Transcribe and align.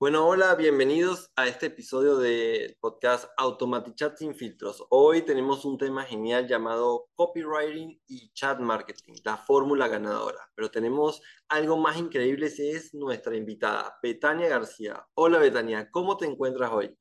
Bueno, 0.00 0.26
hola, 0.26 0.54
bienvenidos 0.54 1.30
a 1.36 1.46
este 1.46 1.66
episodio 1.66 2.16
del 2.16 2.74
podcast 2.80 3.26
Automatichat 3.36 4.16
sin 4.16 4.34
filtros. 4.34 4.82
Hoy 4.88 5.20
tenemos 5.26 5.66
un 5.66 5.76
tema 5.76 6.04
genial 6.04 6.48
llamado 6.48 7.10
copywriting 7.16 8.00
y 8.06 8.32
chat 8.32 8.60
marketing, 8.60 9.12
la 9.26 9.36
fórmula 9.36 9.88
ganadora. 9.88 10.38
Pero 10.54 10.70
tenemos 10.70 11.20
algo 11.50 11.76
más 11.76 11.98
increíble, 11.98 12.46
es 12.46 12.94
nuestra 12.94 13.36
invitada, 13.36 13.98
Betania 14.02 14.48
García. 14.48 15.06
Hola 15.12 15.38
Betania, 15.38 15.90
¿cómo 15.90 16.16
te 16.16 16.24
encuentras 16.24 16.72
hoy? 16.72 16.96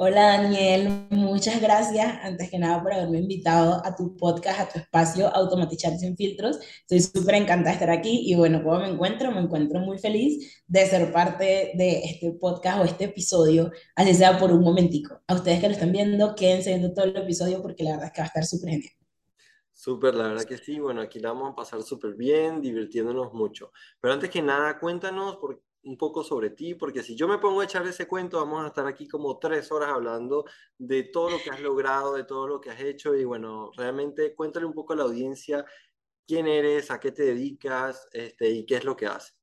Hola 0.00 0.38
Daniel, 0.38 1.08
muchas 1.10 1.60
gracias 1.60 2.20
antes 2.22 2.48
que 2.48 2.58
nada 2.60 2.80
por 2.80 2.92
haberme 2.92 3.18
invitado 3.18 3.84
a 3.84 3.96
tu 3.96 4.16
podcast, 4.16 4.60
a 4.60 4.68
tu 4.68 4.78
espacio 4.78 5.26
Automatizar 5.34 5.92
sin 5.98 6.16
filtros. 6.16 6.60
Estoy 6.86 7.00
súper 7.00 7.34
encantada 7.34 7.70
de 7.70 7.72
estar 7.72 7.90
aquí 7.90 8.22
y 8.30 8.36
bueno, 8.36 8.62
¿cómo 8.62 8.78
me 8.78 8.90
encuentro? 8.90 9.32
Me 9.32 9.40
encuentro 9.40 9.80
muy 9.80 9.98
feliz 9.98 10.62
de 10.68 10.86
ser 10.86 11.12
parte 11.12 11.72
de 11.74 12.04
este 12.04 12.30
podcast 12.30 12.78
o 12.78 12.84
este 12.84 13.06
episodio, 13.06 13.72
así 13.96 14.14
sea 14.14 14.38
por 14.38 14.52
un 14.52 14.60
momentico. 14.60 15.20
A 15.26 15.34
ustedes 15.34 15.58
que 15.58 15.66
lo 15.66 15.72
están 15.72 15.90
viendo, 15.90 16.36
quédense 16.36 16.70
viendo 16.70 16.94
todo 16.94 17.06
el 17.06 17.16
episodio 17.16 17.60
porque 17.60 17.82
la 17.82 17.90
verdad 17.90 18.06
es 18.06 18.12
que 18.12 18.20
va 18.20 18.26
a 18.26 18.28
estar 18.28 18.44
súper 18.44 18.70
genial. 18.70 18.92
Súper, 19.72 20.14
la 20.14 20.28
verdad 20.28 20.44
que 20.44 20.58
sí. 20.58 20.78
Bueno, 20.78 21.00
aquí 21.00 21.18
la 21.18 21.32
vamos 21.32 21.50
a 21.50 21.56
pasar 21.56 21.82
súper 21.82 22.14
bien, 22.14 22.60
divirtiéndonos 22.60 23.32
mucho. 23.32 23.72
Pero 24.00 24.14
antes 24.14 24.30
que 24.30 24.42
nada, 24.42 24.78
cuéntanos, 24.78 25.38
por 25.38 25.60
un 25.88 25.96
poco 25.96 26.22
sobre 26.22 26.50
ti, 26.50 26.74
porque 26.74 27.02
si 27.02 27.16
yo 27.16 27.26
me 27.26 27.38
pongo 27.38 27.62
a 27.62 27.64
echar 27.64 27.86
ese 27.86 28.06
cuento, 28.06 28.36
vamos 28.36 28.62
a 28.62 28.68
estar 28.68 28.86
aquí 28.86 29.08
como 29.08 29.38
tres 29.38 29.72
horas 29.72 29.88
hablando 29.88 30.44
de 30.76 31.04
todo 31.04 31.30
lo 31.30 31.38
que 31.38 31.48
has 31.48 31.60
logrado, 31.60 32.14
de 32.14 32.24
todo 32.24 32.46
lo 32.46 32.60
que 32.60 32.70
has 32.70 32.80
hecho 32.80 33.14
y 33.14 33.24
bueno, 33.24 33.70
realmente 33.74 34.34
cuéntale 34.34 34.66
un 34.66 34.74
poco 34.74 34.92
a 34.92 34.96
la 34.96 35.04
audiencia 35.04 35.64
quién 36.26 36.46
eres, 36.46 36.90
a 36.90 37.00
qué 37.00 37.10
te 37.10 37.22
dedicas 37.22 38.06
este, 38.12 38.50
y 38.50 38.66
qué 38.66 38.76
es 38.76 38.84
lo 38.84 38.94
que 38.94 39.06
haces. 39.06 39.34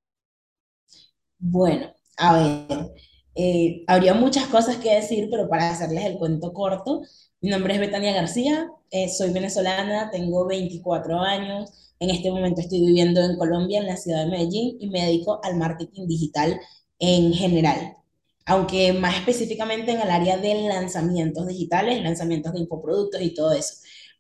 Bueno, 1.40 1.92
a 2.18 2.34
ver, 2.38 2.92
eh, 3.34 3.84
habría 3.88 4.14
muchas 4.14 4.46
cosas 4.48 4.78
que 4.78 4.94
decir, 4.94 5.28
pero 5.32 5.50
para 5.50 5.72
hacerles 5.72 6.06
el 6.06 6.20
cuento 6.20 6.54
corto, 6.54 7.02
mi 7.42 7.50
nombre 7.50 7.76
es 7.76 7.80
Betania 7.80 8.14
García, 8.14 8.70
eh, 8.92 9.10
soy 9.10 9.32
venezolana, 9.32 10.10
tengo 10.12 10.46
24 10.48 11.20
años, 11.20 11.72
en 12.00 12.10
este 12.10 12.32
momento 12.32 12.62
estoy 12.62 12.80
viviendo 12.80 13.22
en 13.22 13.38
Colombia, 13.38 13.80
en 13.80 13.88
la 13.88 13.98
ciudad 13.98 14.26
de 14.26 14.32
Medellín, 14.32 14.78
y 14.80 14.88
me 14.90 15.02
dedico 15.06 15.40
al 15.44 15.56
marketing 15.58 16.08
digital 16.08 16.60
en 17.00 17.34
general, 17.34 17.98
aunque 18.46 18.94
más 18.94 19.16
específicamente 19.16 19.92
en 19.92 20.02
el 20.02 20.10
área 20.10 20.38
de 20.38 20.56
lanzamientos 20.68 21.48
digitales, 21.48 22.02
lanzamientos 22.02 22.54
de 22.54 22.60
infoproductos 22.62 23.22
y 23.22 23.34
todo 23.34 23.54
eso. 23.54 23.76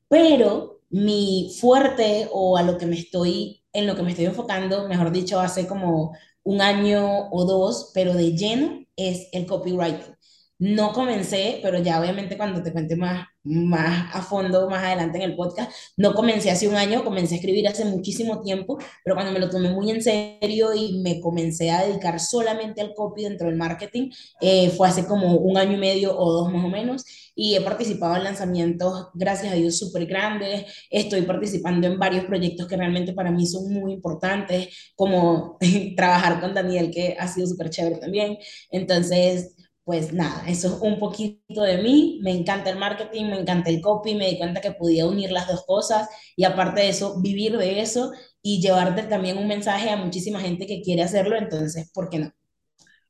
Pero 0.08 0.82
mi 0.90 1.56
fuerte 1.60 2.30
o 2.32 2.58
a 2.58 2.64
lo 2.64 2.78
que 2.78 2.86
me 2.86 2.98
estoy, 2.98 3.64
en 3.74 3.88
lo 3.88 3.96
que 3.96 4.04
me 4.04 4.12
estoy 4.12 4.26
enfocando, 4.26 4.88
mejor 4.88 5.12
dicho, 5.12 5.40
hace 5.40 5.68
como 5.68 6.14
un 6.44 6.62
año 6.62 7.30
o 7.32 7.46
dos, 7.46 7.92
pero 7.94 8.14
de 8.14 8.36
lleno, 8.36 8.86
es 8.96 9.28
el 9.34 9.46
copywriting. 9.46 10.15
No 10.58 10.94
comencé, 10.94 11.60
pero 11.62 11.80
ya 11.80 12.00
obviamente 12.00 12.38
cuando 12.38 12.64
te 12.64 12.72
cuente 12.72 12.96
más, 12.96 13.28
más 13.44 14.16
a 14.16 14.22
fondo, 14.22 14.70
más 14.70 14.86
adelante 14.86 15.18
en 15.18 15.24
el 15.26 15.36
podcast, 15.36 15.70
no 15.98 16.14
comencé 16.14 16.50
hace 16.50 16.70
un 16.70 16.76
año, 16.76 17.04
comencé 17.04 17.36
a 17.36 17.38
escribir 17.40 17.68
hace 17.68 17.84
muchísimo 17.84 18.42
tiempo, 18.42 18.78
pero 19.04 19.18
cuando 19.18 19.34
me 19.34 19.40
lo 19.40 19.50
tomé 19.50 19.70
muy 19.70 19.92
en 19.92 20.02
serio 20.02 20.74
y 20.74 21.02
me 21.02 21.20
comencé 21.20 21.72
a 21.72 21.84
dedicar 21.86 22.22
solamente 22.22 22.80
al 22.80 22.94
copy 22.94 23.24
dentro 23.24 23.48
del 23.48 23.58
marketing, 23.58 24.12
eh, 24.40 24.70
fue 24.70 24.88
hace 24.88 25.06
como 25.06 25.36
un 25.36 25.58
año 25.58 25.74
y 25.74 25.78
medio 25.78 26.18
o 26.18 26.32
dos 26.32 26.50
más 26.54 26.64
o 26.64 26.70
menos, 26.70 27.04
y 27.36 27.56
he 27.56 27.62
participado 27.62 28.16
en 28.16 28.24
lanzamientos, 28.24 29.10
gracias 29.14 29.52
a 29.52 29.56
Dios, 29.58 29.78
súper 29.78 30.06
grandes, 30.06 30.68
estoy 30.90 31.24
participando 31.24 31.86
en 31.86 32.00
varios 32.00 32.24
proyectos 32.24 32.66
que 32.68 32.78
realmente 32.78 33.12
para 33.12 33.30
mí 33.30 33.46
son 33.46 33.74
muy 33.74 33.92
importantes, 33.92 34.70
como 34.96 35.58
trabajar 35.98 36.40
con 36.40 36.54
Daniel, 36.54 36.92
que 36.92 37.18
ha 37.20 37.28
sido 37.28 37.46
súper 37.46 37.70
chévere 37.70 37.98
también, 37.98 38.38
entonces 38.72 39.56
pues 39.86 40.12
nada, 40.14 40.44
eso 40.50 40.68
es 40.68 40.82
un 40.82 41.00
poquito 41.00 41.62
de 41.62 41.78
mí. 41.78 42.20
Me 42.24 42.32
encanta 42.32 42.72
el 42.72 42.80
marketing, 42.80 43.26
me 43.26 43.40
encanta 43.40 43.70
el 43.70 43.82
copy, 43.82 44.16
me 44.16 44.30
di 44.32 44.38
cuenta 44.40 44.60
que 44.60 44.72
podía 44.72 45.06
unir 45.06 45.32
las 45.32 45.48
dos 45.48 45.64
cosas 45.66 46.10
y 46.36 46.44
aparte 46.44 46.82
de 46.82 46.90
eso, 46.90 47.22
vivir 47.22 47.56
de 47.58 47.80
eso 47.80 48.12
y 48.42 48.60
llevarte 48.62 49.04
también 49.04 49.38
un 49.38 49.48
mensaje 49.48 49.92
a 49.92 49.96
muchísima 49.98 50.40
gente 50.40 50.66
que 50.66 50.82
quiere 50.82 51.04
hacerlo, 51.04 51.36
entonces, 51.36 51.92
¿por 51.94 52.10
qué 52.10 52.20
no? 52.20 52.34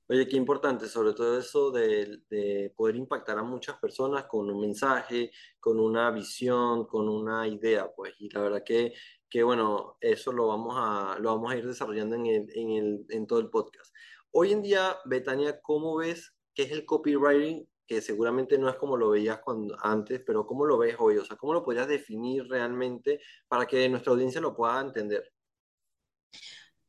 Oye, 0.07 0.27
qué 0.27 0.35
importante, 0.37 0.87
sobre 0.87 1.13
todo 1.13 1.39
eso 1.39 1.71
de, 1.71 2.19
de, 2.29 2.71
poder 2.75 2.95
impactar 2.95 3.39
a 3.39 3.43
muchas 3.43 3.77
personas 3.77 4.25
con 4.25 4.51
un 4.51 4.61
mensaje, 4.61 5.31
con 5.59 5.79
una 5.79 6.11
visión, 6.11 6.85
con 6.85 7.09
una 7.09 7.47
idea, 7.47 7.89
pues, 7.95 8.13
y 8.19 8.29
la 8.29 8.41
verdad 8.41 8.63
que, 8.63 8.93
que 9.29 9.41
bueno, 9.41 9.97
eso 10.01 10.31
lo 10.31 10.47
vamos 10.47 10.75
a, 10.77 11.17
lo 11.19 11.33
vamos 11.33 11.51
a 11.51 11.57
ir 11.57 11.65
desarrollando 11.65 12.15
en, 12.17 12.25
el, 12.27 12.47
en, 12.53 12.69
el, 12.71 13.05
en 13.09 13.25
todo 13.25 13.39
el 13.39 13.49
podcast. 13.49 13.91
Hoy 14.31 14.51
en 14.51 14.61
día, 14.61 14.95
Betania, 15.05 15.59
¿cómo 15.61 15.95
ves 15.95 16.34
qué 16.55 16.63
es 16.63 16.71
el 16.71 16.85
copywriting, 16.85 17.67
que 17.85 18.01
seguramente 18.01 18.57
no 18.57 18.69
es 18.69 18.75
como 18.77 18.97
lo 18.97 19.11
veías 19.11 19.39
cuando, 19.39 19.77
antes, 19.83 20.21
pero 20.25 20.47
cómo 20.47 20.65
lo 20.65 20.77
ves 20.77 20.95
hoy, 20.97 21.17
o 21.17 21.25
sea, 21.25 21.37
cómo 21.37 21.53
lo 21.53 21.63
podrías 21.63 21.87
definir 21.87 22.47
realmente 22.47 23.19
para 23.47 23.67
que 23.67 23.87
nuestra 23.89 24.13
audiencia 24.13 24.41
lo 24.41 24.55
pueda 24.55 24.81
entender. 24.81 25.31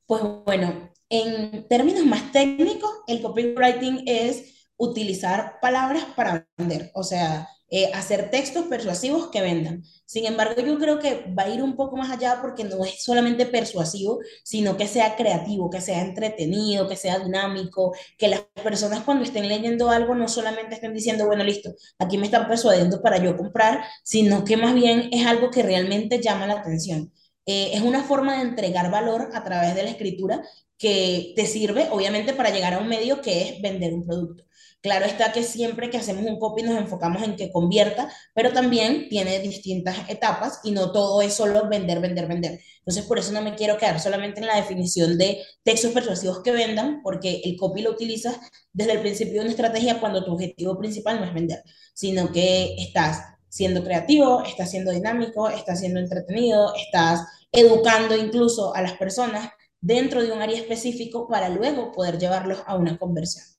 Pues 0.06 0.22
bueno, 0.44 0.91
en 1.10 1.66
términos 1.69 2.06
más 2.06 2.32
técnicos, 2.32 2.91
el 3.09 3.21
copywriting 3.21 4.04
es 4.06 4.71
utilizar 4.77 5.59
palabras 5.60 6.04
para 6.16 6.48
vender, 6.56 6.91
o 6.94 7.03
sea, 7.03 7.48
eh, 7.69 7.91
hacer 7.94 8.31
textos 8.31 8.66
persuasivos 8.66 9.28
que 9.28 9.41
vendan. 9.41 9.82
Sin 10.04 10.25
embargo, 10.25 10.62
yo 10.62 10.78
creo 10.78 11.00
que 11.00 11.25
va 11.37 11.44
a 11.44 11.49
ir 11.49 11.62
un 11.62 11.75
poco 11.75 11.97
más 11.97 12.10
allá 12.10 12.38
porque 12.41 12.62
no 12.65 12.84
es 12.84 13.03
solamente 13.03 13.44
persuasivo, 13.47 14.21
sino 14.44 14.77
que 14.77 14.87
sea 14.87 15.16
creativo, 15.16 15.69
que 15.69 15.81
sea 15.81 16.03
entretenido, 16.03 16.88
que 16.88 16.97
sea 16.97 17.19
dinámico, 17.19 17.94
que 18.19 18.28
las 18.28 18.43
personas 18.62 19.03
cuando 19.04 19.25
estén 19.25 19.49
leyendo 19.49 19.91
algo 19.91 20.15
no 20.15 20.28
solamente 20.28 20.77
estén 20.77 20.94
diciendo, 20.94 21.27
bueno, 21.27 21.43
listo, 21.44 21.75
aquí 21.99 22.19
me 22.19 22.27
están 22.27 22.47
persuadiendo 22.49 23.03
para 23.03 23.19
yo 23.19 23.37
comprar, 23.37 23.84
sino 24.04 24.44
que 24.44 24.56
más 24.56 24.75
bien 24.75 25.09
es 25.12 25.27
algo 25.27 25.50
que 25.50 25.62
realmente 25.62 26.21
llama 26.22 26.47
la 26.47 26.54
atención. 26.60 27.12
Eh, 27.47 27.71
es 27.75 27.83
una 27.83 28.03
forma 28.04 28.37
de 28.37 28.43
entregar 28.43 28.91
valor 28.91 29.31
a 29.34 29.44
través 29.44 29.75
de 29.75 29.83
la 29.84 29.91
escritura 29.91 30.43
que 30.78 31.33
te 31.37 31.47
sirve, 31.47 31.88
obviamente, 31.91 32.33
para 32.34 32.50
llegar 32.50 32.75
a 32.75 32.78
un 32.78 32.88
medio 32.88 33.21
que 33.22 33.43
es 33.43 33.62
vender 33.62 33.94
un 33.94 34.04
producto. 34.06 34.46
Claro 34.87 35.05
está 35.05 35.33
que 35.33 35.43
siempre 35.43 35.91
que 35.91 35.97
hacemos 35.97 36.25
un 36.27 36.39
copy 36.39 36.63
nos 36.63 36.79
enfocamos 36.79 37.21
en 37.25 37.35
que 37.35 37.51
convierta, 37.51 38.09
pero 38.33 38.53
también 38.53 39.09
tiene 39.09 39.41
distintas 39.41 40.09
etapas 40.09 40.61
y 40.63 40.71
no 40.71 40.93
todo 40.93 41.23
es 41.23 41.35
solo 41.35 41.69
vender, 41.69 41.99
vender, 41.99 42.29
vender. 42.29 42.61
Entonces, 42.79 43.05
por 43.05 43.19
eso 43.19 43.33
no 43.33 43.43
me 43.43 43.57
quiero 43.57 43.79
quedar 43.79 43.99
solamente 43.99 44.39
en 44.39 44.47
la 44.47 44.55
definición 44.55 45.19
de 45.19 45.43
textos 45.65 45.91
persuasivos 45.91 46.41
que 46.41 46.53
vendan, 46.53 47.01
porque 47.03 47.41
el 47.43 47.57
copy 47.57 47.83
lo 47.83 47.91
utilizas 47.91 48.37
desde 48.73 48.93
el 48.93 49.01
principio 49.01 49.35
de 49.35 49.41
una 49.41 49.51
estrategia 49.51 49.99
cuando 49.99 50.25
tu 50.25 50.35
objetivo 50.35 50.79
principal 50.79 51.19
no 51.19 51.27
es 51.27 51.35
vender, 51.35 51.65
sino 51.93 52.31
que 52.31 52.77
estás 52.79 53.23
siendo 53.49 53.83
creativo, 53.83 54.45
estás 54.45 54.71
siendo 54.71 54.93
dinámico, 54.93 55.51
estás 55.51 55.81
siendo 55.81 55.99
entretenido, 55.99 56.73
estás 56.77 57.27
educando 57.51 58.17
incluso 58.17 58.73
a 58.73 58.83
las 58.83 58.93
personas 58.93 59.51
dentro 59.81 60.23
de 60.23 60.31
un 60.31 60.43
área 60.43 60.61
específico 60.61 61.27
para 61.27 61.49
luego 61.49 61.91
poder 61.91 62.19
llevarlos 62.21 62.63
a 62.67 62.77
una 62.77 62.97
conversión. 62.97 63.56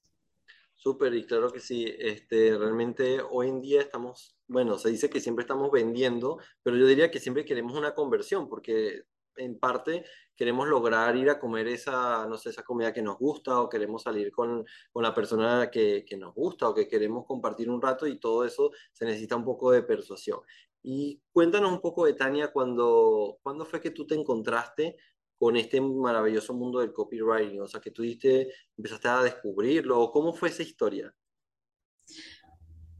Súper, 0.88 1.14
y 1.16 1.26
claro 1.26 1.52
que 1.52 1.60
sí, 1.60 1.86
este, 2.00 2.58
realmente 2.58 3.20
hoy 3.20 3.50
en 3.50 3.60
día 3.60 3.82
estamos, 3.82 4.38
bueno, 4.48 4.78
se 4.78 4.90
dice 4.90 5.10
que 5.10 5.20
siempre 5.20 5.44
estamos 5.44 5.70
vendiendo, 5.70 6.40
pero 6.64 6.78
yo 6.78 6.88
diría 6.88 7.12
que 7.12 7.20
siempre 7.20 7.44
queremos 7.44 7.78
una 7.78 7.94
conversión, 7.94 8.48
porque 8.48 9.04
en 9.36 9.60
parte 9.60 10.06
queremos 10.38 10.66
lograr 10.70 11.18
ir 11.18 11.30
a 11.30 11.40
comer 11.40 11.68
esa, 11.68 12.26
no 12.28 12.38
sé, 12.38 12.52
esa 12.52 12.64
comida 12.64 12.94
que 12.94 13.02
nos 13.02 13.18
gusta, 13.18 13.60
o 13.60 13.68
queremos 13.68 14.04
salir 14.04 14.32
con, 14.32 14.66
con 14.94 15.04
la 15.04 15.14
persona 15.14 15.70
que, 15.70 16.06
que, 16.08 16.16
nos 16.16 16.34
gusta, 16.34 16.70
o 16.70 16.74
que 16.74 16.88
queremos 16.88 17.26
compartir 17.26 17.70
un 17.70 17.82
rato, 17.82 18.08
y 18.08 18.18
todo 18.18 18.46
eso 18.46 18.72
se 18.94 19.04
necesita 19.04 19.36
un 19.36 19.44
poco 19.44 19.72
de 19.72 19.84
persuasión. 19.84 20.40
Y 20.84 21.22
cuéntanos 21.34 21.70
un 21.70 21.82
poco 21.82 22.06
de 22.06 22.14
Tania, 22.14 22.54
cuando, 22.54 23.40
¿cuándo 23.44 23.66
fue 23.66 23.82
que 23.82 23.92
tú 23.92 24.08
te 24.08 24.16
encontraste 24.16 24.96
con 25.38 25.56
este 25.56 25.80
maravilloso 25.80 26.54
mundo 26.54 26.80
del 26.80 26.94
copywriting? 26.94 27.62
O 27.62 27.68
sea, 27.68 27.80
que 27.80 27.92
tú 27.92 28.04
empezaste 28.04 29.08
a 29.08 29.24
descubrirlo, 29.24 30.12
¿cómo 30.12 30.34
fue 30.34 30.50
esa 30.50 30.64
historia? 30.64 31.14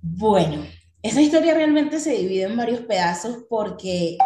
Bueno, 0.02 0.66
esa 1.02 1.22
historia 1.22 1.54
realmente 1.54 2.00
se 2.00 2.12
divide 2.12 2.44
en 2.44 2.58
varios 2.58 2.82
pedazos 2.82 3.46
porque 3.50 4.18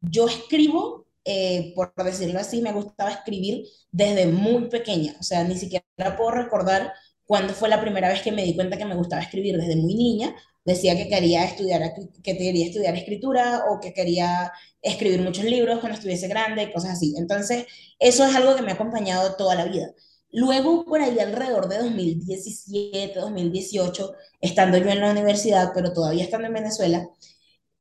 yo 0.00 0.26
escribo, 0.26 1.06
eh, 1.24 1.72
por 1.74 1.92
decirlo 2.04 2.40
así, 2.40 2.62
me 2.62 2.72
gustaba 2.72 3.10
escribir 3.10 3.64
desde 3.90 4.26
muy 4.26 4.68
pequeña, 4.68 5.16
o 5.18 5.22
sea, 5.22 5.44
ni 5.44 5.56
siquiera 5.56 5.84
puedo 6.16 6.30
recordar 6.30 6.92
cuándo 7.24 7.54
fue 7.54 7.68
la 7.68 7.80
primera 7.80 8.08
vez 8.08 8.22
que 8.22 8.32
me 8.32 8.42
di 8.42 8.56
cuenta 8.56 8.76
que 8.76 8.84
me 8.84 8.96
gustaba 8.96 9.22
escribir 9.22 9.56
desde 9.56 9.76
muy 9.76 9.94
niña, 9.94 10.34
decía 10.64 10.96
que 10.96 11.08
quería 11.08 11.44
estudiar, 11.44 11.94
que 12.22 12.36
quería 12.36 12.66
estudiar 12.66 12.94
escritura 12.96 13.64
o 13.70 13.80
que 13.80 13.92
quería 13.92 14.52
escribir 14.82 15.20
muchos 15.22 15.44
libros 15.44 15.80
cuando 15.80 15.96
estuviese 15.96 16.28
grande, 16.28 16.72
cosas 16.72 16.92
así. 16.92 17.14
Entonces, 17.16 17.66
eso 17.98 18.24
es 18.24 18.34
algo 18.34 18.56
que 18.56 18.62
me 18.62 18.72
ha 18.72 18.74
acompañado 18.74 19.36
toda 19.36 19.54
la 19.54 19.64
vida. 19.64 19.92
Luego, 20.32 20.84
por 20.84 21.00
ahí 21.00 21.18
alrededor 21.18 21.68
de 21.68 21.78
2017, 21.78 23.18
2018, 23.18 24.14
estando 24.40 24.78
yo 24.78 24.88
en 24.90 25.00
la 25.00 25.10
universidad, 25.10 25.72
pero 25.74 25.92
todavía 25.92 26.22
estando 26.24 26.46
en 26.46 26.54
Venezuela, 26.54 27.08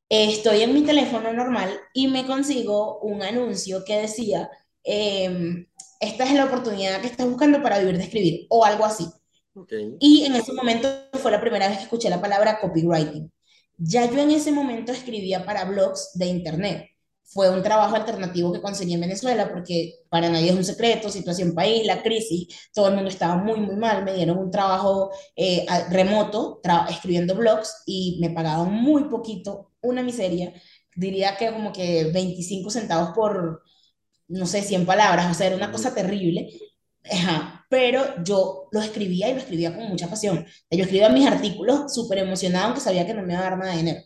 estoy 0.09 0.61
en 0.63 0.73
mi 0.73 0.83
teléfono 0.83 1.31
normal 1.33 1.79
y 1.93 2.07
me 2.07 2.25
consigo 2.25 2.99
un 3.01 3.21
anuncio 3.23 3.83
que 3.85 3.97
decía, 4.01 4.49
em, 4.83 5.67
esta 5.99 6.23
es 6.25 6.33
la 6.33 6.45
oportunidad 6.45 7.01
que 7.01 7.07
estás 7.07 7.27
buscando 7.27 7.61
para 7.61 7.79
vivir 7.79 7.97
de 7.97 8.03
escribir, 8.03 8.47
o 8.49 8.65
algo 8.65 8.85
así. 8.85 9.05
Okay. 9.61 9.97
Y 9.99 10.25
en 10.25 10.35
ese 10.35 10.53
momento 10.53 10.89
fue 11.13 11.31
la 11.31 11.41
primera 11.41 11.67
vez 11.67 11.77
que 11.77 11.83
escuché 11.83 12.09
la 12.09 12.21
palabra 12.21 12.59
copywriting. 12.61 13.31
Ya 13.77 14.09
yo 14.09 14.19
en 14.19 14.31
ese 14.31 14.51
momento 14.51 14.91
escribía 14.91 15.45
para 15.45 15.65
blogs 15.65 16.11
de 16.13 16.27
internet. 16.27 16.89
Fue 17.23 17.49
un 17.49 17.61
trabajo 17.61 17.95
alternativo 17.95 18.51
que 18.51 18.61
conseguí 18.61 18.93
en 18.93 19.01
Venezuela 19.01 19.51
porque 19.51 19.95
para 20.09 20.29
nadie 20.29 20.49
es 20.49 20.55
un 20.55 20.63
secreto, 20.63 21.09
situación 21.09 21.53
país, 21.53 21.85
la 21.85 22.01
crisis, 22.01 22.47
todo 22.73 22.87
el 22.87 22.95
mundo 22.95 23.09
estaba 23.09 23.35
muy, 23.37 23.59
muy 23.59 23.75
mal. 23.75 24.03
Me 24.03 24.13
dieron 24.13 24.37
un 24.37 24.49
trabajo 24.49 25.11
eh, 25.35 25.65
remoto 25.91 26.61
escribiendo 26.89 27.35
blogs 27.35 27.83
y 27.85 28.17
me 28.21 28.31
pagaban 28.31 28.71
muy 28.73 29.05
poquito, 29.05 29.71
una 29.81 30.01
miseria. 30.03 30.53
Diría 30.95 31.37
que 31.37 31.51
como 31.51 31.71
que 31.71 32.05
25 32.13 32.69
centavos 32.69 33.11
por, 33.15 33.63
no 34.27 34.45
sé, 34.45 34.61
100 34.61 34.85
palabras, 34.85 35.29
o 35.31 35.33
sea, 35.33 35.47
era 35.47 35.55
una 35.55 35.71
cosa 35.71 35.93
terrible. 35.93 36.49
Ajá, 37.11 37.58
pero 37.69 38.23
yo 38.23 38.67
lo 38.71 38.81
escribía 38.81 39.29
y 39.29 39.33
lo 39.33 39.39
escribía 39.39 39.73
con 39.73 39.87
mucha 39.87 40.09
pasión. 40.09 40.45
Yo 40.71 40.83
escribía 40.83 41.09
mis 41.09 41.27
artículos 41.27 41.93
súper 41.93 42.19
emocionado, 42.19 42.65
aunque 42.65 42.81
sabía 42.81 43.05
que 43.05 43.13
no 43.13 43.21
me 43.23 43.33
iba 43.33 43.41
a 43.41 43.49
dar 43.49 43.57
nada 43.57 43.71
de 43.71 43.77
dinero, 43.77 44.01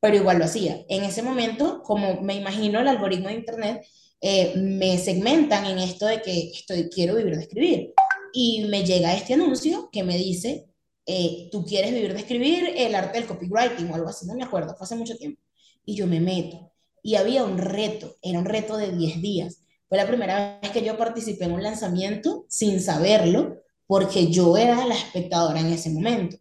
pero 0.00 0.16
igual 0.16 0.38
lo 0.38 0.44
hacía. 0.44 0.84
En 0.88 1.02
ese 1.02 1.22
momento, 1.22 1.82
como 1.82 2.20
me 2.20 2.34
imagino 2.36 2.80
el 2.80 2.88
algoritmo 2.88 3.28
de 3.28 3.34
Internet, 3.34 3.86
eh, 4.20 4.54
me 4.56 4.98
segmentan 4.98 5.66
en 5.66 5.78
esto 5.78 6.06
de 6.06 6.22
que 6.22 6.50
estoy, 6.50 6.88
quiero 6.90 7.16
vivir 7.16 7.36
de 7.36 7.42
escribir. 7.42 7.94
Y 8.32 8.66
me 8.68 8.84
llega 8.84 9.14
este 9.14 9.34
anuncio 9.34 9.88
que 9.90 10.04
me 10.04 10.18
dice, 10.18 10.68
eh, 11.06 11.48
tú 11.50 11.64
quieres 11.64 11.92
vivir 11.92 12.12
de 12.12 12.20
escribir 12.20 12.72
el 12.76 12.94
arte 12.94 13.18
del 13.18 13.28
copywriting 13.28 13.90
o 13.90 13.94
algo 13.94 14.08
así, 14.08 14.26
no 14.26 14.34
me 14.34 14.44
acuerdo, 14.44 14.74
fue 14.76 14.84
hace 14.84 14.96
mucho 14.96 15.16
tiempo. 15.16 15.40
Y 15.84 15.94
yo 15.96 16.06
me 16.06 16.20
meto. 16.20 16.72
Y 17.02 17.14
había 17.16 17.44
un 17.44 17.58
reto, 17.58 18.16
era 18.22 18.38
un 18.38 18.44
reto 18.44 18.76
de 18.76 18.92
10 18.92 19.22
días 19.22 19.65
fue 19.88 19.98
la 19.98 20.06
primera 20.06 20.58
vez 20.60 20.70
que 20.72 20.84
yo 20.84 20.96
participé 20.96 21.44
en 21.44 21.52
un 21.52 21.62
lanzamiento 21.62 22.44
sin 22.48 22.80
saberlo, 22.80 23.62
porque 23.86 24.28
yo 24.28 24.56
era 24.56 24.84
la 24.84 24.94
espectadora 24.94 25.60
en 25.60 25.72
ese 25.72 25.90
momento. 25.90 26.36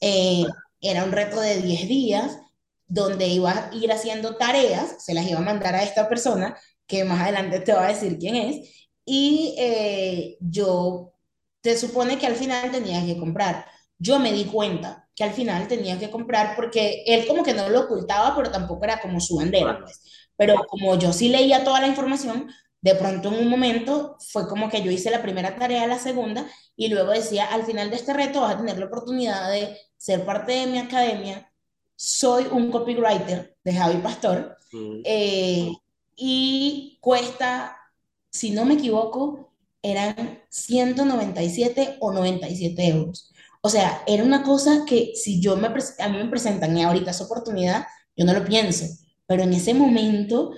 Eh, 0.00 0.44
era 0.80 1.04
un 1.04 1.12
reto 1.12 1.40
de 1.40 1.62
10 1.62 1.88
días 1.88 2.38
donde 2.86 3.26
iba 3.28 3.50
a 3.50 3.74
ir 3.74 3.90
haciendo 3.90 4.36
tareas, 4.36 5.02
se 5.04 5.14
las 5.14 5.26
iba 5.26 5.38
a 5.38 5.42
mandar 5.42 5.74
a 5.74 5.82
esta 5.82 6.08
persona, 6.08 6.56
que 6.86 7.04
más 7.04 7.22
adelante 7.22 7.60
te 7.60 7.72
va 7.72 7.86
a 7.86 7.88
decir 7.88 8.18
quién 8.18 8.36
es, 8.36 8.88
y 9.06 9.54
eh, 9.58 10.36
yo 10.40 11.14
te 11.62 11.76
supone 11.78 12.18
que 12.18 12.26
al 12.26 12.36
final 12.36 12.70
tenía 12.70 13.04
que 13.04 13.16
comprar. 13.16 13.66
Yo 13.98 14.18
me 14.18 14.32
di 14.32 14.44
cuenta 14.44 15.08
que 15.14 15.24
al 15.24 15.32
final 15.32 15.68
tenía 15.68 15.98
que 15.98 16.10
comprar 16.10 16.56
porque 16.56 17.04
él 17.06 17.26
como 17.26 17.42
que 17.42 17.54
no 17.54 17.68
lo 17.68 17.82
ocultaba, 17.82 18.34
pero 18.36 18.50
tampoco 18.50 18.84
era 18.84 19.00
como 19.00 19.20
su 19.20 19.36
bandera, 19.36 19.80
pues. 19.80 20.02
Pero 20.36 20.56
como 20.66 20.98
yo 20.98 21.12
sí 21.12 21.28
leía 21.28 21.64
toda 21.64 21.80
la 21.80 21.86
información, 21.86 22.48
de 22.84 22.94
pronto 22.96 23.28
en 23.28 23.40
un 23.40 23.48
momento 23.48 24.18
fue 24.30 24.46
como 24.46 24.68
que 24.68 24.82
yo 24.82 24.90
hice 24.90 25.10
la 25.10 25.22
primera 25.22 25.56
tarea, 25.56 25.86
la 25.86 25.98
segunda, 25.98 26.46
y 26.76 26.88
luego 26.88 27.12
decía, 27.12 27.46
al 27.46 27.64
final 27.64 27.88
de 27.88 27.96
este 27.96 28.12
reto 28.12 28.42
vas 28.42 28.54
a 28.54 28.58
tener 28.58 28.78
la 28.78 28.84
oportunidad 28.84 29.50
de 29.50 29.74
ser 29.96 30.26
parte 30.26 30.52
de 30.52 30.66
mi 30.66 30.78
academia. 30.78 31.50
Soy 31.96 32.46
un 32.52 32.70
copywriter 32.70 33.56
de 33.64 33.72
Javi 33.72 34.02
Pastor 34.02 34.58
mm. 34.70 35.00
eh, 35.02 35.72
y 36.14 36.98
cuesta, 37.00 37.74
si 38.30 38.50
no 38.50 38.66
me 38.66 38.74
equivoco, 38.74 39.54
eran 39.80 40.42
197 40.50 41.96
o 42.00 42.12
97 42.12 42.86
euros. 42.86 43.32
O 43.62 43.70
sea, 43.70 44.02
era 44.06 44.22
una 44.22 44.42
cosa 44.42 44.84
que 44.86 45.12
si 45.14 45.40
yo 45.40 45.56
me, 45.56 45.68
a 45.68 46.08
mí 46.10 46.18
me 46.18 46.28
presentan 46.28 46.76
y 46.76 46.82
ahorita 46.82 47.12
esa 47.12 47.24
oportunidad, 47.24 47.86
yo 48.14 48.26
no 48.26 48.34
lo 48.34 48.44
pienso, 48.44 48.84
pero 49.26 49.44
en 49.44 49.54
ese 49.54 49.72
momento 49.72 50.52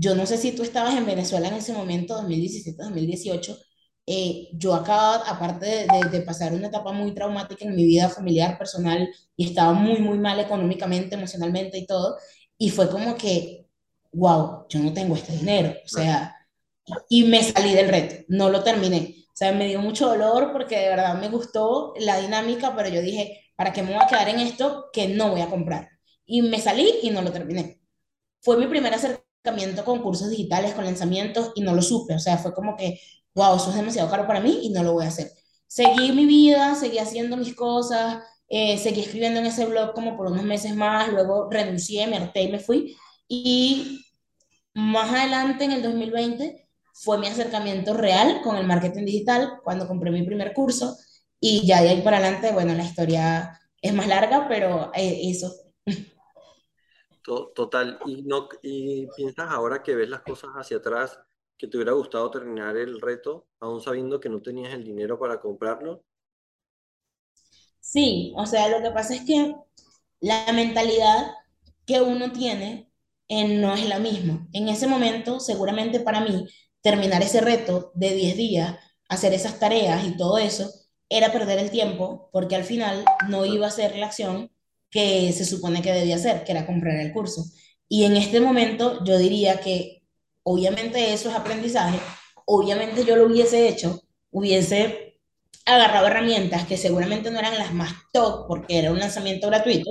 yo 0.00 0.14
no 0.14 0.24
sé 0.26 0.38
si 0.38 0.52
tú 0.52 0.62
estabas 0.62 0.96
en 0.96 1.04
Venezuela 1.04 1.48
en 1.48 1.54
ese 1.54 1.74
momento, 1.74 2.14
2017, 2.14 2.82
2018. 2.82 3.58
Eh, 4.06 4.48
yo 4.54 4.74
acababa, 4.74 5.28
aparte 5.28 5.66
de, 5.66 5.86
de, 6.10 6.22
pasar 6.22 6.54
una 6.54 6.68
etapa 6.68 6.90
muy 6.92 7.12
traumática 7.12 7.66
en 7.66 7.76
mi 7.76 7.84
vida 7.84 8.08
familiar, 8.08 8.56
personal, 8.58 9.08
y 9.36 9.48
estaba 9.48 9.74
muy, 9.74 9.98
muy 10.00 10.18
mal 10.18 10.40
económicamente, 10.40 11.16
emocionalmente 11.16 11.78
y 11.78 11.86
todo, 11.86 12.16
y 12.58 12.70
fue 12.70 12.88
como 12.90 13.14
que, 13.16 13.66
wow, 14.12 14.66
yo 14.70 14.80
no 14.80 14.92
tengo 14.94 15.14
este 15.16 15.36
dinero, 15.36 15.74
o 15.84 15.88
sea, 15.88 16.34
y 17.10 17.24
me 17.24 17.42
salí 17.42 17.74
del 17.74 17.88
reto, 17.88 18.24
no 18.28 18.48
lo 18.50 18.62
terminé. 18.62 19.16
O 19.28 19.36
sea, 19.40 19.52
me 19.52 19.68
dio 19.68 19.80
mucho 19.80 20.08
dolor 20.08 20.52
porque 20.52 20.78
de 20.78 20.88
verdad 20.88 21.20
me 21.20 21.28
gustó 21.28 21.94
la 21.98 22.18
dinámica, 22.20 22.74
pero 22.74 22.88
yo 22.88 23.02
dije, 23.02 23.52
¿para 23.56 23.72
qué 23.72 23.82
me 23.82 23.94
voy 23.94 24.02
a 24.02 24.06
quedar 24.06 24.28
en 24.30 24.40
esto 24.40 24.86
que 24.92 25.08
no 25.08 25.30
voy 25.30 25.42
a 25.42 25.50
comprar? 25.50 25.88
Y 26.26 26.42
me 26.42 26.60
salí 26.60 26.90
y 27.02 27.10
no 27.10 27.22
lo 27.22 27.32
terminé. 27.32 27.80
Fue 28.40 28.56
mi 28.56 28.66
primera 28.66 28.96
acercamiento 28.96 29.29
con 29.84 30.02
cursos 30.02 30.30
digitales, 30.30 30.74
con 30.74 30.84
lanzamientos, 30.84 31.52
y 31.54 31.62
no 31.62 31.74
lo 31.74 31.82
supe. 31.82 32.14
O 32.14 32.18
sea, 32.18 32.38
fue 32.38 32.52
como 32.54 32.76
que, 32.76 33.00
wow, 33.34 33.56
eso 33.56 33.70
es 33.70 33.76
demasiado 33.76 34.10
caro 34.10 34.26
para 34.26 34.40
mí 34.40 34.60
y 34.62 34.70
no 34.70 34.82
lo 34.82 34.92
voy 34.94 35.04
a 35.04 35.08
hacer. 35.08 35.30
Seguí 35.66 36.12
mi 36.12 36.26
vida, 36.26 36.74
seguí 36.74 36.98
haciendo 36.98 37.36
mis 37.36 37.54
cosas, 37.54 38.22
eh, 38.48 38.78
seguí 38.78 39.00
escribiendo 39.02 39.40
en 39.40 39.46
ese 39.46 39.66
blog 39.66 39.94
como 39.94 40.16
por 40.16 40.26
unos 40.26 40.44
meses 40.44 40.74
más, 40.74 41.08
luego 41.12 41.48
renuncié, 41.50 42.06
me 42.06 42.16
harté 42.16 42.42
y 42.42 42.52
me 42.52 42.58
fui. 42.58 42.96
Y 43.28 44.04
más 44.74 45.12
adelante, 45.12 45.64
en 45.64 45.72
el 45.72 45.82
2020, 45.82 46.68
fue 46.92 47.18
mi 47.18 47.28
acercamiento 47.28 47.94
real 47.94 48.40
con 48.42 48.56
el 48.56 48.66
marketing 48.66 49.04
digital 49.04 49.60
cuando 49.64 49.86
compré 49.88 50.10
mi 50.10 50.22
primer 50.22 50.52
curso. 50.52 50.96
Y 51.40 51.66
ya 51.66 51.82
de 51.82 51.90
ahí 51.90 52.02
para 52.02 52.18
adelante, 52.18 52.52
bueno, 52.52 52.74
la 52.74 52.84
historia 52.84 53.58
es 53.80 53.94
más 53.94 54.06
larga, 54.08 54.46
pero 54.48 54.90
eh, 54.94 55.20
eso. 55.30 55.52
Total. 57.22 57.98
¿Y, 58.06 58.22
no, 58.22 58.48
¿Y 58.62 59.06
piensas 59.16 59.50
ahora 59.50 59.82
que 59.82 59.94
ves 59.94 60.08
las 60.08 60.22
cosas 60.22 60.50
hacia 60.54 60.78
atrás 60.78 61.18
que 61.56 61.66
te 61.68 61.76
hubiera 61.76 61.92
gustado 61.92 62.30
terminar 62.30 62.76
el 62.76 63.00
reto, 63.00 63.46
aún 63.60 63.80
sabiendo 63.80 64.18
que 64.20 64.30
no 64.30 64.40
tenías 64.40 64.72
el 64.72 64.84
dinero 64.84 65.18
para 65.18 65.40
comprarlo? 65.40 66.02
Sí, 67.80 68.32
o 68.36 68.46
sea, 68.46 68.68
lo 68.68 68.82
que 68.82 68.90
pasa 68.90 69.14
es 69.14 69.22
que 69.24 69.54
la 70.20 70.52
mentalidad 70.52 71.32
que 71.86 72.00
uno 72.00 72.32
tiene 72.32 72.90
eh, 73.28 73.48
no 73.58 73.74
es 73.74 73.88
la 73.88 73.98
misma. 73.98 74.48
En 74.52 74.68
ese 74.68 74.86
momento, 74.86 75.40
seguramente 75.40 76.00
para 76.00 76.20
mí, 76.20 76.46
terminar 76.82 77.22
ese 77.22 77.40
reto 77.40 77.92
de 77.94 78.14
10 78.14 78.36
días, 78.36 78.78
hacer 79.08 79.34
esas 79.34 79.58
tareas 79.58 80.04
y 80.06 80.16
todo 80.16 80.38
eso, 80.38 80.70
era 81.08 81.32
perder 81.32 81.58
el 81.58 81.70
tiempo, 81.70 82.30
porque 82.32 82.56
al 82.56 82.64
final 82.64 83.04
no 83.28 83.44
iba 83.44 83.66
a 83.66 83.70
ser 83.70 83.96
la 83.96 84.06
acción 84.06 84.50
que 84.90 85.32
se 85.32 85.44
supone 85.44 85.82
que 85.82 85.92
debía 85.92 86.16
hacer, 86.16 86.44
que 86.44 86.52
era 86.52 86.66
comprar 86.66 86.96
el 86.96 87.12
curso. 87.12 87.44
Y 87.88 88.04
en 88.04 88.16
este 88.16 88.40
momento 88.40 89.04
yo 89.04 89.18
diría 89.18 89.60
que 89.60 90.02
obviamente 90.42 91.12
eso 91.12 91.30
es 91.30 91.36
aprendizaje, 91.36 91.98
obviamente 92.46 93.04
yo 93.04 93.16
lo 93.16 93.26
hubiese 93.26 93.68
hecho, 93.68 94.02
hubiese 94.30 95.18
agarrado 95.66 96.06
herramientas 96.08 96.66
que 96.66 96.76
seguramente 96.76 97.30
no 97.30 97.38
eran 97.38 97.58
las 97.58 97.72
más 97.72 97.92
top 98.12 98.46
porque 98.48 98.78
era 98.78 98.90
un 98.92 98.98
lanzamiento 98.98 99.48
gratuito, 99.48 99.90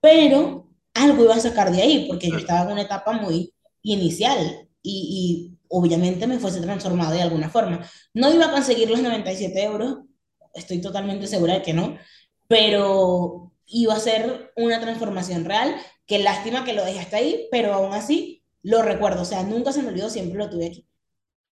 pero 0.00 0.68
algo 0.94 1.24
iba 1.24 1.34
a 1.34 1.40
sacar 1.40 1.70
de 1.72 1.82
ahí 1.82 2.06
porque 2.08 2.28
yo 2.28 2.36
estaba 2.38 2.62
en 2.62 2.72
una 2.72 2.82
etapa 2.82 3.12
muy 3.12 3.52
inicial 3.82 4.68
y, 4.82 5.52
y 5.52 5.58
obviamente 5.68 6.26
me 6.26 6.38
fuese 6.38 6.60
transformado 6.60 7.12
de 7.12 7.22
alguna 7.22 7.50
forma. 7.50 7.86
No 8.14 8.32
iba 8.32 8.46
a 8.46 8.52
conseguir 8.52 8.90
los 8.90 9.02
97 9.02 9.62
euros, 9.62 9.98
estoy 10.54 10.80
totalmente 10.80 11.26
segura 11.26 11.54
de 11.54 11.62
que 11.62 11.74
no, 11.74 11.98
pero 12.46 13.52
iba 13.68 13.94
a 13.94 14.00
ser 14.00 14.52
una 14.56 14.80
transformación 14.80 15.44
real. 15.44 15.74
Qué 16.06 16.18
lástima 16.18 16.64
que 16.64 16.72
lo 16.72 16.84
dejé 16.84 17.00
hasta 17.00 17.18
ahí, 17.18 17.48
pero 17.50 17.72
aún 17.74 17.92
así 17.92 18.44
lo 18.62 18.82
recuerdo. 18.82 19.22
O 19.22 19.26
sea, 19.26 19.42
nunca 19.42 19.72
se 19.72 19.82
me 19.82 19.88
olvidó, 19.88 20.10
siempre 20.10 20.38
lo 20.38 20.50
tuve 20.50 20.66
aquí. 20.66 20.88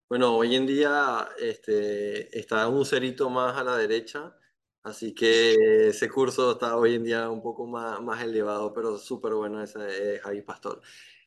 Bueno, 0.09 0.37
hoy 0.37 0.55
en 0.55 0.67
día 0.67 1.29
este, 1.39 2.39
está 2.39 2.69
un 2.69 2.85
cerito 2.85 3.31
más 3.31 3.57
a 3.57 3.65
la 3.65 3.77
derecha, 3.77 4.37
así 4.83 5.15
que 5.15 5.89
ese 5.89 6.09
curso 6.09 6.53
está 6.53 6.77
hoy 6.77 6.95
en 6.95 7.05
día 7.05 7.31
un 7.31 7.43
poco 7.43 7.67
más, 7.67 8.01
más 8.01 8.23
elevado, 8.23 8.73
pero 8.73 8.99
súper 8.99 9.35
bueno 9.35 9.63
ese 9.63 9.79
de 9.79 10.19
Javi 10.21 10.43
Pastor. 10.43 10.83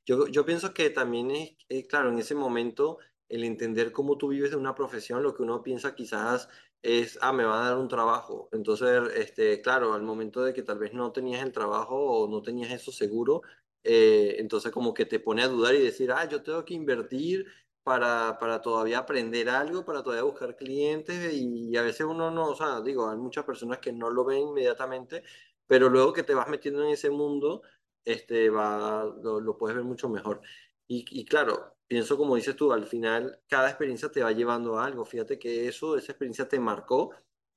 Yo, 0.06 0.27
yo 0.27 0.46
pienso 0.46 0.74
que 0.74 0.89
también 0.89 1.32
es, 1.32 1.58
eh, 1.67 1.86
claro, 1.86 2.10
en 2.10 2.20
ese 2.20 2.36
momento 2.36 3.00
el 3.27 3.44
entender 3.44 3.91
cómo 3.91 4.17
tú 4.17 4.29
vives 4.29 4.51
de 4.51 4.58
una 4.58 4.75
profesión, 4.75 5.22
lo 5.22 5.34
que 5.34 5.44
uno 5.44 5.62
piensa 5.63 5.96
quizás 5.96 6.48
es, 6.81 7.17
ah, 7.22 7.34
me 7.34 7.43
va 7.43 7.62
a 7.62 7.69
dar 7.69 7.77
un 7.77 7.88
trabajo. 7.88 8.50
Entonces, 8.51 9.01
este, 9.15 9.62
claro, 9.62 9.93
al 9.93 10.03
momento 10.03 10.43
de 10.43 10.53
que 10.53 10.63
tal 10.63 10.79
vez 10.79 10.93
no 10.93 11.12
tenías 11.12 11.43
el 11.43 11.51
trabajo 11.51 11.96
o 11.96 12.27
no 12.29 12.41
tenías 12.41 12.72
eso 12.72 12.91
seguro, 12.91 13.41
eh, 13.84 14.36
entonces 14.39 14.72
como 14.72 14.93
que 14.93 15.05
te 15.05 15.19
pone 15.19 15.43
a 15.43 15.48
dudar 15.48 15.75
y 15.75 15.81
decir, 15.81 16.12
ah, 16.12 16.27
yo 16.27 16.43
tengo 16.43 16.65
que 16.65 16.74
invertir 16.74 17.46
para, 17.84 18.38
para 18.39 18.62
todavía 18.62 19.00
aprender 19.00 19.50
algo, 19.50 19.86
para 19.86 20.03
todavía 20.03 20.24
buscar 20.24 20.57
clientes 20.57 21.34
y, 21.34 21.75
a 21.77 21.81
veces 21.84 22.05
uno 22.05 22.31
no, 22.31 22.50
o 22.50 22.55
sea, 22.55 22.81
digo, 22.81 23.10
hay 23.10 23.17
muchas 23.17 23.46
personas 23.46 23.79
que 23.79 23.93
no 23.93 24.10
lo 24.10 24.25
ven 24.25 24.39
inmediatamente, 24.50 25.24
pero 25.67 25.89
luego 25.89 26.13
que 26.13 26.24
te 26.24 26.34
vas 26.34 26.50
metiendo 26.50 26.84
en 26.84 26.89
ese 26.91 27.10
mundo, 27.10 27.62
este, 28.03 28.50
va, 28.50 29.05
lo, 29.24 29.39
lo 29.39 29.57
puedes 29.57 29.75
ver 29.77 29.86
mucho 29.86 30.10
mejor. 30.10 30.41
Y, 30.88 31.06
y 31.10 31.25
claro, 31.25 31.77
pienso 31.88 32.17
como 32.17 32.36
dices 32.36 32.56
tú, 32.56 32.72
al 32.72 32.86
final 32.86 33.39
cada 33.48 33.70
experiencia 33.70 34.10
te 34.10 34.24
va 34.24 34.32
llevando 34.32 34.77
a 34.77 34.86
algo. 34.86 35.06
Fíjate 35.06 35.39
que 35.39 35.67
eso, 35.67 35.98
esa 35.98 36.12
experiencia 36.12 36.48
te 36.48 36.60
marcó 36.60 37.12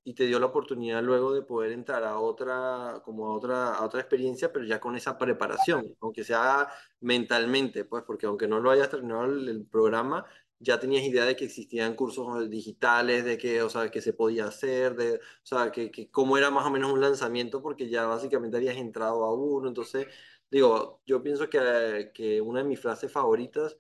y 0.04 0.14
te 0.14 0.26
dio 0.26 0.38
la 0.38 0.46
oportunidad 0.46 1.02
luego 1.02 1.32
de 1.34 1.42
poder 1.42 1.72
entrar 1.72 2.04
a 2.04 2.18
otra, 2.18 3.02
como 3.04 3.26
a 3.28 3.34
otra, 3.34 3.74
a 3.74 3.84
otra 3.84 4.00
experiencia, 4.00 4.52
pero 4.52 4.64
ya 4.64 4.80
con 4.80 4.96
esa 4.96 5.18
preparación, 5.18 5.94
aunque 6.00 6.24
sea 6.24 6.68
mentalmente, 7.00 7.84
pues, 7.84 8.02
porque 8.04 8.26
aunque 8.26 8.48
no 8.48 8.60
lo 8.60 8.70
hayas 8.70 8.90
terminado 8.90 9.24
el, 9.26 9.66
programa, 9.70 10.24
ya 10.58 10.80
tenías 10.80 11.04
idea 11.04 11.24
de 11.24 11.36
que 11.36 11.44
existían 11.46 11.94
cursos 11.94 12.48
digitales, 12.50 13.24
de 13.24 13.38
que, 13.38 13.62
o 13.62 13.70
sea, 13.70 13.90
que 13.90 14.00
se 14.00 14.12
podía 14.12 14.46
hacer, 14.46 14.94
de, 14.96 15.16
o 15.16 15.20
sea, 15.42 15.70
que, 15.72 15.90
que 15.90 16.10
cómo 16.10 16.36
era 16.38 16.50
más 16.50 16.66
o 16.66 16.70
menos 16.70 16.92
un 16.92 17.00
lanzamiento, 17.00 17.62
porque 17.62 17.88
ya 17.88 18.06
básicamente 18.06 18.56
habías 18.56 18.76
entrado 18.76 19.24
a 19.24 19.34
uno. 19.34 19.68
Entonces, 19.68 20.06
digo, 20.50 21.00
yo 21.06 21.22
pienso 21.22 21.48
que, 21.48 22.10
que 22.14 22.40
una 22.40 22.60
de 22.60 22.68
mis 22.68 22.80
frases 22.80 23.10
favoritas 23.12 23.76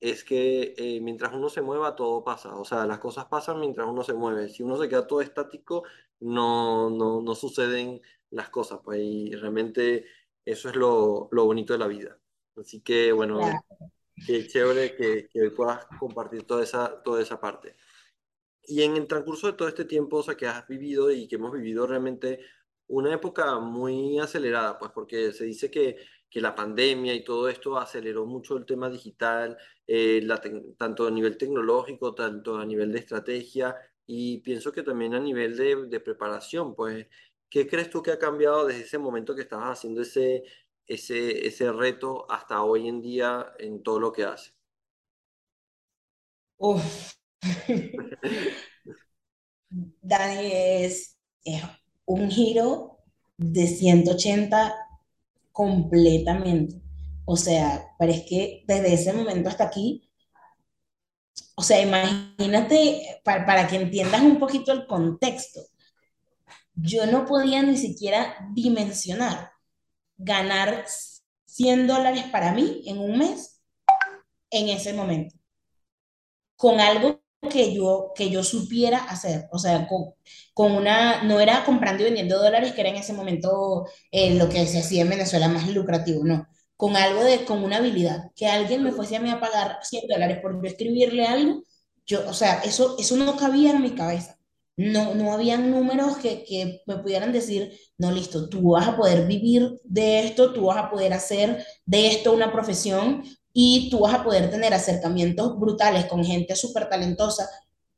es 0.00 0.24
que 0.24 0.74
eh, 0.76 1.00
mientras 1.00 1.32
uno 1.32 1.48
se 1.48 1.62
mueva, 1.62 1.96
todo 1.96 2.24
pasa. 2.24 2.56
O 2.56 2.64
sea, 2.64 2.86
las 2.86 2.98
cosas 2.98 3.26
pasan 3.26 3.60
mientras 3.60 3.86
uno 3.86 4.02
se 4.02 4.14
mueve. 4.14 4.48
Si 4.48 4.62
uno 4.62 4.76
se 4.76 4.88
queda 4.88 5.06
todo 5.06 5.20
estático, 5.20 5.84
no, 6.20 6.90
no, 6.90 7.22
no 7.22 7.34
suceden 7.34 8.02
las 8.30 8.50
cosas. 8.50 8.80
Pues 8.84 9.00
y 9.00 9.34
realmente 9.34 10.06
eso 10.44 10.68
es 10.68 10.76
lo, 10.76 11.28
lo 11.32 11.44
bonito 11.46 11.72
de 11.72 11.78
la 11.78 11.86
vida. 11.86 12.18
Así 12.56 12.80
que, 12.82 13.12
bueno, 13.12 13.40
qué 14.26 14.46
chévere 14.46 14.94
que, 14.94 15.28
que 15.28 15.50
puedas 15.50 15.86
compartir 15.98 16.44
toda 16.44 16.62
esa, 16.62 17.02
toda 17.02 17.22
esa 17.22 17.40
parte. 17.40 17.76
Y 18.66 18.82
en 18.82 18.96
el 18.96 19.06
transcurso 19.06 19.46
de 19.46 19.54
todo 19.54 19.68
este 19.68 19.84
tiempo, 19.84 20.18
o 20.18 20.22
sea, 20.22 20.36
que 20.36 20.46
has 20.46 20.66
vivido 20.68 21.10
y 21.10 21.28
que 21.28 21.36
hemos 21.36 21.52
vivido 21.52 21.86
realmente 21.86 22.40
una 22.88 23.12
época 23.14 23.58
muy 23.60 24.18
acelerada, 24.18 24.78
pues 24.78 24.90
porque 24.92 25.32
se 25.32 25.44
dice 25.44 25.70
que, 25.70 25.96
que 26.30 26.40
la 26.40 26.54
pandemia 26.54 27.14
y 27.14 27.24
todo 27.24 27.48
esto 27.48 27.78
aceleró 27.78 28.26
mucho 28.26 28.56
el 28.56 28.66
tema 28.66 28.90
digital, 28.90 29.56
eh, 29.86 30.26
tanto 30.78 31.06
a 31.06 31.10
nivel 31.10 31.36
tecnológico, 31.38 32.14
tanto 32.14 32.56
a 32.58 32.66
nivel 32.66 32.92
de 32.92 32.98
estrategia 33.00 33.76
y 34.06 34.38
pienso 34.40 34.72
que 34.72 34.82
también 34.82 35.14
a 35.14 35.20
nivel 35.20 35.56
de, 35.56 35.86
de 35.86 36.00
preparación, 36.00 36.74
pues, 36.74 37.06
¿qué 37.48 37.66
crees 37.66 37.90
tú 37.90 38.02
que 38.02 38.12
ha 38.12 38.18
cambiado 38.18 38.66
desde 38.66 38.82
ese 38.82 38.98
momento 38.98 39.34
que 39.34 39.42
estabas 39.42 39.78
haciendo 39.78 40.02
ese, 40.02 40.44
ese, 40.86 41.46
ese 41.46 41.72
reto 41.72 42.30
hasta 42.30 42.62
hoy 42.62 42.88
en 42.88 43.00
día 43.00 43.52
en 43.58 43.82
todo 43.82 44.00
lo 44.00 44.12
que 44.12 44.24
hace? 44.24 44.52
Uf. 46.58 47.14
Dani 50.02 50.50
es 50.52 51.16
un 52.06 52.30
giro 52.30 52.98
de 53.36 53.66
180 53.66 54.74
completamente. 55.52 56.80
O 57.24 57.36
sea, 57.36 57.94
parece 57.98 58.26
que 58.26 58.64
desde 58.66 58.94
ese 58.94 59.12
momento 59.12 59.48
hasta 59.48 59.64
aquí, 59.64 60.10
o 61.56 61.62
sea, 61.62 61.80
imagínate, 61.80 63.20
para, 63.24 63.46
para 63.46 63.66
que 63.66 63.76
entiendas 63.76 64.22
un 64.22 64.38
poquito 64.38 64.72
el 64.72 64.86
contexto, 64.86 65.60
yo 66.74 67.06
no 67.06 67.24
podía 67.24 67.62
ni 67.62 67.76
siquiera 67.76 68.48
dimensionar 68.52 69.52
ganar 70.16 70.84
100 71.46 71.86
dólares 71.86 72.24
para 72.30 72.52
mí 72.52 72.82
en 72.86 72.98
un 72.98 73.18
mes 73.18 73.60
en 74.50 74.68
ese 74.68 74.92
momento, 74.92 75.36
con 76.56 76.80
algo 76.80 77.23
que 77.48 77.74
yo, 77.74 78.12
que 78.14 78.30
yo 78.30 78.42
supiera 78.44 78.98
hacer, 79.04 79.48
o 79.52 79.58
sea, 79.58 79.86
con, 79.88 80.14
con 80.52 80.72
una, 80.72 81.22
no 81.24 81.40
era 81.40 81.64
comprando 81.64 82.02
y 82.02 82.06
vendiendo 82.06 82.38
dólares, 82.38 82.72
que 82.72 82.80
era 82.80 82.90
en 82.90 82.96
ese 82.96 83.12
momento 83.12 83.86
eh, 84.10 84.34
lo 84.34 84.48
que 84.48 84.66
se 84.66 84.78
hacía 84.80 85.02
en 85.02 85.10
Venezuela 85.10 85.48
más 85.48 85.68
lucrativo, 85.68 86.24
no, 86.24 86.46
con 86.76 86.96
algo 86.96 87.24
de, 87.24 87.44
con 87.44 87.62
una 87.64 87.78
habilidad, 87.78 88.30
que 88.36 88.46
alguien 88.46 88.82
me 88.82 88.92
fuese 88.92 89.16
a 89.16 89.20
mí 89.20 89.30
a 89.30 89.40
pagar 89.40 89.78
100 89.82 90.08
dólares 90.08 90.38
por 90.42 90.60
yo 90.62 90.68
escribirle 90.68 91.26
algo, 91.26 91.62
yo, 92.06 92.28
o 92.28 92.34
sea, 92.34 92.60
eso, 92.60 92.96
eso 92.98 93.16
no 93.16 93.36
cabía 93.36 93.70
en 93.72 93.82
mi 93.82 93.94
cabeza. 93.94 94.38
No, 94.76 95.14
no 95.14 95.32
habían 95.32 95.70
números 95.70 96.16
que, 96.16 96.44
que 96.44 96.82
me 96.86 96.96
pudieran 96.98 97.32
decir, 97.32 97.72
no, 97.96 98.10
listo, 98.10 98.48
tú 98.48 98.70
vas 98.70 98.88
a 98.88 98.96
poder 98.96 99.26
vivir 99.26 99.80
de 99.84 100.20
esto, 100.26 100.52
tú 100.52 100.66
vas 100.66 100.78
a 100.78 100.90
poder 100.90 101.12
hacer 101.12 101.64
de 101.86 102.08
esto 102.08 102.32
una 102.32 102.52
profesión 102.52 103.22
y 103.54 103.88
tú 103.88 104.00
vas 104.00 104.12
a 104.12 104.24
poder 104.24 104.50
tener 104.50 104.74
acercamientos 104.74 105.58
brutales 105.58 106.06
con 106.06 106.24
gente 106.24 106.56
súper 106.56 106.88
talentosa 106.88 107.48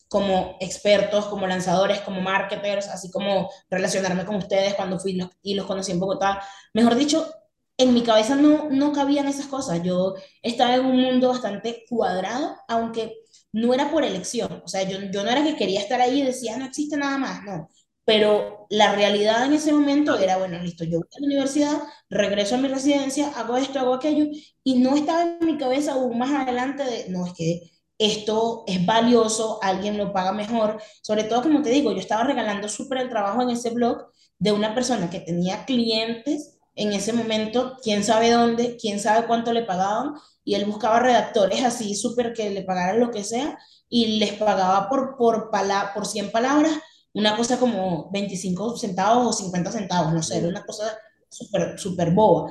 como 0.07 0.57
expertos, 0.61 1.27
como 1.27 1.47
lanzadores, 1.47 2.01
como 2.03 2.21
marketers, 2.21 2.87
así 2.89 3.11
como 3.11 3.51
relacionarme 3.71 4.25
con 4.25 4.37
ustedes 4.37 4.75
cuando 4.75 5.01
fui 5.01 5.19
y 5.43 5.55
los 5.55 5.67
conocí 5.67 5.91
en 5.91 5.99
Bogotá. 5.99 6.41
Mejor 6.75 6.95
dicho, 6.95 7.29
en 7.77 7.95
mi 7.95 8.03
cabeza 8.03 8.37
no, 8.37 8.69
no 8.71 8.93
cabían 8.93 9.27
esas 9.27 9.47
cosas. 9.47 9.83
Yo 9.83 10.15
estaba 10.43 10.77
en 10.77 10.85
un 10.85 11.01
mundo 11.01 11.31
bastante 11.31 11.85
cuadrado, 11.89 12.55
aunque 12.69 13.17
no 13.51 13.75
era 13.75 13.91
por 13.91 14.05
elección. 14.05 14.63
O 14.65 14.69
sea, 14.69 14.83
yo, 14.85 14.99
yo 15.11 15.25
no 15.25 15.31
era 15.31 15.43
que 15.43 15.57
quería 15.57 15.81
estar 15.81 16.01
ahí 16.01 16.21
y 16.21 16.25
decía, 16.25 16.57
no 16.57 16.67
existe 16.67 16.97
nada 16.97 17.19
más, 17.19 17.43
no 17.43 17.69
pero 18.07 18.67
la 18.71 18.95
realidad 18.95 19.45
en 19.45 19.55
ese 19.55 19.73
momento 19.73 20.17
era, 20.17 20.39
bueno, 20.39 20.59
listo, 20.61 20.85
yo 20.85 20.99
voy 21.01 21.09
a 21.17 21.21
la 21.21 21.27
universidad, 21.27 21.83
regreso 22.09 22.55
a 22.55 22.59
mi 22.59 22.69
residencia, 22.69 23.33
hago 23.37 23.57
esto, 23.57 23.81
hago 23.81 23.95
aquello, 23.95 24.27
y 24.63 24.79
no 24.79 24.95
estaba 24.97 25.23
en 25.23 25.45
mi 25.45 25.59
cabeza 25.59 25.95
aún 25.95 26.17
más 26.17 26.31
adelante 26.31 26.85
de, 26.85 27.09
no, 27.09 27.27
es 27.27 27.33
que 27.35 27.63
esto 27.99 28.63
es 28.69 28.87
valioso, 28.87 29.59
alguien 29.61 29.99
lo 29.99 30.13
paga 30.13 30.33
mejor, 30.33 30.81
sobre 31.03 31.25
todo 31.25 31.43
como 31.43 31.63
te 31.63 31.71
digo, 31.71 31.91
yo 31.93 31.99
estaba 31.99 32.23
regalando 32.23 32.69
súper 32.69 32.99
el 32.99 33.11
trabajo 33.11 33.43
en 33.43 33.51
ese 33.51 33.71
blog 33.71 34.07
de 34.39 34.53
una 34.53 34.73
persona 34.75 35.11
que 35.11 35.21
tenía 35.21 35.65
clientes 35.65 36.59
en 36.77 36.93
ese 36.93 37.13
momento, 37.13 37.77
quién 37.83 38.05
sabe 38.05 38.31
dónde, 38.31 38.77
quién 38.77 39.01
sabe 39.01 39.27
cuánto 39.27 39.53
le 39.53 39.63
pagaban, 39.63 40.15
y 40.45 40.55
él 40.55 40.65
buscaba 40.67 41.01
redactores 41.01 41.65
así 41.65 41.97
súper 41.97 42.35
que 42.35 42.51
le 42.51 42.63
pagaran 42.63 43.01
lo 43.01 43.11
que 43.11 43.25
sea, 43.25 43.59
y 43.89 44.19
les 44.19 44.35
pagaba 44.35 44.89
por, 44.89 45.17
por, 45.17 45.51
por 45.51 46.07
100 46.07 46.31
palabras 46.31 46.73
una 47.16 47.37
cosa 47.37 47.58
como 47.58 48.11
25 48.12 48.76
centavos 48.76 49.26
o 49.26 49.32
50 49.32 49.73
centavos, 49.73 50.12
no 50.12 50.23
sé, 50.23 50.38
era 50.38 50.49
una 50.49 50.64
cosa 50.66 50.96
súper 51.28 51.78
super 51.78 52.11
boba. 52.11 52.50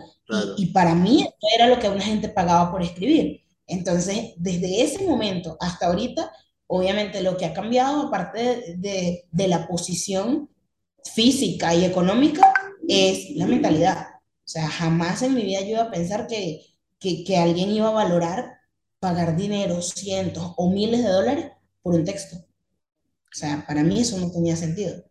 Y, 0.58 0.64
y, 0.64 0.66
para 0.68 0.96
mí 0.96 1.28
era 1.56 1.68
lo 1.68 1.80
que 1.80 1.88
una 1.88 2.02
gente 2.02 2.30
pagaba 2.30 2.72
por 2.72 2.82
escribir. 2.82 3.42
Entonces, 3.68 4.34
desde 4.38 4.82
ese 4.82 5.04
momento 5.06 5.56
hasta 5.60 5.86
ahorita, 5.86 6.32
obviamente 6.66 7.22
lo 7.22 7.38
que 7.38 7.46
ha 7.46 7.54
cambiado, 7.54 8.08
aparte 8.08 8.76
de, 8.78 9.26
de, 9.32 9.48
la 9.48 9.68
posición 9.68 10.50
física 11.14 11.76
y 11.76 11.86
económica, 11.86 12.52
es 12.88 13.36
la 13.36 13.46
mentalidad. 13.46 14.08
O 14.18 14.48
sea, 14.48 14.68
jamás 14.68 15.22
en 15.22 15.36
mi 15.36 15.44
vida 15.44 15.62
yo 15.62 15.70
iba 15.70 15.84
a 15.84 15.92
pensar 15.92 16.26
que, 16.26 16.66
que, 17.00 17.24
que 17.24 17.38
alguien 17.38 17.70
iba 17.70 17.90
a 17.90 17.92
valorar 17.92 18.56
pagar 19.00 19.36
dinero, 19.36 19.80
cientos 19.84 20.54
o 20.58 20.72
miles 20.72 21.04
de 21.04 21.10
dólares 21.10 21.52
por 21.84 21.94
un 21.94 22.04
texto. 22.04 22.38
O 23.36 23.38
sea, 23.38 23.66
para 23.68 23.84
mí 23.84 24.00
eso 24.00 24.18
no 24.18 24.32
tenía 24.32 24.56
sentido. 24.56 25.04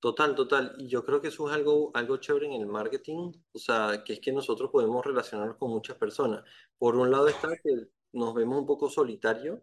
Total, 0.00 0.34
total. 0.34 0.74
Y 0.76 0.88
yo 0.88 1.04
creo 1.04 1.20
que 1.20 1.28
eso 1.28 1.48
es 1.48 1.54
algo, 1.54 1.92
algo 1.94 2.16
chévere 2.16 2.46
en 2.46 2.60
el 2.60 2.66
marketing, 2.66 3.30
o 3.52 3.58
sea, 3.60 4.02
que 4.04 4.14
es 4.14 4.20
que 4.20 4.32
nosotros 4.32 4.70
podemos 4.72 5.06
relacionarnos 5.06 5.56
con 5.56 5.70
muchas 5.70 5.96
personas. 5.96 6.42
Por 6.76 6.96
un 6.96 7.12
lado 7.12 7.28
está 7.28 7.56
que 7.62 7.90
nos 8.12 8.34
vemos 8.34 8.58
un 8.58 8.66
poco 8.66 8.90
solitarios, 8.90 9.60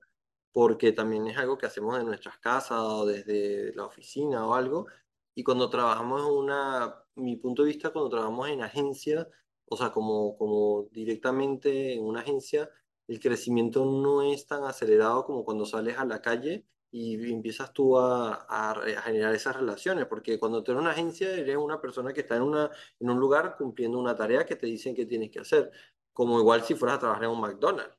porque 0.54 0.94
también 0.94 1.28
es 1.28 1.38
algo 1.38 1.58
que 1.58 1.66
hacemos 1.66 2.00
en 2.00 2.06
nuestras 2.06 2.38
casas 2.40 2.80
o 2.80 3.06
desde 3.06 3.74
la 3.76 3.84
oficina 3.86 4.48
o 4.48 4.54
algo. 4.54 4.88
Y 5.36 5.44
cuando 5.44 5.70
trabajamos 5.70 6.22
en 6.22 6.34
una, 6.34 6.96
mi 7.16 7.36
punto 7.36 7.64
de 7.64 7.70
vista, 7.70 7.90
cuando 7.90 8.10
trabajamos 8.10 8.48
en 8.48 8.62
agencia, 8.62 9.28
o 9.66 9.76
sea, 9.76 9.92
como, 9.92 10.38
como 10.38 10.88
directamente 10.92 11.96
en 11.96 12.06
una 12.06 12.22
agencia, 12.22 12.70
el 13.08 13.20
crecimiento 13.20 13.84
no 13.84 14.22
es 14.22 14.48
tan 14.48 14.64
acelerado 14.64 15.26
como 15.26 15.44
cuando 15.44 15.66
sales 15.66 15.98
a 15.98 16.06
la 16.06 16.22
calle 16.22 16.66
y 16.92 17.32
empiezas 17.32 17.72
tú 17.74 17.98
a, 17.98 18.46
a, 18.50 18.76
generar 19.04 19.34
esas 19.34 19.56
relaciones, 19.56 20.06
porque 20.08 20.38
cuando 20.38 20.62
tú 20.62 20.72
eres 20.72 20.82
una 20.82 20.92
agencia, 20.92 21.34
eres 21.34 21.56
una 21.56 21.80
persona 21.80 22.14
que 22.14 22.22
está 22.22 22.36
en, 22.36 22.44
una, 22.44 22.70
en 23.00 23.10
un 23.10 23.20
lugar 23.20 23.56
cumpliendo 23.58 23.98
una 23.98 24.16
tarea 24.16 24.46
que 24.46 24.58
te 24.58 24.68
dicen 24.68 24.94
que 24.94 25.06
tienes 25.06 25.32
que 25.32 25.40
hacer, 25.40 25.72
como 26.14 26.40
igual 26.40 26.64
si 26.64 26.76
fueras 26.76 26.98
a 26.98 27.00
trabajar 27.00 27.24
en 27.24 27.30
un 27.32 27.42
McDonald's. 27.42 27.98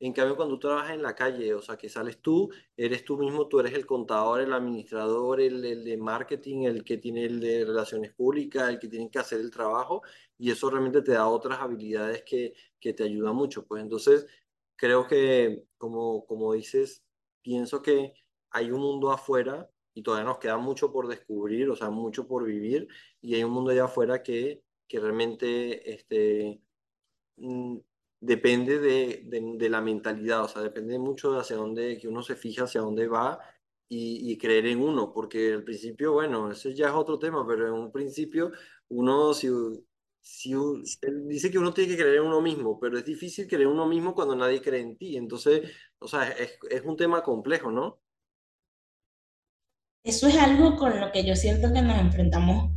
En 0.00 0.12
cambio, 0.12 0.36
cuando 0.36 0.56
tú 0.56 0.68
trabajas 0.68 0.92
en 0.92 1.02
la 1.02 1.14
calle, 1.14 1.54
o 1.54 1.62
sea, 1.62 1.76
que 1.78 1.88
sales 1.88 2.20
tú, 2.20 2.50
eres 2.76 3.04
tú 3.04 3.16
mismo, 3.16 3.48
tú 3.48 3.60
eres 3.60 3.72
el 3.72 3.86
contador, 3.86 4.40
el 4.40 4.52
administrador, 4.52 5.40
el, 5.40 5.64
el 5.64 5.84
de 5.84 5.96
marketing, 5.96 6.64
el 6.64 6.84
que 6.84 6.98
tiene 6.98 7.24
el 7.24 7.40
de 7.40 7.64
relaciones 7.64 8.12
públicas, 8.12 8.68
el 8.68 8.78
que 8.78 8.88
tiene 8.88 9.10
que 9.10 9.18
hacer 9.20 9.40
el 9.40 9.50
trabajo, 9.50 10.02
y 10.36 10.50
eso 10.50 10.68
realmente 10.68 11.00
te 11.00 11.12
da 11.12 11.28
otras 11.28 11.60
habilidades 11.60 12.22
que, 12.24 12.52
que 12.78 12.92
te 12.92 13.04
ayudan 13.04 13.34
mucho. 13.36 13.64
Pues 13.66 13.82
entonces, 13.82 14.26
creo 14.76 15.06
que, 15.06 15.64
como, 15.78 16.26
como 16.26 16.52
dices, 16.52 17.02
pienso 17.40 17.80
que 17.80 18.14
hay 18.54 18.70
un 18.70 18.80
mundo 18.80 19.10
afuera 19.12 19.68
y 19.94 20.02
todavía 20.02 20.26
nos 20.26 20.38
queda 20.38 20.56
mucho 20.58 20.92
por 20.92 21.08
descubrir, 21.08 21.70
o 21.70 21.76
sea, 21.76 21.90
mucho 21.90 22.26
por 22.26 22.44
vivir, 22.44 22.88
y 23.20 23.34
hay 23.34 23.44
un 23.44 23.52
mundo 23.52 23.70
allá 23.70 23.84
afuera 23.84 24.22
que, 24.22 24.62
que 24.88 25.00
realmente 25.00 25.92
este, 25.94 26.60
mm, 27.36 27.78
depende 28.20 28.78
de, 28.80 29.22
de, 29.58 29.68
la 29.68 29.80
mentalidad, 29.80 30.44
o 30.44 30.48
sea, 30.48 30.62
depende 30.62 30.98
mucho 30.98 31.32
de 31.32 31.40
hacia 31.40 31.56
dónde, 31.56 31.98
que 31.98 32.08
uno 32.08 32.22
se 32.22 32.36
fija 32.36 32.64
hacia 32.64 32.80
dónde 32.80 33.08
va 33.08 33.40
y, 33.88 34.32
y, 34.32 34.38
creer 34.38 34.66
en 34.66 34.82
uno, 34.82 35.12
porque 35.12 35.52
al 35.54 35.64
principio, 35.64 36.12
bueno, 36.12 36.50
ese 36.50 36.74
ya 36.74 36.88
es 36.88 36.94
otro 36.94 37.18
tema, 37.18 37.46
pero 37.46 37.66
en 37.68 37.74
un 37.74 37.92
principio 37.92 38.52
uno, 38.88 39.34
si, 39.34 39.48
si 40.20 40.54
dice 41.26 41.50
que 41.50 41.58
uno 41.58 41.72
tiene 41.74 41.90
que 41.96 42.02
creer 42.02 42.16
en 42.16 42.26
uno 42.26 42.40
mismo, 42.40 42.78
pero 42.80 42.98
es 42.98 43.04
difícil 43.04 43.46
creer 43.46 43.62
en 43.62 43.68
uno 43.68 43.86
mismo 43.86 44.14
cuando 44.14 44.36
nadie 44.36 44.62
cree 44.62 44.80
en 44.80 44.96
ti, 44.96 45.16
entonces, 45.16 45.70
o 45.98 46.08
sea, 46.08 46.30
es, 46.30 46.58
es 46.70 46.82
un 46.84 46.96
tema 46.96 47.22
complejo, 47.22 47.70
¿no? 47.70 48.03
Eso 50.04 50.28
es 50.28 50.36
algo 50.36 50.76
con 50.76 51.00
lo 51.00 51.10
que 51.12 51.24
yo 51.24 51.34
siento 51.34 51.72
que 51.72 51.80
nos 51.80 51.98
enfrentamos 51.98 52.70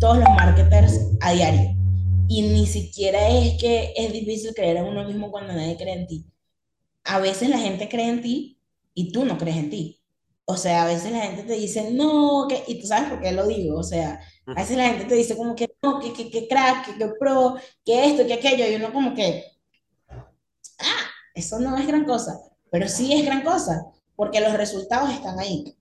todos 0.00 0.18
los 0.18 0.28
marketers 0.30 0.98
a 1.20 1.32
diario. 1.32 1.70
Y 2.28 2.42
ni 2.42 2.66
siquiera 2.66 3.28
es 3.28 3.60
que 3.60 3.92
es 3.96 4.12
difícil 4.12 4.52
creer 4.54 4.78
en 4.78 4.86
uno 4.86 5.04
mismo 5.04 5.30
cuando 5.30 5.52
nadie 5.52 5.76
cree 5.76 5.94
en 5.94 6.06
ti. 6.08 6.26
a 7.04 7.20
veces 7.20 7.48
la 7.48 7.58
gente 7.58 7.88
cree 7.88 8.08
en 8.08 8.22
ti 8.22 8.58
y 8.92 9.12
tú 9.12 9.24
no 9.24 9.38
crees 9.38 9.56
en 9.58 9.70
ti. 9.70 10.00
O 10.46 10.56
sea, 10.56 10.82
a 10.82 10.86
veces 10.86 11.12
la 11.12 11.20
gente 11.20 11.44
te 11.44 11.52
dice, 11.52 11.92
no, 11.92 12.46
que, 12.48 12.64
y 12.66 12.80
tú 12.80 12.88
sabes 12.88 13.08
por 13.08 13.20
qué 13.20 13.30
lo 13.30 13.46
digo, 13.46 13.78
o 13.78 13.84
sea, 13.84 14.20
a 14.46 14.54
veces 14.54 14.76
la 14.76 14.88
gente 14.88 15.04
te 15.04 15.14
dice 15.14 15.36
como 15.36 15.54
que 15.54 15.70
no, 15.82 16.00
que, 16.00 16.12
que, 16.12 16.28
que 16.30 16.48
crack, 16.48 16.86
que, 16.86 16.98
que 16.98 17.08
pro, 17.20 17.56
que 17.84 18.06
esto, 18.06 18.26
que 18.26 18.34
aquello, 18.34 18.68
y 18.68 18.74
uno 18.74 18.92
como 18.92 19.14
que, 19.14 19.44
ah, 20.10 21.06
eso 21.34 21.60
no 21.60 21.76
es 21.78 21.86
gran 21.86 22.04
cosa, 22.04 22.40
pero 22.70 22.88
sí 22.88 23.12
es 23.12 23.24
gran 23.24 23.42
cosa, 23.42 23.86
porque 24.16 24.40
los 24.40 24.54
resultados 24.54 25.10
están 25.10 25.38
ahí. 25.38 25.76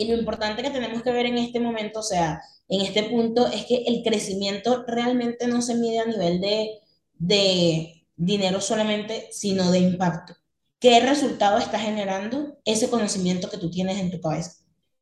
Y 0.00 0.06
lo 0.06 0.16
importante 0.16 0.62
que 0.62 0.70
tenemos 0.70 1.02
que 1.02 1.12
ver 1.12 1.26
en 1.26 1.36
este 1.36 1.60
momento, 1.60 2.00
o 2.00 2.02
sea, 2.02 2.40
en 2.70 2.80
este 2.80 3.02
punto, 3.02 3.46
es 3.48 3.66
que 3.66 3.84
el 3.86 4.02
crecimiento 4.02 4.82
realmente 4.86 5.46
no 5.46 5.60
se 5.60 5.74
mide 5.74 5.98
a 5.98 6.06
nivel 6.06 6.40
de, 6.40 6.80
de 7.18 8.06
dinero 8.16 8.62
solamente, 8.62 9.28
sino 9.30 9.70
de 9.70 9.80
impacto. 9.80 10.34
¿Qué 10.78 11.00
resultado 11.00 11.58
está 11.58 11.78
generando 11.78 12.56
ese 12.64 12.88
conocimiento 12.88 13.50
que 13.50 13.58
tú 13.58 13.70
tienes 13.70 13.98
en 13.98 14.10
tu 14.10 14.22
cabeza? 14.22 14.52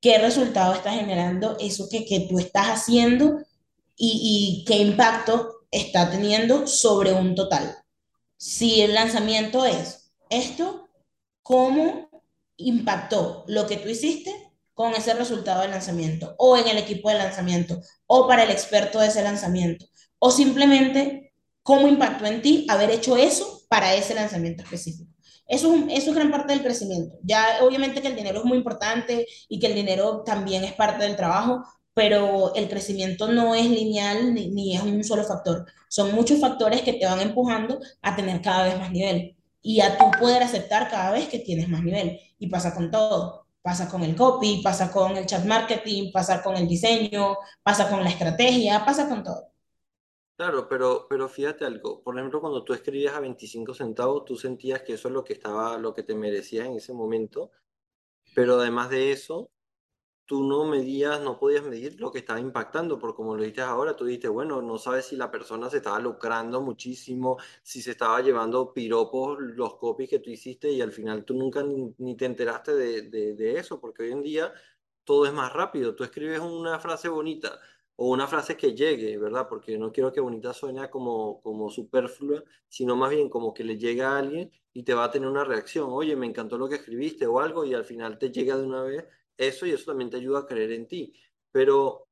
¿Qué 0.01 0.19
resultado 0.19 0.75
está 0.75 0.91
generando 0.91 1.57
eso 1.61 1.89
que, 1.89 2.05
que 2.05 2.27
tú 2.29 2.41
estás 2.41 2.67
haciendo 2.67 3.39
y, 3.97 4.65
y 4.65 4.65
qué 4.65 4.79
impacto 4.79 5.61
está 5.71 6.11
teniendo 6.11 6.67
sobre 6.67 7.13
un 7.13 7.37
total? 7.37 7.77
Si 8.37 8.81
el 8.81 8.95
lanzamiento 8.95 9.65
es 9.65 10.11
esto, 10.29 10.89
¿cómo 11.45 12.11
impactó 12.57 13.45
lo 13.47 13.69
que 13.69 13.77
tú 13.77 13.89
hiciste 13.89 14.48
con 14.79 14.95
ese 14.95 15.13
resultado 15.13 15.63
del 15.63 15.73
lanzamiento 15.73 16.37
o 16.39 16.57
en 16.57 16.69
el 16.69 16.79
equipo 16.79 17.09
de 17.09 17.17
lanzamiento 17.17 17.81
o 18.07 18.29
para 18.29 18.45
el 18.45 18.51
experto 18.53 19.01
de 19.01 19.09
ese 19.09 19.25
lanzamiento 19.25 19.87
o 20.21 20.31
simplemente 20.31 21.33
cómo 21.65 21.89
impactó 21.89 22.27
en 22.27 22.43
ti 22.43 22.65
haber 22.71 22.93
hecho 22.93 23.17
eso 23.17 23.63
para 23.69 23.97
ese 23.97 24.15
lanzamiento 24.15 24.63
específico. 24.63 25.11
Eso 25.49 25.75
es, 25.91 26.07
es 26.07 26.15
gran 26.15 26.31
parte 26.31 26.53
del 26.53 26.63
crecimiento. 26.63 27.17
Ya 27.25 27.59
obviamente 27.63 28.01
que 28.01 28.07
el 28.07 28.15
dinero 28.15 28.39
es 28.39 28.45
muy 28.45 28.57
importante 28.57 29.27
y 29.49 29.59
que 29.59 29.67
el 29.67 29.75
dinero 29.75 30.23
también 30.25 30.63
es 30.63 30.75
parte 30.75 31.03
del 31.03 31.17
trabajo, 31.17 31.65
pero 31.93 32.55
el 32.55 32.69
crecimiento 32.69 33.27
no 33.27 33.57
es 33.57 33.69
lineal 33.69 34.33
ni, 34.33 34.47
ni 34.51 34.77
es 34.77 34.83
un 34.85 35.03
solo 35.03 35.25
factor. 35.25 35.67
Son 35.89 36.15
muchos 36.15 36.39
factores 36.39 36.83
que 36.83 36.93
te 36.93 37.05
van 37.05 37.21
empujando 37.21 37.81
a 38.01 38.15
tener 38.15 38.41
cada 38.43 38.63
vez 38.63 38.79
más 38.79 38.93
nivel 38.93 39.37
y 39.61 39.81
a 39.81 39.99
tú 39.99 40.05
poder 40.21 40.45
aceptar 40.45 40.89
cada 40.89 41.11
vez 41.11 41.27
que 41.27 41.41
tienes 41.41 41.69
más 41.69 41.83
nivel. 41.83 42.21
Y 42.39 42.47
pasa 42.47 42.73
con 42.73 42.93
todo. 42.93 43.48
Pasa 43.69 43.87
con 43.87 44.03
el 44.03 44.17
copy, 44.17 44.63
pasa 44.65 44.91
con 44.91 45.15
el 45.15 45.27
chat 45.27 45.45
marketing, 45.45 46.11
pasa 46.11 46.43
con 46.43 46.57
el 46.57 46.67
diseño, 46.67 47.37
pasa 47.63 47.91
con 47.91 48.03
la 48.03 48.09
estrategia, 48.09 48.83
pasa 48.83 49.07
con 49.07 49.23
todo. 49.23 49.53
Claro, 50.39 50.67
pero, 50.71 51.07
pero 51.07 51.29
fíjate 51.29 51.67
algo. 51.67 52.03
Por 52.03 52.17
ejemplo, 52.17 52.41
cuando 52.41 52.65
tú 52.65 52.73
escribías 52.73 53.15
a 53.15 53.21
25 53.21 53.75
centavos, 53.75 54.25
tú 54.25 54.37
sentías 54.37 54.81
que 54.81 54.95
eso 54.95 55.09
es 55.09 55.15
lo 55.15 55.23
que 55.23 55.35
estaba, 55.35 55.77
lo 55.77 55.93
que 55.93 56.03
te 56.03 56.15
merecías 56.15 56.67
en 56.67 56.77
ese 56.77 56.95
momento. 56.95 57.51
Pero 58.35 58.59
además 58.59 58.89
de 58.89 59.13
eso, 59.13 59.51
tú 60.29 60.45
no 60.45 60.67
medías, 60.67 61.23
no 61.23 61.39
podías 61.39 61.65
medir 61.65 61.99
lo 62.01 62.13
que 62.13 62.19
estaba 62.19 62.39
impactando, 62.39 62.99
porque 62.99 63.17
como 63.17 63.35
lo 63.35 63.43
dijiste 63.43 63.63
ahora, 63.63 63.97
tú 63.97 64.05
dijiste, 64.05 64.29
bueno, 64.29 64.61
no 64.61 64.77
sabes 64.77 65.07
si 65.07 65.17
la 65.17 65.31
persona 65.31 65.71
se 65.71 65.79
estaba 65.79 65.99
lucrando 66.01 66.61
muchísimo, 66.61 67.39
si 67.63 67.81
se 67.81 67.93
estaba 67.93 68.21
llevando 68.21 68.75
piropos 68.75 69.39
los 69.41 69.77
copies 69.77 70.11
que 70.11 70.19
tú 70.19 70.31
hiciste 70.31 70.71
y 70.71 70.83
al 70.83 70.93
final 70.93 71.25
tú 71.25 71.35
nunca 71.35 71.63
ni, 71.65 72.17
te 72.17 72.27
enteraste 72.27 72.75
de, 72.75 73.03
de, 73.03 73.35
de 73.35 73.59
eso, 73.59 73.81
porque 73.81 74.03
hoy 74.03 74.13
en 74.13 74.23
día 74.23 74.53
todo 75.05 75.25
es 75.27 75.33
más 75.33 75.53
rápido. 75.53 75.95
Tú 75.95 76.05
escribes 76.05 76.41
una 76.41 76.79
frase 76.79 77.09
bonita 77.09 77.59
o 77.97 78.11
una 78.11 78.27
frase 78.27 78.57
que 78.57 78.75
llegue, 78.75 79.17
¿verdad? 79.19 79.49
Porque 79.49 79.79
no 79.79 79.91
quiero 79.93 80.13
que 80.13 80.21
bonita 80.21 80.53
suene 80.53 80.91
como, 80.91 81.41
como 81.43 81.71
superflua, 81.71 82.45
sino 82.69 82.97
más 82.97 83.11
bien 83.11 83.31
como 83.31 83.55
que 83.55 83.65
le 83.65 83.79
llega 83.79 84.13
a 84.13 84.19
alguien 84.19 84.53
y 84.75 84.83
te 84.85 84.95
va 84.95 85.05
a 85.05 85.11
tener 85.11 85.29
una 85.29 85.45
reacción. 85.45 85.89
Oye, 85.91 86.15
me 86.17 86.27
encantó 86.27 86.59
lo 86.59 86.69
que 86.69 86.77
escribiste 86.77 87.27
o 87.27 87.41
algo 87.41 87.65
y 87.65 87.75
al 87.75 87.85
final 87.87 88.19
te 88.19 88.31
llega 88.31 88.57
de 88.57 88.65
una 88.67 88.83
vez 88.83 89.05
eso 89.39 89.67
y 89.67 89.71
eso 89.71 89.87
también 89.87 90.11
te 90.11 90.19
ayuda 90.19 90.41
a 90.41 90.47
creer 90.47 90.73
en 90.73 90.87
ti. 90.89 91.15
Pero 91.53 92.09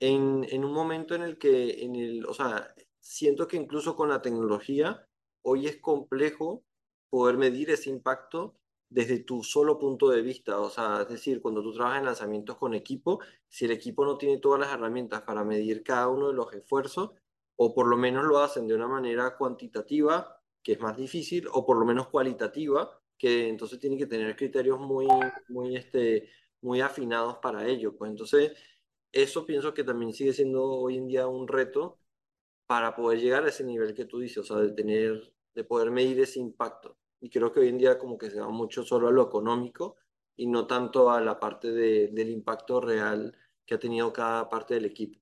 en, 0.00 0.46
en 0.48 0.64
un 0.64 0.72
momento 0.72 1.14
en 1.14 1.22
el 1.22 1.38
que, 1.38 1.84
en 1.84 1.96
el, 1.96 2.26
o 2.26 2.34
sea, 2.34 2.74
siento 3.00 3.48
que 3.48 3.56
incluso 3.56 3.96
con 3.96 4.08
la 4.08 4.22
tecnología, 4.22 5.08
hoy 5.42 5.66
es 5.66 5.78
complejo 5.78 6.64
poder 7.10 7.36
medir 7.38 7.70
ese 7.70 7.90
impacto 7.90 8.56
desde 8.88 9.18
tu 9.20 9.42
solo 9.42 9.78
punto 9.78 10.08
de 10.10 10.22
vista. 10.22 10.60
O 10.60 10.70
sea, 10.70 11.02
es 11.02 11.08
decir, 11.08 11.40
cuando 11.40 11.62
tú 11.62 11.72
trabajas 11.72 11.98
en 12.00 12.06
lanzamientos 12.06 12.56
con 12.56 12.74
equipo, 12.74 13.20
si 13.48 13.64
el 13.64 13.72
equipo 13.72 14.04
no 14.04 14.18
tiene 14.18 14.38
todas 14.38 14.60
las 14.60 14.72
herramientas 14.72 15.22
para 15.22 15.44
medir 15.44 15.82
cada 15.82 16.08
uno 16.08 16.28
de 16.28 16.34
los 16.34 16.52
esfuerzos, 16.52 17.12
o 17.56 17.74
por 17.74 17.86
lo 17.86 17.96
menos 17.96 18.24
lo 18.24 18.38
hacen 18.38 18.66
de 18.66 18.74
una 18.74 18.86
manera 18.88 19.36
cuantitativa, 19.36 20.40
que 20.62 20.72
es 20.72 20.80
más 20.80 20.96
difícil, 20.96 21.48
o 21.52 21.64
por 21.64 21.78
lo 21.78 21.86
menos 21.86 22.08
cualitativa, 22.08 23.00
que 23.18 23.48
entonces 23.48 23.78
tienen 23.78 23.98
que 23.98 24.06
tener 24.06 24.36
criterios 24.36 24.78
muy, 24.78 25.06
muy, 25.48 25.76
este, 25.76 26.28
muy 26.60 26.80
afinados 26.80 27.38
para 27.38 27.66
ello. 27.66 27.96
Pues 27.96 28.10
entonces, 28.10 28.52
eso 29.12 29.46
pienso 29.46 29.74
que 29.74 29.84
también 29.84 30.12
sigue 30.12 30.32
siendo 30.32 30.64
hoy 30.64 30.96
en 30.96 31.08
día 31.08 31.26
un 31.26 31.48
reto 31.48 31.98
para 32.66 32.94
poder 32.96 33.20
llegar 33.20 33.44
a 33.44 33.48
ese 33.48 33.64
nivel 33.64 33.94
que 33.94 34.04
tú 34.04 34.18
dices, 34.18 34.38
o 34.38 34.44
sea, 34.44 34.56
de 34.58 34.72
tener, 34.72 35.32
de 35.54 35.64
poder 35.64 35.90
medir 35.90 36.20
ese 36.20 36.40
impacto. 36.40 36.98
Y 37.20 37.30
creo 37.30 37.52
que 37.52 37.60
hoy 37.60 37.68
en 37.68 37.78
día 37.78 37.98
como 37.98 38.18
que 38.18 38.30
se 38.30 38.40
va 38.40 38.48
mucho 38.48 38.82
solo 38.82 39.08
a 39.08 39.12
lo 39.12 39.22
económico 39.22 39.96
y 40.36 40.46
no 40.46 40.66
tanto 40.66 41.10
a 41.10 41.20
la 41.20 41.40
parte 41.40 41.72
de, 41.72 42.08
del 42.08 42.30
impacto 42.30 42.80
real 42.80 43.34
que 43.64 43.74
ha 43.74 43.78
tenido 43.78 44.12
cada 44.12 44.48
parte 44.48 44.74
del 44.74 44.84
equipo. 44.84 45.18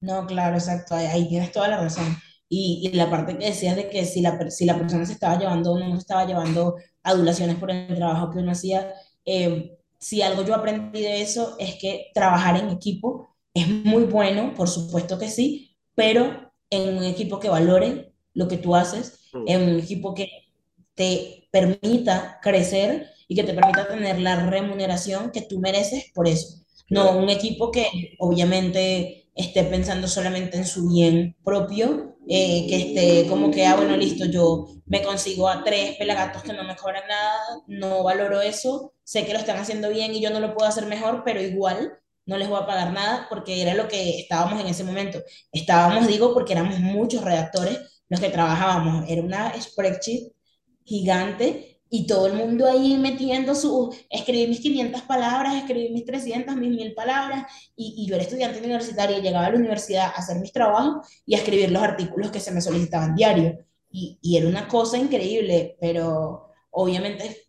No, 0.00 0.26
claro, 0.26 0.56
exacto, 0.56 0.94
ahí, 0.94 1.28
tienes 1.28 1.52
toda 1.52 1.68
la 1.68 1.78
razón. 1.78 2.06
Y, 2.48 2.88
y 2.88 2.96
la 2.96 3.10
parte 3.10 3.36
que 3.36 3.46
decías 3.46 3.76
de 3.76 3.88
que 3.88 4.04
si 4.04 4.20
la, 4.20 4.50
si 4.50 4.64
la 4.64 4.78
persona 4.78 5.04
se 5.04 5.12
estaba 5.12 5.38
llevando 5.38 5.72
o 5.72 5.78
no 5.78 5.96
estaba 5.96 6.24
llevando 6.26 6.76
adulaciones 7.02 7.56
por 7.56 7.70
el 7.70 7.94
trabajo 7.96 8.30
que 8.30 8.38
uno 8.38 8.52
hacía, 8.52 8.92
eh, 9.24 9.76
si 9.98 10.22
algo 10.22 10.44
yo 10.44 10.54
aprendí 10.54 11.02
de 11.02 11.22
eso 11.22 11.56
es 11.58 11.76
que 11.76 12.10
trabajar 12.14 12.56
en 12.58 12.70
equipo 12.70 13.28
es 13.54 13.68
muy 13.68 14.04
bueno, 14.04 14.54
por 14.54 14.68
supuesto 14.68 15.18
que 15.18 15.28
sí, 15.30 15.76
pero 15.94 16.52
en 16.70 16.96
un 16.96 17.04
equipo 17.04 17.40
que 17.40 17.48
valore 17.48 18.12
lo 18.34 18.48
que 18.48 18.58
tú 18.58 18.74
haces, 18.74 19.26
Mm, 19.36 19.44
en 19.48 19.62
un 19.62 19.80
equipo 19.80 20.14
que 20.14 20.28
te 20.94 21.48
permita 21.50 22.38
crecer 22.42 23.08
y 23.28 23.34
que 23.34 23.44
te 23.44 23.54
permita 23.54 23.88
tener 23.88 24.20
la 24.20 24.48
remuneración 24.48 25.30
que 25.30 25.42
tú 25.42 25.58
mereces 25.58 26.06
por 26.14 26.28
eso. 26.28 26.58
No 26.88 27.18
un 27.18 27.28
equipo 27.28 27.70
que 27.70 28.14
obviamente 28.18 29.25
esté 29.36 29.64
pensando 29.64 30.08
solamente 30.08 30.56
en 30.56 30.66
su 30.66 30.88
bien 30.88 31.36
propio, 31.44 32.16
eh, 32.28 32.66
que 32.68 32.76
esté 32.76 33.28
como 33.28 33.50
que, 33.50 33.66
ah, 33.66 33.76
bueno, 33.76 33.96
listo, 33.96 34.24
yo 34.24 34.66
me 34.86 35.02
consigo 35.02 35.48
a 35.48 35.62
tres 35.62 35.96
pelagatos 35.96 36.42
que 36.42 36.54
no 36.54 36.64
me 36.64 36.74
cobran 36.74 37.06
nada, 37.06 37.38
no 37.68 38.02
valoro 38.02 38.40
eso, 38.40 38.94
sé 39.04 39.24
que 39.26 39.32
lo 39.32 39.38
están 39.38 39.58
haciendo 39.58 39.90
bien 39.90 40.14
y 40.14 40.20
yo 40.20 40.30
no 40.30 40.40
lo 40.40 40.54
puedo 40.54 40.68
hacer 40.68 40.86
mejor, 40.86 41.22
pero 41.24 41.40
igual 41.40 41.92
no 42.24 42.38
les 42.38 42.48
voy 42.48 42.58
a 42.60 42.66
pagar 42.66 42.92
nada 42.92 43.26
porque 43.28 43.62
era 43.62 43.74
lo 43.74 43.86
que 43.88 44.18
estábamos 44.18 44.60
en 44.60 44.66
ese 44.66 44.82
momento. 44.84 45.22
Estábamos, 45.52 46.08
digo, 46.08 46.34
porque 46.34 46.54
éramos 46.54 46.80
muchos 46.80 47.22
redactores 47.22 47.78
los 48.08 48.20
que 48.20 48.30
trabajábamos, 48.30 49.04
era 49.08 49.22
una 49.22 49.60
spreadsheet 49.60 50.32
gigante 50.84 51.75
y 51.96 52.06
todo 52.06 52.26
el 52.26 52.34
mundo 52.34 52.66
ahí 52.66 52.98
metiendo 52.98 53.54
su, 53.54 53.94
escribí 54.10 54.48
mis 54.48 54.60
500 54.60 55.02
palabras, 55.02 55.54
escribí 55.54 55.88
mis 55.88 56.04
300 56.04 56.54
mis 56.54 56.68
1000 56.68 56.94
palabras 56.94 57.50
y, 57.74 57.94
y 57.96 58.06
yo 58.06 58.16
era 58.16 58.24
estudiante 58.24 58.58
universitaria 58.58 59.16
y 59.16 59.22
llegaba 59.22 59.46
a 59.46 59.50
la 59.50 59.56
universidad 59.56 60.04
a 60.04 60.10
hacer 60.10 60.38
mis 60.38 60.52
trabajos 60.52 61.08
y 61.24 61.34
a 61.34 61.38
escribir 61.38 61.70
los 61.70 61.82
artículos 61.82 62.30
que 62.30 62.40
se 62.40 62.52
me 62.52 62.60
solicitaban 62.60 63.14
diario. 63.14 63.58
Y, 63.90 64.18
y 64.20 64.36
era 64.36 64.46
una 64.46 64.68
cosa 64.68 64.98
increíble, 64.98 65.78
pero 65.80 66.50
obviamente 66.70 67.46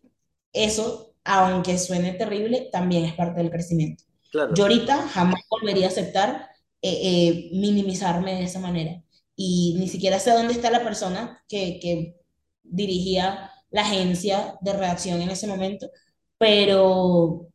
eso, 0.50 1.14
aunque 1.24 1.76
suene 1.76 2.14
terrible, 2.14 2.70
también 2.72 3.04
es 3.04 3.12
parte 3.12 3.42
del 3.42 3.50
crecimiento. 3.50 4.04
Yo 4.32 4.46
claro. 4.46 4.62
ahorita 4.62 5.08
jamás 5.08 5.42
volvería 5.50 5.86
a 5.86 5.90
aceptar 5.90 6.48
eh, 6.80 7.00
eh, 7.02 7.50
minimizarme 7.52 8.36
de 8.36 8.44
esa 8.44 8.60
manera. 8.60 9.02
Y 9.36 9.76
ni 9.78 9.88
siquiera 9.88 10.18
sé 10.18 10.30
dónde 10.30 10.54
está 10.54 10.70
la 10.70 10.82
persona 10.82 11.44
que, 11.48 11.78
que 11.80 12.16
dirigía 12.62 13.52
la 13.70 13.82
agencia 13.82 14.56
de 14.60 14.72
redacción 14.72 15.20
en 15.20 15.30
ese 15.30 15.46
momento, 15.46 15.90
pero 16.38 17.48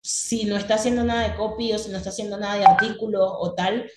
si 0.00 0.44
no 0.44 0.56
está 0.56 0.74
haciendo 0.74 1.04
nada 1.04 1.28
de 1.28 1.36
copy 1.36 1.76
si 1.78 1.90
no 1.90 1.96
está 1.96 2.10
haciendo 2.10 2.36
nada 2.36 2.56
de 2.56 2.64
artículos 2.64 3.30
o 3.38 3.54
tal, 3.54 3.88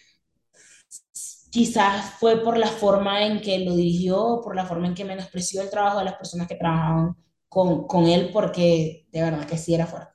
quizás 1.52 2.16
fue 2.20 2.44
por 2.44 2.58
la 2.58 2.68
forma 2.68 3.26
en 3.26 3.42
que 3.42 3.60
lo 3.60 3.76
dirigió, 3.76 4.42
por 4.44 4.56
la 4.56 4.66
forma 4.66 4.88
en 4.88 4.94
que 4.94 5.06
menospreció 5.06 5.62
el 5.62 5.70
trabajo 5.70 6.00
de 6.00 6.06
las 6.06 6.16
personas 6.16 6.48
que 6.48 6.56
trabajaban 6.56 7.16
con, 7.48 7.88
con 7.88 8.06
él, 8.06 8.30
porque 8.34 9.08
de 9.12 9.22
verdad 9.22 9.48
que 9.48 9.58
sí 9.58 9.74
era 9.74 9.88
fuerte. 9.88 10.14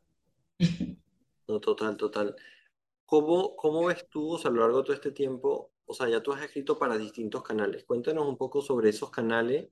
No, 1.49 1.59
total, 1.59 1.97
total. 1.97 2.37
¿Cómo, 3.07 3.57
cómo 3.57 3.87
ves 3.87 4.07
tú, 4.09 4.37
a 4.37 4.51
lo 4.51 4.61
largo 4.61 4.79
de 4.79 4.85
todo 4.85 4.95
este 4.95 5.11
tiempo, 5.11 5.73
o 5.85 5.93
sea, 5.93 6.09
ya 6.09 6.23
tú 6.23 6.33
has 6.33 6.43
escrito 6.43 6.79
para 6.79 6.97
distintos 6.97 7.43
canales? 7.43 7.83
Cuéntanos 7.83 8.29
un 8.29 8.37
poco 8.37 8.62
sobre 8.62 8.90
esos 8.90 9.11
canales 9.11 9.69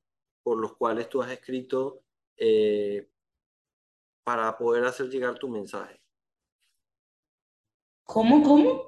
por 0.48 0.58
los 0.58 0.78
cuales 0.78 1.11
tú 1.11 1.20
has 1.20 1.30
escrito 1.30 2.00
eh, 2.34 3.06
para 4.24 4.56
poder 4.56 4.82
hacer 4.87 5.11
llegar 5.11 5.38
tu 5.38 5.46
mensaje. 5.46 6.00
¿Cómo, 8.04 8.42
cómo? 8.42 8.82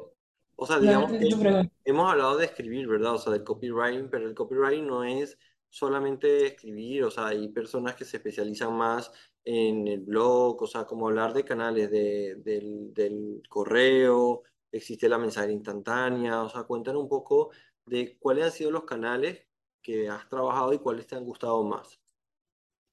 O 0.57 0.67
sea, 0.67 0.77
No 0.77 0.83
digamos 0.85 1.13
que 1.13 1.27
tu 1.27 1.39
pregunta. 1.39 1.71
hemos 1.85 2.11
hablado 2.11 2.39
de 2.39 2.47
escribir, 2.47 2.89
¿verdad? 2.89 3.13
O 3.13 3.19
sea, 3.19 3.35
del 3.35 3.45
copywriting, 3.45 4.09
pero 4.09 4.27
el 4.27 4.35
copywriting 4.35 4.87
no 4.87 5.05
es 5.05 5.37
solamente 5.69 6.47
escribir, 6.47 7.05
o 7.05 7.11
sea, 7.11 7.27
hay 7.27 7.47
personas 7.49 7.95
que 7.95 8.07
se 8.07 8.17
especializan 8.17 8.73
más 8.73 9.13
en 9.45 9.87
el 9.87 10.01
blog, 10.01 10.63
o 10.63 10.67
sea, 10.67 10.87
como 10.87 11.09
hablar 11.09 11.35
de 11.35 11.45
canales 11.45 11.91
de, 11.91 12.37
del, 12.37 12.95
del 12.95 13.43
correo, 13.51 14.45
existe 14.73 15.11
la 15.11 15.19
mensajería 15.19 15.57
instantánea, 15.57 16.43
o 16.43 16.49
sea, 16.49 16.63
cuéntanos 16.63 17.03
un 17.03 17.09
poco 17.11 17.51
de 17.85 18.17
cuáles 18.19 18.47
han 18.47 18.53
sido 18.53 18.71
los 18.71 18.85
canales 18.85 19.50
que 19.83 20.09
has 20.09 20.29
trabajado 20.29 20.73
y 20.73 20.79
cuáles 20.79 21.07
te 21.07 21.17
han 21.17 21.25
gustado 21.25 21.63
más. 21.65 22.01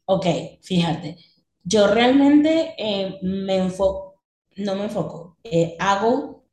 Ok, 0.06 0.26
fíjate, 0.62 1.18
yo 1.64 1.88
realmente 1.88 2.76
eh, 2.78 3.20
me 3.22 3.58
enfoco, 3.58 4.24
no 4.56 4.76
me 4.76 4.86
enfoco, 4.86 5.38
eh, 5.44 5.76
hago 5.80 6.46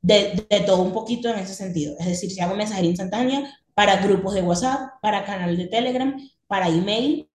de, 0.00 0.46
de, 0.48 0.60
todo 0.60 0.82
un 0.82 0.92
poquito 0.92 1.28
en 1.28 1.40
ese 1.40 1.54
sentido. 1.54 1.96
Es 1.98 2.06
decir, 2.06 2.30
si 2.30 2.40
hago 2.40 2.54
mensajería 2.54 2.90
instantánea 2.90 3.52
para 3.74 3.96
grupos 3.96 4.34
de 4.34 4.42
WhatsApp, 4.42 5.00
para 5.02 5.24
canal 5.24 5.56
de 5.56 5.66
Telegram, 5.66 6.16
para 6.46 6.68
email, 6.68 7.28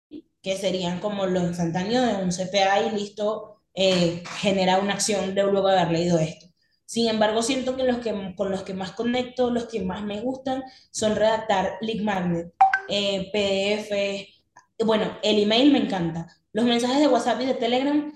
que 0.41 0.57
serían 0.57 0.99
como 0.99 1.25
lo 1.25 1.41
instantáneo 1.41 2.01
de 2.03 2.15
un 2.15 2.31
CPA 2.31 2.81
y 2.87 2.91
listo, 2.91 3.61
eh, 3.73 4.23
genera 4.39 4.79
una 4.79 4.93
acción 4.93 5.33
de 5.33 5.43
luego 5.43 5.69
haber 5.69 5.91
leído 5.91 6.19
esto. 6.19 6.52
Sin 6.85 7.07
embargo, 7.07 7.41
siento 7.41 7.75
que 7.75 7.83
los 7.83 7.97
que 7.97 8.35
con 8.35 8.51
los 8.51 8.63
que 8.63 8.73
más 8.73 8.91
conecto, 8.91 9.49
los 9.49 9.65
que 9.65 9.81
más 9.81 10.03
me 10.03 10.21
gustan, 10.21 10.63
son 10.91 11.15
redactar 11.15 11.77
lead 11.81 12.03
magnet, 12.03 12.53
eh, 12.89 13.29
PDF. 13.31 14.85
Bueno, 14.85 15.17
el 15.23 15.41
email 15.43 15.71
me 15.71 15.79
encanta. 15.79 16.27
Los 16.51 16.65
mensajes 16.65 16.99
de 16.99 17.07
WhatsApp 17.07 17.41
y 17.41 17.45
de 17.45 17.53
Telegram 17.55 18.13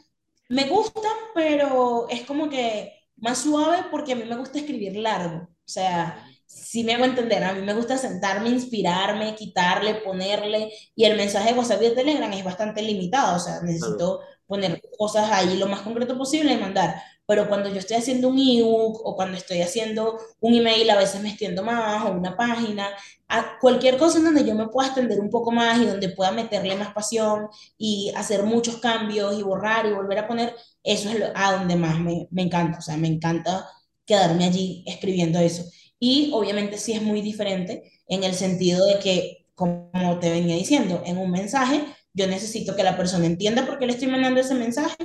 me 0.49 0.69
gustan, 0.69 1.13
pero 1.33 2.07
es 2.09 2.21
como 2.21 2.49
que 2.49 2.93
más 3.17 3.39
suave 3.39 3.85
porque 3.91 4.13
a 4.13 4.15
mí 4.15 4.23
me 4.23 4.37
gusta 4.37 4.59
escribir 4.59 4.95
largo. 4.97 5.37
O 5.37 5.69
sea, 5.69 6.23
si 6.45 6.83
me 6.83 6.93
hago 6.93 7.05
entender, 7.05 7.43
a 7.43 7.53
mí 7.53 7.61
me 7.61 7.73
gusta 7.73 7.97
sentarme, 7.97 8.49
inspirarme, 8.49 9.35
quitarle, 9.35 9.95
ponerle, 9.95 10.71
y 10.95 11.05
el 11.05 11.17
mensaje 11.17 11.51
de 11.51 11.59
WhatsApp 11.59 11.81
y 11.81 11.85
de 11.89 11.91
Telegram 11.95 12.31
es 12.31 12.43
bastante 12.43 12.81
limitado, 12.81 13.35
o 13.35 13.39
sea, 13.39 13.61
necesito 13.61 14.21
poner 14.45 14.81
cosas 14.97 15.29
ahí 15.29 15.57
lo 15.57 15.67
más 15.67 15.81
concreto 15.81 16.17
posible 16.17 16.53
y 16.53 16.57
mandar. 16.57 17.01
Pero 17.27 17.47
cuando 17.47 17.69
yo 17.69 17.77
estoy 17.79 17.97
haciendo 17.97 18.29
un 18.29 18.39
ebook 18.39 19.01
o 19.05 19.15
cuando 19.15 19.37
estoy 19.37 19.61
haciendo 19.61 20.17
un 20.39 20.55
email, 20.55 20.89
a 20.89 20.95
veces 20.97 21.21
me 21.21 21.29
extiendo 21.29 21.63
más 21.63 22.05
o 22.05 22.11
una 22.13 22.35
página, 22.35 22.89
a 23.27 23.59
cualquier 23.59 23.97
cosa 23.97 24.19
en 24.19 24.25
donde 24.25 24.45
yo 24.45 24.55
me 24.55 24.69
pueda 24.69 24.87
extender 24.87 25.19
un 25.19 25.29
poco 25.29 25.51
más 25.51 25.79
y 25.79 25.85
donde 25.85 26.09
pueda 26.09 26.31
meterle 26.31 26.75
más 26.75 26.93
pasión 26.93 27.49
y 27.77 28.11
hacer 28.15 28.43
muchos 28.43 28.77
cambios 28.77 29.37
y 29.37 29.43
borrar 29.43 29.85
y 29.85 29.93
volver 29.93 30.19
a 30.19 30.27
poner, 30.27 30.55
eso 30.83 31.09
es 31.09 31.21
a 31.35 31.53
donde 31.53 31.75
más 31.75 31.99
me, 31.99 32.27
me 32.31 32.43
encanta. 32.43 32.79
O 32.79 32.81
sea, 32.81 32.97
me 32.97 33.07
encanta 33.09 33.67
quedarme 34.05 34.45
allí 34.45 34.83
escribiendo 34.87 35.39
eso. 35.39 35.63
Y 35.99 36.31
obviamente 36.33 36.77
sí 36.77 36.93
es 36.93 37.01
muy 37.01 37.21
diferente 37.21 37.91
en 38.07 38.23
el 38.23 38.33
sentido 38.33 38.85
de 38.85 38.99
que, 38.99 39.45
como 39.55 40.19
te 40.19 40.29
venía 40.31 40.55
diciendo, 40.55 41.01
en 41.05 41.17
un 41.17 41.31
mensaje 41.31 41.83
yo 42.17 42.27
necesito 42.27 42.75
que 42.75 42.83
la 42.83 42.97
persona 42.97 43.27
entienda 43.27 43.65
por 43.65 43.77
qué 43.77 43.85
le 43.85 43.93
estoy 43.93 44.07
mandando 44.07 44.41
ese 44.41 44.55
mensaje, 44.55 44.95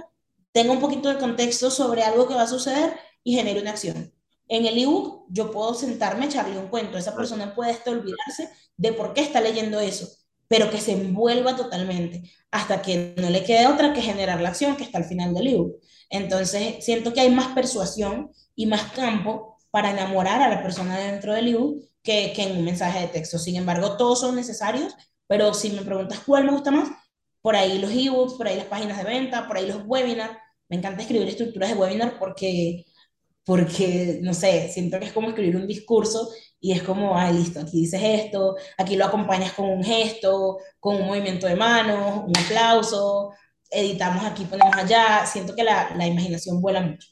tenga 0.53 0.73
un 0.73 0.81
poquito 0.81 1.09
de 1.09 1.19
contexto 1.19 1.71
sobre 1.71 2.03
algo 2.03 2.29
que 2.29 2.35
va 2.35 2.43
a 2.43 2.47
suceder 2.47 2.95
y 3.25 3.35
genere 3.35 3.61
una 3.61 3.71
acción. 3.71 4.13
En 4.49 4.67
el 4.67 4.79
ebook 4.79 5.27
yo 5.31 5.51
puedo 5.51 5.75
sentarme, 5.75 6.27
echarle 6.27 6.59
un 6.59 6.69
cuento, 6.69 6.99
esa 6.99 7.17
persona 7.17 7.55
puede 7.55 7.71
hasta 7.71 7.91
olvidarse 7.91 8.51
de 8.77 8.93
por 8.93 9.15
qué 9.15 9.23
está 9.23 9.41
leyendo 9.41 9.81
eso, 9.81 10.09
pero 10.47 10.71
que 10.71 10.81
se 10.81 10.93
envuelva 10.93 11.57
totalmente 11.57 12.31
hasta 12.51 12.83
que 12.83 13.15
no 13.17 13.31
le 13.31 13.45
quede 13.45 13.67
otra 13.67 13.95
que 13.95 14.03
generar 14.03 14.41
la 14.41 14.51
acción 14.51 14.77
que 14.77 14.85
está 14.85 14.99
al 14.99 15.05
final 15.05 15.33
del 15.33 15.47
ebook. 15.47 15.77
Entonces, 16.11 16.85
siento 16.85 17.15
que 17.15 17.21
hay 17.21 17.31
más 17.31 17.55
persuasión 17.55 18.31
y 18.55 18.67
más 18.67 18.93
campo 18.93 19.57
para 19.71 19.91
enamorar 19.91 20.43
a 20.43 20.51
la 20.51 20.63
persona 20.63 20.99
dentro 20.99 21.33
del 21.33 21.49
ebook 21.49 21.83
que, 22.03 22.35
que 22.35 22.43
en 22.43 22.59
un 22.59 22.65
mensaje 22.65 23.01
de 23.01 23.09
texto. 23.09 23.39
Sin 23.39 23.57
embargo, 23.57 23.97
todos 23.97 24.21
son 24.21 24.37
necesarios, 24.37 24.95
pero 25.27 25.55
si 25.55 25.71
me 25.71 25.81
preguntas 25.81 26.21
cuál 26.27 26.45
me 26.45 26.53
gusta 26.53 26.71
más, 26.71 26.91
por 27.43 27.57
ahí 27.57 27.79
los 27.79 27.91
ebooks, 27.91 28.35
por 28.35 28.47
ahí 28.47 28.57
las 28.57 28.67
páginas 28.67 28.97
de 28.99 29.05
venta, 29.05 29.47
por 29.47 29.57
ahí 29.57 29.67
los 29.67 29.83
webinars. 29.85 30.39
Me 30.69 30.77
encanta 30.77 31.03
escribir 31.03 31.29
estructuras 31.29 31.71
de 31.71 31.77
webinar 31.77 32.19
porque, 32.19 32.87
porque, 33.45 34.21
no 34.23 34.33
sé, 34.33 34.69
siento 34.69 34.99
que 34.99 35.07
es 35.07 35.13
como 35.13 35.29
escribir 35.29 35.57
un 35.57 35.67
discurso 35.67 36.31
y 36.61 36.73
es 36.73 36.83
como, 36.83 37.19
ah, 37.19 37.31
listo, 37.31 37.61
aquí 37.61 37.81
dices 37.81 38.01
esto, 38.03 38.57
aquí 38.79 38.97
lo 38.97 39.05
acompañas 39.05 39.53
con 39.53 39.69
un 39.69 39.83
gesto, 39.83 40.59
con 40.81 40.97
un 40.97 41.09
movimiento 41.09 41.47
de 41.47 41.57
manos, 41.57 42.25
un 42.25 42.33
aplauso, 42.39 43.33
editamos 43.71 44.25
aquí, 44.25 44.45
ponemos 44.45 44.75
allá. 44.77 45.27
Siento 45.27 45.55
que 45.55 45.65
la, 45.65 45.95
la 45.97 46.07
imaginación 46.07 46.61
vuela 46.63 46.81
mucho. 46.81 47.09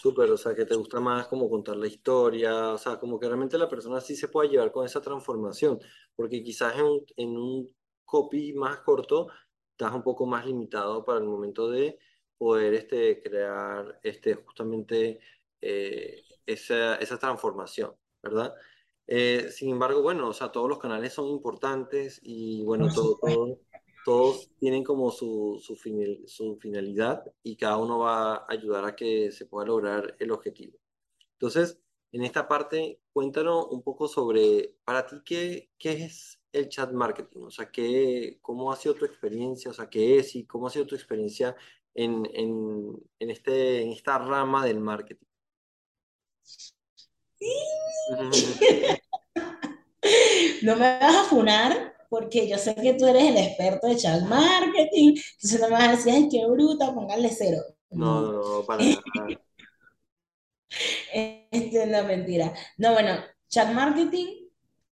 Súper, 0.00 0.30
o 0.30 0.36
sea, 0.36 0.54
que 0.54 0.64
te 0.64 0.76
gusta 0.76 1.00
más 1.00 1.26
como 1.26 1.50
contar 1.50 1.76
la 1.76 1.88
historia, 1.88 2.74
o 2.74 2.78
sea, 2.78 2.98
como 3.00 3.18
que 3.18 3.26
realmente 3.26 3.58
la 3.58 3.68
persona 3.68 4.00
sí 4.00 4.14
se 4.14 4.28
puede 4.28 4.50
llevar 4.50 4.70
con 4.70 4.86
esa 4.86 5.00
transformación, 5.00 5.80
porque 6.14 6.44
quizás 6.44 6.74
en 7.16 7.36
un 7.36 7.68
copy 8.08 8.54
más 8.54 8.78
corto 8.80 9.28
estás 9.72 9.94
un 9.94 10.02
poco 10.02 10.26
más 10.26 10.44
limitado 10.44 11.04
para 11.04 11.20
el 11.20 11.26
momento 11.26 11.70
de 11.70 11.98
poder 12.36 12.74
este, 12.74 13.20
crear 13.22 14.00
este, 14.02 14.34
justamente 14.34 15.20
eh, 15.60 16.22
esa, 16.46 16.96
esa 16.96 17.18
transformación, 17.18 17.94
¿verdad? 18.22 18.54
Eh, 19.06 19.50
sin 19.50 19.70
embargo, 19.70 20.02
bueno, 20.02 20.28
o 20.28 20.32
sea, 20.32 20.50
todos 20.50 20.68
los 20.68 20.78
canales 20.78 21.12
son 21.12 21.28
importantes 21.28 22.20
y 22.22 22.64
bueno, 22.64 22.88
todo, 22.92 23.18
todo, 23.20 23.58
todos 24.04 24.50
tienen 24.58 24.82
como 24.82 25.10
su, 25.10 25.60
su, 25.62 25.76
su, 26.26 26.56
finalidad 26.58 27.24
y 27.42 27.56
cada 27.56 27.76
uno 27.76 28.00
va 28.00 28.34
a 28.36 28.46
ayudar 28.48 28.84
a 28.84 28.96
que 28.96 29.30
se 29.32 29.46
pueda 29.46 29.66
lograr 29.66 30.16
el 30.18 30.32
objetivo. 30.32 30.78
Entonces, 31.34 31.80
en 32.12 32.24
esta 32.24 32.48
parte, 32.48 33.00
cuéntanos 33.12 33.66
un 33.70 33.82
poco 33.82 34.08
sobre, 34.08 34.74
para 34.84 35.06
ti, 35.06 35.16
¿qué, 35.24 35.70
qué 35.78 36.04
es 36.04 36.37
el 36.52 36.68
chat 36.68 36.92
marketing? 36.92 37.42
O 37.42 37.50
sea, 37.50 37.70
¿qué, 37.70 38.38
¿cómo 38.42 38.72
ha 38.72 38.76
sido 38.76 38.94
tu 38.94 39.04
experiencia? 39.04 39.70
O 39.70 39.74
sea, 39.74 39.88
¿qué 39.88 40.18
es 40.18 40.34
y 40.36 40.44
cómo 40.46 40.66
ha 40.66 40.70
sido 40.70 40.86
tu 40.86 40.94
experiencia 40.94 41.54
en, 41.94 42.28
en, 42.34 42.92
en 43.18 43.30
este, 43.30 43.82
en 43.82 43.92
esta 43.92 44.18
rama 44.18 44.64
del 44.64 44.80
marketing? 44.80 45.26
no 50.62 50.76
me 50.76 50.98
vas 50.98 51.16
a 51.16 51.24
funar, 51.24 51.94
porque 52.08 52.48
yo 52.48 52.58
sé 52.58 52.74
que 52.74 52.94
tú 52.94 53.06
eres 53.06 53.24
el 53.24 53.36
experto 53.36 53.86
de 53.86 53.96
chat 53.96 54.22
marketing, 54.22 55.16
entonces 55.34 55.60
no 55.60 55.68
me 55.68 55.74
vas 55.74 55.88
a 55.88 55.90
decir, 55.92 56.12
ay, 56.12 56.28
qué 56.30 56.46
bruta, 56.46 56.94
póngale 56.94 57.30
cero. 57.30 57.58
No, 57.90 58.20
no, 58.20 58.32
no, 58.32 58.64
para 58.64 58.84
nada. 58.84 59.02
Este, 61.10 61.86
no, 61.86 62.04
mentira. 62.04 62.52
No, 62.76 62.92
bueno, 62.92 63.12
chat 63.48 63.72
marketing, 63.72 64.47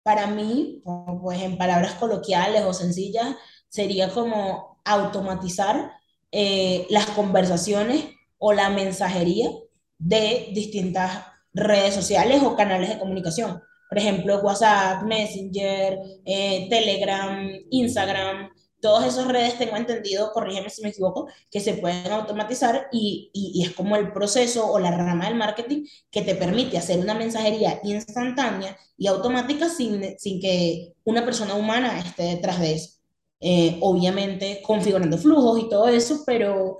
para 0.06 0.28
mí, 0.28 0.84
pues 1.20 1.42
en 1.42 1.58
palabras 1.58 1.94
coloquiales 1.94 2.62
o 2.62 2.72
sencillas, 2.72 3.34
sería 3.68 4.08
como 4.10 4.80
automatizar 4.84 5.94
eh, 6.30 6.86
las 6.90 7.06
conversaciones 7.06 8.04
o 8.38 8.52
la 8.52 8.70
mensajería 8.70 9.50
de 9.98 10.52
distintas 10.54 11.24
redes 11.52 11.92
sociales 11.92 12.40
o 12.44 12.54
canales 12.54 12.90
de 12.90 13.00
comunicación. 13.00 13.60
Por 13.88 13.98
ejemplo, 13.98 14.38
WhatsApp, 14.42 15.02
Messenger, 15.02 15.98
eh, 16.24 16.68
Telegram, 16.70 17.50
Instagram, 17.70 18.50
todas 18.80 19.06
esas 19.06 19.28
redes 19.28 19.58
tengo 19.58 19.76
entendido, 19.76 20.32
corrígeme 20.32 20.70
si 20.70 20.82
me 20.82 20.90
equivoco, 20.90 21.28
que 21.50 21.60
se 21.60 21.74
pueden 21.74 22.12
automatizar 22.12 22.88
y, 22.92 23.30
y, 23.32 23.64
es 23.64 23.72
como 23.72 23.96
el 23.96 24.12
proceso 24.12 24.70
o 24.70 24.78
la 24.78 24.90
rama 24.90 25.26
del 25.26 25.34
marketing 25.34 25.86
que 26.10 26.22
te 26.22 26.34
permite 26.34 26.78
hacer 26.78 26.98
una 26.98 27.14
mensajería 27.14 27.80
instantánea 27.82 28.76
y 28.96 29.06
automática 29.06 29.68
sin, 29.68 30.18
sin 30.18 30.40
que 30.40 30.94
una 31.04 31.24
persona 31.24 31.54
humana 31.54 31.98
esté 31.98 32.24
detrás 32.24 32.60
de 32.60 32.74
eso. 32.74 32.96
Eh, 33.40 33.78
obviamente 33.82 34.62
configurando 34.62 35.18
flujos 35.18 35.60
y 35.60 35.68
todo 35.68 35.88
eso, 35.88 36.22
pero 36.24 36.78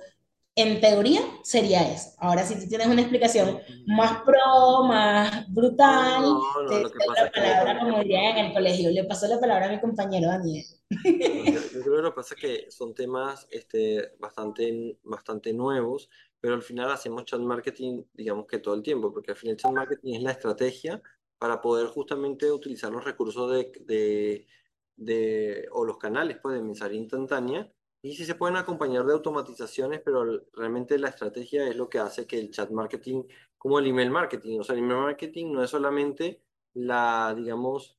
en 0.57 0.81
teoría 0.81 1.21
sería 1.43 1.87
eso. 1.87 2.09
Ahora, 2.17 2.43
si 2.43 2.59
tú 2.59 2.67
tienes 2.67 2.87
una 2.87 3.01
explicación 3.01 3.59
más 3.85 4.23
pro, 4.23 4.83
más 4.87 5.47
brutal, 5.53 6.23
no, 6.23 6.63
no, 6.63 6.67
te 6.67 6.75
doy 6.81 6.91
la 7.15 7.31
palabra 7.31 7.79
como 7.79 7.99
diría 7.99 8.31
en 8.31 8.47
el 8.47 8.53
colegio. 8.53 8.89
Le 8.89 9.03
paso 9.03 9.27
la 9.27 9.39
palabra 9.39 9.67
a 9.67 9.71
mi 9.71 9.79
compañero 9.79 10.27
Daniel. 10.27 10.65
Yo, 10.89 10.99
creo 11.83 11.83
que 11.83 12.01
lo 12.01 12.09
que 12.09 12.15
pasa 12.15 12.33
es 12.33 12.41
que 12.41 12.71
son 12.71 12.95
temas 12.95 13.47
este, 13.51 14.13
bastante, 14.19 14.97
bastante 15.03 15.53
nuevos, 15.53 16.09
pero 16.39 16.55
al 16.55 16.63
final 16.63 16.91
hacemos 16.91 17.25
chat 17.25 17.39
marketing, 17.39 18.03
digamos 18.13 18.47
que 18.47 18.57
todo 18.57 18.73
el 18.73 18.81
tiempo, 18.81 19.13
porque 19.13 19.31
al 19.31 19.37
final 19.37 19.57
chat 19.57 19.71
marketing 19.71 20.15
es 20.15 20.23
la 20.23 20.31
estrategia 20.31 21.03
para 21.37 21.61
poder 21.61 21.85
justamente 21.85 22.51
utilizar 22.51 22.91
los 22.91 23.03
recursos 23.03 23.51
de, 23.51 23.71
de, 23.85 24.47
de 24.95 25.67
o 25.71 25.85
los 25.85 25.99
canales 25.99 26.39
pues, 26.41 26.55
de 26.55 26.63
mensajería 26.63 26.99
instantánea 26.99 27.71
y 28.07 28.15
sí 28.15 28.23
se 28.23 28.35
pueden 28.35 28.55
acompañar 28.55 29.05
de 29.05 29.13
automatizaciones, 29.13 30.01
pero 30.03 30.45
realmente 30.53 30.97
la 30.97 31.09
estrategia 31.09 31.67
es 31.67 31.75
lo 31.75 31.89
que 31.89 31.99
hace 31.99 32.25
que 32.25 32.39
el 32.39 32.51
chat 32.51 32.69
marketing, 32.71 33.23
como 33.57 33.79
el 33.79 33.87
email 33.87 34.11
marketing, 34.11 34.59
o 34.59 34.63
sea, 34.63 34.75
el 34.75 34.79
email 34.83 35.01
marketing 35.01 35.51
no 35.51 35.61
es 35.61 35.69
solamente 35.69 36.41
la, 36.73 37.33
digamos, 37.35 37.97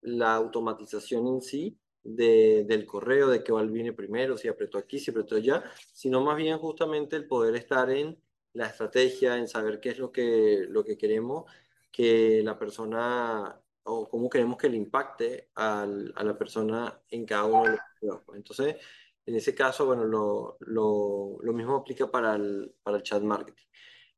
la 0.00 0.34
automatización 0.34 1.26
en 1.26 1.42
sí 1.42 1.78
de, 2.02 2.64
del 2.66 2.86
correo, 2.86 3.28
de 3.28 3.44
que 3.44 3.52
viene 3.52 3.92
primero, 3.92 4.38
si 4.38 4.48
apretó 4.48 4.78
aquí, 4.78 4.98
si 4.98 5.10
apretó 5.10 5.36
allá, 5.36 5.62
sino 5.92 6.22
más 6.22 6.38
bien 6.38 6.56
justamente 6.58 7.16
el 7.16 7.26
poder 7.26 7.54
estar 7.54 7.90
en 7.90 8.18
la 8.54 8.66
estrategia, 8.66 9.36
en 9.36 9.46
saber 9.46 9.78
qué 9.78 9.90
es 9.90 9.98
lo 9.98 10.10
que, 10.10 10.64
lo 10.68 10.82
que 10.84 10.96
queremos 10.96 11.44
que 11.92 12.40
la 12.42 12.58
persona 12.58 13.60
o 13.82 14.08
cómo 14.08 14.30
queremos 14.30 14.56
que 14.56 14.68
le 14.70 14.76
impacte 14.76 15.50
al, 15.54 16.12
a 16.16 16.24
la 16.24 16.38
persona 16.38 17.02
en 17.08 17.26
cada 17.26 17.44
uno 17.44 17.64
de 17.64 17.70
los 17.70 17.80
videos. 18.00 18.22
pues. 18.24 18.36
Entonces, 18.38 18.76
en 19.26 19.36
ese 19.36 19.54
caso, 19.54 19.86
bueno, 19.86 20.04
lo, 20.04 20.56
lo, 20.60 21.38
lo 21.40 21.52
mismo 21.52 21.76
aplica 21.76 22.10
para 22.10 22.36
el, 22.36 22.74
para 22.82 22.98
el 22.98 23.02
chat 23.02 23.22
marketing. 23.22 23.64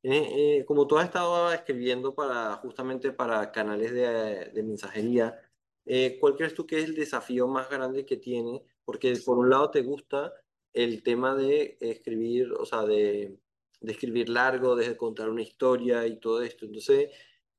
Eh, 0.04 0.58
eh, 0.58 0.64
como 0.64 0.86
tú 0.86 0.98
has 0.98 1.04
estado 1.06 1.52
escribiendo 1.52 2.14
para, 2.14 2.54
justamente 2.56 3.12
para 3.12 3.52
canales 3.52 3.92
de, 3.92 4.50
de 4.52 4.62
mensajería, 4.62 5.40
eh, 5.84 6.18
¿cuál 6.20 6.36
crees 6.36 6.54
tú 6.54 6.66
que 6.66 6.78
es 6.78 6.84
el 6.84 6.94
desafío 6.94 7.46
más 7.46 7.68
grande 7.70 8.04
que 8.04 8.16
tiene? 8.16 8.64
Porque 8.84 9.14
por 9.24 9.38
un 9.38 9.50
lado 9.50 9.70
te 9.70 9.82
gusta 9.82 10.32
el 10.72 11.02
tema 11.02 11.34
de 11.36 11.76
escribir, 11.80 12.52
o 12.52 12.64
sea, 12.64 12.84
de, 12.84 13.38
de 13.80 13.92
escribir 13.92 14.28
largo, 14.28 14.74
de 14.74 14.96
contar 14.96 15.28
una 15.28 15.42
historia 15.42 16.06
y 16.06 16.18
todo 16.18 16.42
esto. 16.42 16.66
Entonces, 16.66 17.10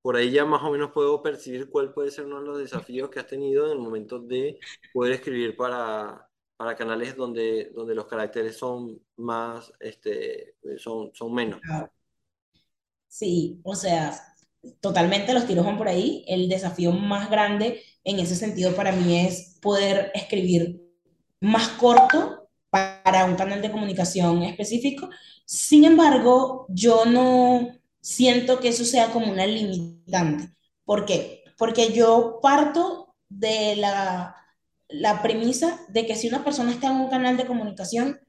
por 0.01 0.15
ahí 0.17 0.31
ya 0.31 0.45
más 0.45 0.63
o 0.63 0.71
menos 0.71 0.91
puedo 0.91 1.21
percibir 1.21 1.69
cuál 1.69 1.93
puede 1.93 2.11
ser 2.11 2.25
uno 2.25 2.41
de 2.41 2.47
los 2.47 2.57
desafíos 2.59 3.09
que 3.09 3.19
has 3.19 3.27
tenido 3.27 3.65
en 3.67 3.73
el 3.73 3.79
momento 3.79 4.19
de 4.19 4.59
poder 4.91 5.13
escribir 5.13 5.55
para, 5.55 6.29
para 6.57 6.75
canales 6.75 7.15
donde, 7.15 7.71
donde 7.75 7.95
los 7.95 8.05
caracteres 8.05 8.57
son 8.57 9.01
más, 9.17 9.71
este, 9.79 10.55
son, 10.77 11.11
son 11.13 11.33
menos. 11.33 11.59
Sí, 13.07 13.59
o 13.63 13.75
sea, 13.75 14.13
totalmente 14.79 15.33
los 15.33 15.45
tiros 15.45 15.65
van 15.65 15.77
por 15.77 15.87
ahí. 15.87 16.23
El 16.27 16.49
desafío 16.49 16.91
más 16.91 17.29
grande 17.29 17.81
en 18.03 18.19
ese 18.19 18.35
sentido 18.35 18.75
para 18.75 18.91
mí 18.91 19.25
es 19.25 19.57
poder 19.61 20.11
escribir 20.13 20.81
más 21.39 21.69
corto 21.69 22.49
para 22.69 23.25
un 23.25 23.35
canal 23.35 23.61
de 23.61 23.71
comunicación 23.71 24.43
específico. 24.43 25.09
Sin 25.45 25.85
embargo, 25.85 26.65
yo 26.69 27.05
no 27.05 27.69
siento 28.01 28.59
que 28.59 28.69
eso 28.69 28.85
sea 28.85 29.11
como 29.11 29.31
una 29.31 29.45
limitante. 29.45 30.55
¿Por 30.85 31.05
qué? 31.05 31.43
Porque 31.57 31.93
yo 31.93 32.39
parto 32.41 33.15
de 33.29 33.75
la, 33.75 34.35
la 34.93 35.21
premisa 35.21 35.81
de 35.89 36.05
que 36.05 36.15
si 36.15 36.27
una 36.27 36.43
persona 36.43 36.71
está 36.71 36.87
en 36.87 36.97
un 36.97 37.09
canal 37.09 37.35
de 37.35 37.45
comunicación 37.45 38.19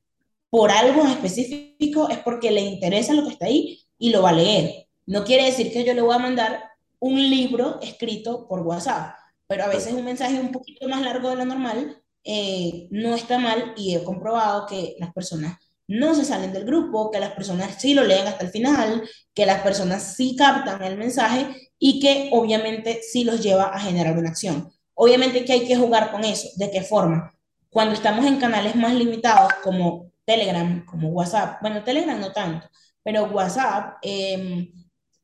por 0.50 0.70
algo 0.70 1.06
específico 1.06 2.08
es 2.08 2.18
porque 2.18 2.50
le 2.50 2.62
interesa 2.62 3.12
lo 3.12 3.24
que 3.24 3.32
está 3.32 3.46
ahí 3.46 3.80
y 3.98 4.10
lo 4.10 4.22
va 4.22 4.30
a 4.30 4.34
leer. 4.34 4.86
No 5.06 5.24
quiere 5.24 5.44
decir 5.44 5.72
que 5.72 5.84
yo 5.84 5.94
le 5.94 6.00
voy 6.00 6.14
a 6.14 6.18
mandar 6.18 6.64
un 7.00 7.16
libro 7.16 7.80
escrito 7.82 8.48
por 8.48 8.60
WhatsApp, 8.60 9.14
pero 9.46 9.64
a 9.64 9.68
veces 9.68 9.92
un 9.92 10.04
mensaje 10.04 10.40
un 10.40 10.52
poquito 10.52 10.88
más 10.88 11.02
largo 11.02 11.28
de 11.30 11.36
lo 11.36 11.44
normal 11.44 12.02
eh, 12.24 12.88
no 12.90 13.14
está 13.14 13.38
mal 13.38 13.74
y 13.76 13.94
he 13.94 14.02
comprobado 14.02 14.66
que 14.66 14.96
las 14.98 15.12
personas 15.12 15.58
no 15.86 16.14
se 16.14 16.24
salen 16.24 16.52
del 16.52 16.64
grupo, 16.64 17.10
que 17.10 17.20
las 17.20 17.32
personas 17.32 17.76
sí 17.78 17.92
lo 17.92 18.04
leen 18.04 18.26
hasta 18.26 18.44
el 18.44 18.50
final, 18.50 19.06
que 19.34 19.44
las 19.44 19.60
personas 19.60 20.14
sí 20.16 20.34
captan 20.34 20.82
el 20.82 20.96
mensaje 20.96 21.72
y 21.78 22.00
que 22.00 22.30
obviamente 22.32 23.00
sí 23.02 23.24
los 23.24 23.42
lleva 23.42 23.64
a 23.64 23.80
generar 23.80 24.16
una 24.16 24.30
acción. 24.30 24.72
Obviamente 24.94 25.44
que 25.44 25.52
hay 25.52 25.66
que 25.66 25.76
jugar 25.76 26.10
con 26.10 26.24
eso. 26.24 26.48
¿De 26.56 26.70
qué 26.70 26.82
forma? 26.82 27.32
Cuando 27.70 27.94
estamos 27.94 28.24
en 28.26 28.36
canales 28.36 28.76
más 28.76 28.94
limitados 28.94 29.52
como 29.62 30.12
Telegram, 30.24 30.84
como 30.86 31.08
WhatsApp, 31.08 31.60
bueno, 31.60 31.82
Telegram 31.82 32.18
no 32.18 32.32
tanto, 32.32 32.68
pero 33.02 33.24
WhatsApp, 33.24 33.98
eh, 34.02 34.72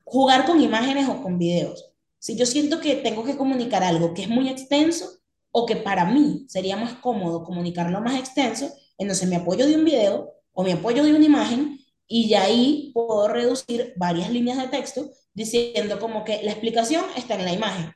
jugar 0.04 0.44
con 0.44 0.60
imágenes 0.60 1.08
o 1.08 1.22
con 1.22 1.38
videos. 1.38 1.92
Si 2.18 2.36
yo 2.36 2.44
siento 2.44 2.80
que 2.80 2.96
tengo 2.96 3.24
que 3.24 3.36
comunicar 3.36 3.82
algo 3.82 4.12
que 4.12 4.22
es 4.22 4.28
muy 4.28 4.48
extenso 4.48 5.08
o 5.52 5.64
que 5.64 5.76
para 5.76 6.04
mí 6.04 6.44
sería 6.48 6.76
más 6.76 6.94
cómodo 6.94 7.44
comunicarlo 7.44 8.00
más 8.00 8.18
extenso, 8.18 8.70
entonces 8.98 9.28
me 9.28 9.36
apoyo 9.36 9.66
de 9.66 9.76
un 9.76 9.84
video 9.84 10.34
o 10.52 10.62
me 10.62 10.72
apoyo 10.72 11.02
de 11.04 11.14
una 11.14 11.24
imagen 11.24 11.78
y 12.06 12.28
de 12.28 12.36
ahí 12.36 12.90
puedo 12.92 13.28
reducir 13.28 13.94
varias 13.96 14.30
líneas 14.30 14.58
de 14.58 14.68
texto 14.68 15.10
diciendo 15.32 15.98
como 15.98 16.24
que 16.24 16.42
la 16.42 16.50
explicación 16.50 17.04
está 17.16 17.36
en 17.36 17.44
la 17.44 17.52
imagen 17.52 17.94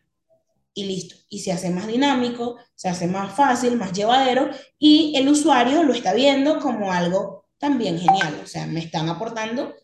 y 0.74 0.84
listo. 0.84 1.16
Y 1.28 1.40
se 1.40 1.52
hace 1.52 1.70
más 1.70 1.86
dinámico, 1.86 2.56
se 2.74 2.88
hace 2.88 3.06
más 3.06 3.34
fácil, 3.34 3.76
más 3.76 3.92
llevadero 3.92 4.50
y 4.78 5.14
el 5.16 5.28
usuario 5.28 5.82
lo 5.84 5.94
está 5.94 6.12
viendo 6.12 6.58
como 6.58 6.92
algo 6.92 7.46
también 7.58 7.98
genial. 7.98 8.40
O 8.42 8.46
sea, 8.46 8.66
me 8.66 8.80
están 8.80 9.08
aportando 9.08 9.74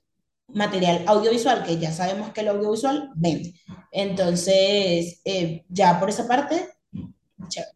material 0.49 1.05
audiovisual, 1.07 1.65
que 1.65 1.79
ya 1.79 1.93
sabemos 1.93 2.33
que 2.33 2.41
el 2.41 2.49
audiovisual 2.49 3.11
vende. 3.15 3.55
Entonces, 3.93 5.21
eh, 5.25 5.65
ya 5.69 5.99
por 5.99 6.11
esa 6.11 6.27
parte, 6.27 6.69
chévere. 7.49 7.73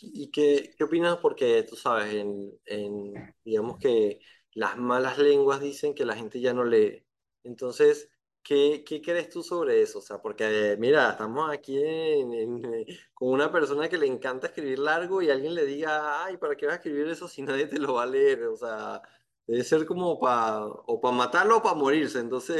¿Y 0.00 0.30
qué, 0.32 0.74
qué 0.76 0.84
opinas? 0.84 1.18
Porque 1.18 1.62
tú 1.62 1.76
sabes, 1.76 2.12
en, 2.12 2.52
en, 2.66 3.34
digamos 3.44 3.78
que 3.78 4.18
las 4.52 4.76
malas 4.76 5.18
lenguas 5.18 5.60
dicen 5.60 5.94
que 5.94 6.04
la 6.04 6.16
gente 6.16 6.40
ya 6.40 6.52
no 6.52 6.64
lee. 6.64 7.04
Entonces, 7.44 8.08
¿qué, 8.42 8.84
qué 8.86 9.00
crees 9.02 9.28
tú 9.30 9.42
sobre 9.42 9.82
eso? 9.82 9.98
O 10.00 10.02
sea, 10.02 10.18
porque 10.20 10.76
mira, 10.78 11.10
estamos 11.12 11.50
aquí 11.52 11.78
en- 11.82 12.32
en, 12.34 12.74
eh, 12.74 12.86
con 13.14 13.28
una 13.30 13.50
persona 13.52 13.88
que 13.88 13.98
le 13.98 14.06
encanta 14.06 14.48
escribir 14.48 14.78
largo 14.78 15.22
y 15.22 15.30
alguien 15.30 15.54
le 15.54 15.64
diga, 15.66 16.24
ay, 16.24 16.36
¿para 16.38 16.56
qué 16.56 16.66
vas 16.66 16.74
a 16.74 16.76
escribir 16.76 17.08
eso 17.08 17.28
si 17.28 17.42
nadie 17.42 17.66
te 17.66 17.78
lo 17.78 17.94
va 17.94 18.04
a 18.04 18.06
leer? 18.06 18.44
O 18.44 18.56
sea, 18.56 19.02
debe 19.46 19.64
ser 19.64 19.86
como 19.86 20.18
para 20.20 20.66
o 20.66 21.00
para 21.00 21.14
matarlo 21.16 21.58
o 21.58 21.62
para 21.62 21.74
morirse. 21.76 22.18
Entonces, 22.20 22.58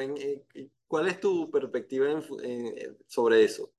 en- 0.00 0.16
eh, 0.18 0.68
¿cuál 0.88 1.08
es 1.08 1.20
tu 1.20 1.50
perspectiva 1.50 2.10
en 2.10 2.22
en- 2.44 2.98
sobre 3.06 3.44
eso? 3.44 3.70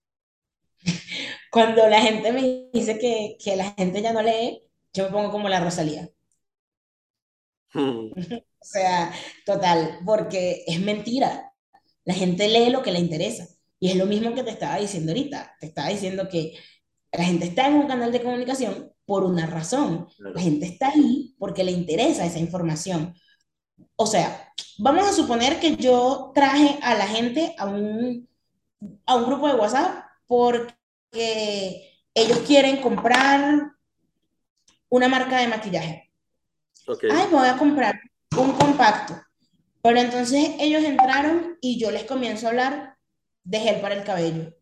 Cuando 1.52 1.88
la 1.88 2.02
gente 2.02 2.32
me 2.32 2.69
dice 2.74 2.98
que, 3.00 3.38
que 3.43 3.56
la 3.56 3.72
gente 3.72 4.02
ya 4.02 4.13
no 4.13 4.22
lee, 4.22 4.63
yo 4.93 5.06
me 5.06 5.12
pongo 5.12 5.32
como 5.32 5.50
la 5.50 5.60
Rosalía. 5.63 6.10
O 8.63 8.65
sea, 8.65 9.12
total, 9.45 9.99
porque 10.05 10.63
es 10.65 10.79
mentira. 10.79 11.51
La 12.05 12.13
gente 12.13 12.47
lee 12.47 12.69
lo 12.69 12.81
que 12.81 12.93
le 12.93 12.99
interesa. 12.99 13.45
Y 13.77 13.89
es 13.89 13.97
lo 13.97 14.05
mismo 14.05 14.33
que 14.33 14.43
te 14.43 14.51
estaba 14.51 14.77
diciendo 14.77 15.12
ahorita. 15.12 15.57
Te 15.59 15.67
estaba 15.67 15.89
diciendo 15.89 16.29
que 16.29 16.53
la 17.12 17.25
gente 17.25 17.45
está 17.45 17.67
en 17.67 17.73
un 17.73 17.88
canal 17.88 18.13
de 18.13 18.23
comunicación 18.23 18.93
por 19.05 19.25
una 19.25 19.47
razón. 19.47 20.07
La 20.17 20.39
gente 20.39 20.65
está 20.65 20.89
ahí 20.89 21.36
porque 21.38 21.65
le 21.65 21.71
interesa 21.71 22.25
esa 22.25 22.39
información. 22.39 23.13
O 23.97 24.05
sea, 24.05 24.53
vamos 24.77 25.05
a 25.05 25.13
suponer 25.13 25.59
que 25.59 25.75
yo 25.75 26.31
traje 26.33 26.79
a 26.81 26.95
la 26.95 27.07
gente 27.07 27.53
a 27.57 27.65
un, 27.65 28.29
a 29.05 29.15
un 29.15 29.25
grupo 29.25 29.49
de 29.49 29.55
WhatsApp 29.55 30.05
porque 30.25 31.91
ellos 32.13 32.39
quieren 32.47 32.77
comprar 32.81 33.73
una 34.89 35.07
marca 35.07 35.39
de 35.39 35.47
maquillaje. 35.47 36.12
Ok, 36.88 37.06
Ay, 37.10 37.28
voy 37.32 37.48
a 37.48 37.58
comprar 37.58 38.00
un 38.38 38.52
compacto. 38.54 39.15
Pero 39.82 40.00
entonces 40.00 40.52
ellos 40.60 40.84
entraron 40.84 41.58
y 41.62 41.78
yo 41.80 41.91
les 41.91 42.04
comienzo 42.06 42.46
a 42.48 42.50
hablar 42.50 42.98
de 43.43 43.60
gel 43.60 43.82
para 43.82 43.96
el 43.96 44.04
cabello. 44.04 44.54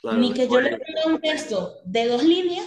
claro, 0.00 0.18
Ni 0.18 0.32
que 0.32 0.48
yo 0.48 0.60
les 0.60 0.78
ponga 0.78 1.14
un 1.14 1.20
texto 1.20 1.76
de 1.84 2.06
dos 2.08 2.22
líneas, 2.22 2.66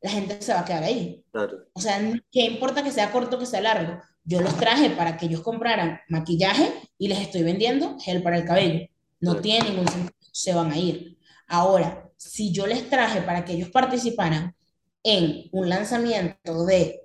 la 0.00 0.10
gente 0.10 0.40
se 0.42 0.52
va 0.52 0.60
a 0.60 0.64
quedar 0.64 0.82
ahí. 0.82 1.24
claro, 1.30 1.58
O 1.72 1.80
sea, 1.80 1.98
¿qué 2.30 2.42
importa 2.42 2.82
que 2.82 2.90
sea 2.90 3.10
corto 3.12 3.36
o 3.36 3.38
que 3.38 3.46
sea 3.46 3.60
largo? 3.60 4.00
Yo 4.24 4.40
los 4.40 4.56
traje 4.56 4.90
para 4.90 5.16
que 5.16 5.26
ellos 5.26 5.40
compraran 5.40 6.00
maquillaje 6.08 6.72
y 6.98 7.08
les 7.08 7.20
estoy 7.20 7.42
vendiendo 7.42 7.98
gel 7.98 8.22
para 8.22 8.36
el 8.36 8.44
cabello. 8.44 8.86
No 9.20 9.30
claro, 9.32 9.42
tiene 9.42 9.70
ningún 9.70 9.88
sentido, 9.88 10.12
se 10.32 10.54
van 10.54 10.70
a 10.72 10.78
ir. 10.78 11.18
Ahora, 11.46 12.10
si 12.16 12.52
yo 12.52 12.66
les 12.66 12.88
traje 12.88 13.22
para 13.22 13.44
que 13.44 13.52
ellos 13.54 13.70
participaran 13.70 14.54
en 15.02 15.48
un 15.52 15.68
lanzamiento 15.68 16.64
de 16.66 17.00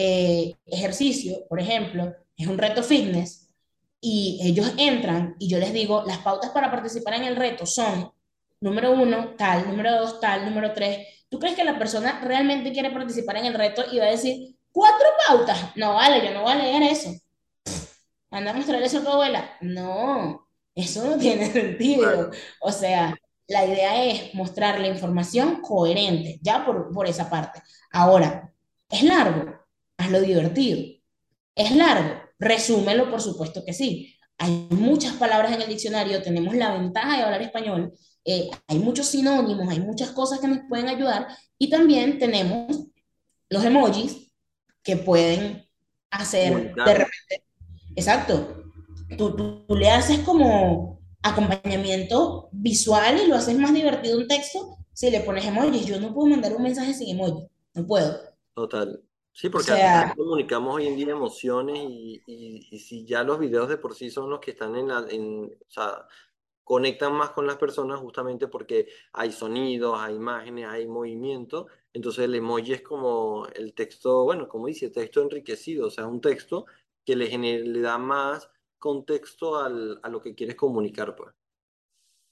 eh, 0.00 0.54
ejercicio, 0.66 1.44
por 1.48 1.58
ejemplo, 1.58 2.14
es 2.36 2.46
un 2.46 2.56
reto 2.56 2.84
fitness, 2.84 3.48
y 4.00 4.38
ellos 4.44 4.74
entran 4.76 5.34
y 5.40 5.48
yo 5.48 5.58
les 5.58 5.72
digo, 5.72 6.04
las 6.06 6.18
pautas 6.18 6.50
para 6.50 6.70
participar 6.70 7.14
en 7.14 7.24
el 7.24 7.34
reto 7.34 7.66
son, 7.66 8.12
número 8.60 8.92
uno, 8.92 9.34
tal, 9.36 9.66
número 9.68 9.90
dos, 9.98 10.20
tal, 10.20 10.44
número 10.44 10.72
tres. 10.72 11.04
¿Tú 11.28 11.40
crees 11.40 11.56
que 11.56 11.64
la 11.64 11.80
persona 11.80 12.20
realmente 12.22 12.72
quiere 12.72 12.90
participar 12.92 13.38
en 13.38 13.46
el 13.46 13.54
reto 13.54 13.82
y 13.90 13.98
va 13.98 14.04
a 14.04 14.10
decir, 14.10 14.56
cuatro 14.70 15.06
pautas? 15.26 15.76
No 15.76 15.94
vale, 15.94 16.24
yo 16.24 16.32
no 16.32 16.42
voy 16.42 16.52
a 16.52 16.56
leer 16.56 16.82
eso. 16.84 17.10
Anda 18.30 18.52
a 18.52 18.54
mostrarle 18.54 18.86
eso 18.86 18.98
a 18.98 19.02
tu 19.02 19.08
abuela. 19.08 19.50
No, 19.60 20.48
eso 20.76 21.04
no 21.04 21.18
tiene 21.18 21.46
sentido. 21.52 22.30
O 22.60 22.70
sea, 22.70 23.16
la 23.48 23.66
idea 23.66 24.04
es 24.04 24.32
mostrar 24.32 24.78
la 24.78 24.86
información 24.86 25.60
coherente, 25.60 26.38
ya 26.40 26.64
por, 26.64 26.92
por 26.92 27.08
esa 27.08 27.28
parte. 27.28 27.60
Ahora, 27.90 28.52
es 28.88 29.02
largo, 29.02 29.58
hazlo 29.98 30.20
divertido. 30.20 30.80
Es 31.54 31.76
largo, 31.76 32.22
resúmelo, 32.38 33.10
por 33.10 33.20
supuesto 33.20 33.64
que 33.64 33.74
sí. 33.74 34.14
Hay 34.38 34.68
muchas 34.70 35.14
palabras 35.14 35.52
en 35.52 35.60
el 35.60 35.68
diccionario, 35.68 36.22
tenemos 36.22 36.54
la 36.54 36.72
ventaja 36.72 37.16
de 37.16 37.22
hablar 37.24 37.42
español, 37.42 37.92
eh, 38.24 38.48
hay 38.66 38.78
muchos 38.78 39.08
sinónimos, 39.08 39.68
hay 39.68 39.80
muchas 39.80 40.10
cosas 40.12 40.38
que 40.38 40.48
nos 40.48 40.60
pueden 40.68 40.88
ayudar 40.88 41.26
y 41.58 41.68
también 41.68 42.18
tenemos 42.18 42.86
los 43.50 43.64
emojis 43.64 44.30
que 44.82 44.96
pueden 44.96 45.66
hacer 46.10 46.74
de 46.74 46.94
repente, 46.94 47.44
exacto, 47.96 48.64
tú, 49.16 49.34
tú, 49.34 49.64
tú 49.66 49.74
le 49.74 49.90
haces 49.90 50.20
como 50.20 51.00
acompañamiento 51.22 52.48
visual 52.52 53.20
y 53.20 53.26
lo 53.26 53.34
haces 53.34 53.58
más 53.58 53.74
divertido 53.74 54.18
un 54.18 54.28
texto 54.28 54.78
si 54.92 55.10
le 55.10 55.20
pones 55.20 55.44
emojis. 55.44 55.86
Yo 55.86 56.00
no 56.00 56.12
puedo 56.12 56.28
mandar 56.28 56.54
un 56.54 56.62
mensaje 56.62 56.94
sin 56.94 57.10
emoji, 57.10 57.48
no 57.74 57.86
puedo. 57.86 58.20
total. 58.54 59.02
Sí, 59.38 59.48
O 59.52 59.58
porque 59.58 59.76
final 59.76 59.86
sea, 59.86 60.16
comunicamos 60.16 60.74
hoy 60.74 60.88
en 60.88 60.96
día 60.96 61.12
emociones 61.12 61.78
y, 61.78 62.22
y, 62.26 62.66
y 62.72 62.78
si 62.80 63.04
ya 63.06 63.22
los 63.22 63.38
videos 63.38 63.68
de 63.68 63.76
por 63.78 63.94
sí 63.94 64.10
son 64.10 64.30
los 64.30 64.40
que 64.40 64.50
están 64.50 64.74
en 64.74 64.88
la, 64.88 65.06
en, 65.08 65.44
o 65.44 65.70
sea, 65.70 66.08
conectan 66.64 67.14
más 67.14 67.30
con 67.30 67.46
las 67.46 67.56
personas 67.56 68.00
justamente 68.00 68.48
porque 68.48 68.88
hay 69.12 69.32
sonidos, 69.32 69.96
hay 70.00 70.16
imágenes, 70.16 70.66
hay 70.68 70.88
movimiento. 70.88 71.68
Entonces 71.92 72.24
el 72.24 72.34
emoji 72.34 72.74
es 72.74 72.82
como 72.82 73.46
el 73.54 73.74
texto, 73.74 74.24
bueno, 74.24 74.48
como 74.48 74.66
dice, 74.68 74.90
texto 74.90 75.22
enriquecido, 75.22 75.86
o 75.88 75.90
sea, 75.90 76.06
un 76.08 76.20
texto 76.20 76.66
que 77.04 77.16
le, 77.16 77.28
le 77.38 77.80
da 77.80 77.98
más 77.98 78.50
contexto 78.78 79.58
al, 79.58 80.00
a 80.02 80.08
lo 80.08 80.20
que 80.20 80.34
quieres 80.34 80.56
comunicar, 80.56 81.14
pues. 81.16 81.32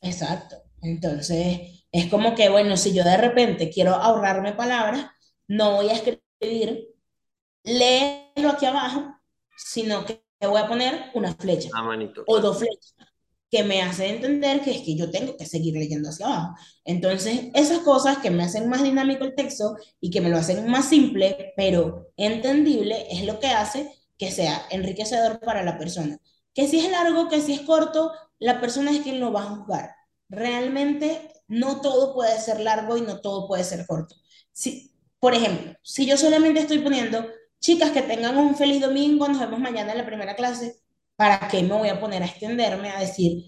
Exacto. 0.01 0.57
Entonces, 0.83 1.85
es 1.93 2.07
como 2.11 2.35
que, 2.35 2.49
bueno, 2.49 2.77
si 2.77 2.95
yo 2.95 3.03
de 3.05 3.17
repente 3.17 3.71
quiero 3.71 3.95
ahorrarme 3.95 4.53
palabras, 4.53 5.11
no 5.49 5.73
voy 5.77 5.89
a 5.89 5.95
escribir, 5.95 6.95
léelo 7.67 8.51
aquí 8.51 8.67
abajo, 8.67 9.05
sino 9.57 10.07
que 10.07 10.23
voy 10.41 10.61
a 10.61 10.69
poner 10.69 11.11
una 11.15 11.35
flecha 11.35 11.71
A 11.75 11.83
manito. 11.83 12.25
o 12.27 12.41
dos 12.41 12.59
flechas 12.59 12.95
que 13.51 13.63
me 13.65 13.83
hacen 13.83 14.17
entender 14.17 14.61
que 14.63 14.73
es 14.73 14.83
que 14.83 14.97
yo 14.97 15.11
tengo 15.11 15.37
que 15.37 15.47
seguir 15.47 15.75
leyendo 15.75 16.09
hacia 16.09 16.27
abajo. 16.27 16.55
Entonces, 16.85 17.43
esas 17.55 17.79
cosas 17.81 18.19
que 18.19 18.31
me 18.31 18.43
hacen 18.43 18.69
más 18.69 18.83
dinámico 18.83 19.25
el 19.25 19.35
texto 19.37 19.77
y 20.01 20.11
que 20.11 20.21
me 20.21 20.31
lo 20.31 20.39
hacen 20.39 20.69
más 20.69 20.89
simple, 20.89 21.53
pero 21.57 22.09
entendible, 22.17 23.07
es 23.11 23.25
lo 23.25 23.39
que 23.41 23.49
hace 23.49 23.93
que 24.19 24.33
sea 24.33 24.67
enriquecedor 24.71 25.41
para 25.41 25.63
la 25.63 25.79
persona. 25.79 26.19
Que 26.55 26.69
si 26.69 26.81
es 26.81 26.91
largo, 26.91 27.29
que 27.29 27.41
si 27.41 27.53
es 27.55 27.61
corto, 27.63 28.13
la 28.39 28.61
persona 28.61 28.91
es 28.91 29.01
quien 29.03 29.21
lo 29.21 29.33
va 29.33 29.43
a 29.43 29.57
juzgar. 29.57 29.95
Realmente 30.29 31.33
no 31.49 31.81
todo 31.81 32.15
puede 32.15 32.41
ser 32.41 32.61
largo 32.61 32.97
y 32.97 33.03
no 33.03 33.21
todo 33.21 33.47
puede 33.47 33.65
ser 33.65 33.87
corto. 33.87 34.17
Si, 34.53 34.93
por 35.21 35.35
ejemplo, 35.35 35.75
si 35.83 36.07
yo 36.07 36.17
solamente 36.17 36.61
estoy 36.61 36.81
poniendo, 36.81 37.27
chicas, 37.61 37.91
que 37.91 38.03
tengan 38.03 38.37
un 38.37 38.55
feliz 38.55 38.81
domingo, 38.81 39.29
nos 39.29 39.41
vemos 39.41 39.61
mañana 39.61 39.93
en 39.93 39.99
la 39.99 40.07
primera 40.07 40.37
clase, 40.37 40.77
¿para 41.17 41.49
qué 41.49 41.63
me 41.63 41.75
voy 41.75 41.89
a 41.89 42.01
poner 42.01 42.23
a 42.23 42.27
extenderme 42.27 42.91
a 42.91 43.01
decir, 43.01 43.45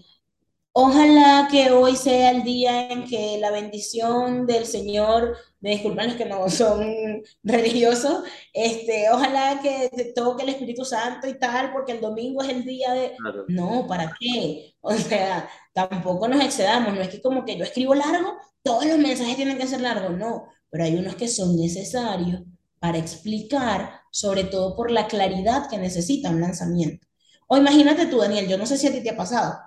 ojalá 0.71 1.47
que 1.51 1.71
hoy 1.71 1.95
sea 1.95 2.31
el 2.31 2.43
día 2.43 2.89
en 2.91 3.05
que 3.05 3.37
la 3.39 3.51
bendición 3.51 4.45
del 4.45 4.65
Señor, 4.65 5.37
me 5.61 5.71
disculpan 5.71 6.07
los 6.07 6.15
que 6.15 6.25
no 6.25 6.49
son 6.49 7.23
religiosos, 7.43 8.23
este, 8.53 9.09
ojalá 9.11 9.59
que 9.61 10.13
toque 10.15 10.43
el 10.43 10.49
Espíritu 10.49 10.85
Santo 10.85 11.27
y 11.27 11.37
tal, 11.37 11.71
porque 11.73 11.93
el 11.93 12.01
domingo 12.01 12.41
es 12.41 12.49
el 12.49 12.63
día 12.63 12.93
de... 12.93 13.15
Claro, 13.17 13.45
No, 13.47 13.85
¿para 13.87 14.13
qué? 14.19 14.73
O 14.81 14.93
sea, 14.93 15.49
tampoco 15.73 16.27
nos 16.27 16.43
excedamos, 16.43 16.93
no 16.93 17.01
es 17.01 17.09
que 17.09 17.21
como 17.21 17.45
que 17.45 17.57
yo 17.57 17.63
escribo 17.63 17.93
largo, 17.95 18.37
todos 18.63 18.85
los 18.85 18.97
mensajes 18.97 19.35
tienen 19.35 19.57
que 19.57 19.67
ser 19.67 19.81
largos, 19.81 20.17
no, 20.17 20.47
pero 20.69 20.83
hay 20.83 20.95
unos 20.95 21.15
que 21.15 21.27
son 21.27 21.55
necesarios 21.55 22.41
para 22.79 22.97
explicar, 22.97 23.98
sobre 24.11 24.43
todo 24.43 24.75
por 24.75 24.91
la 24.91 25.07
claridad 25.07 25.69
que 25.69 25.77
necesita 25.77 26.29
un 26.29 26.41
lanzamiento. 26.41 27.07
O 27.47 27.57
imagínate 27.57 28.05
tú, 28.05 28.19
Daniel, 28.19 28.47
yo 28.47 28.57
no 28.57 28.65
sé 28.65 28.77
si 28.77 28.87
a 28.87 28.91
ti 28.91 29.01
te 29.01 29.09
ha 29.11 29.17
pasado, 29.17 29.59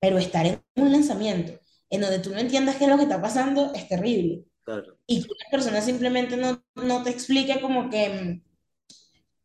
pero 0.00 0.18
estar 0.18 0.46
en 0.46 0.62
un 0.76 0.92
lanzamiento 0.92 1.58
en 1.90 2.00
donde 2.00 2.18
tú 2.18 2.30
no 2.30 2.38
entiendas 2.38 2.76
qué 2.76 2.84
es 2.84 2.90
lo 2.90 2.96
que 2.96 3.04
está 3.04 3.20
pasando 3.20 3.72
es 3.74 3.88
terrible. 3.88 4.44
claro. 4.64 4.98
Y 5.06 5.22
que 5.22 5.28
una 5.30 5.50
persona 5.50 5.80
simplemente 5.80 6.36
no, 6.36 6.62
no 6.74 7.02
te 7.02 7.10
explique 7.10 7.60
como 7.60 7.90
que 7.90 8.08
mm, 8.08 8.42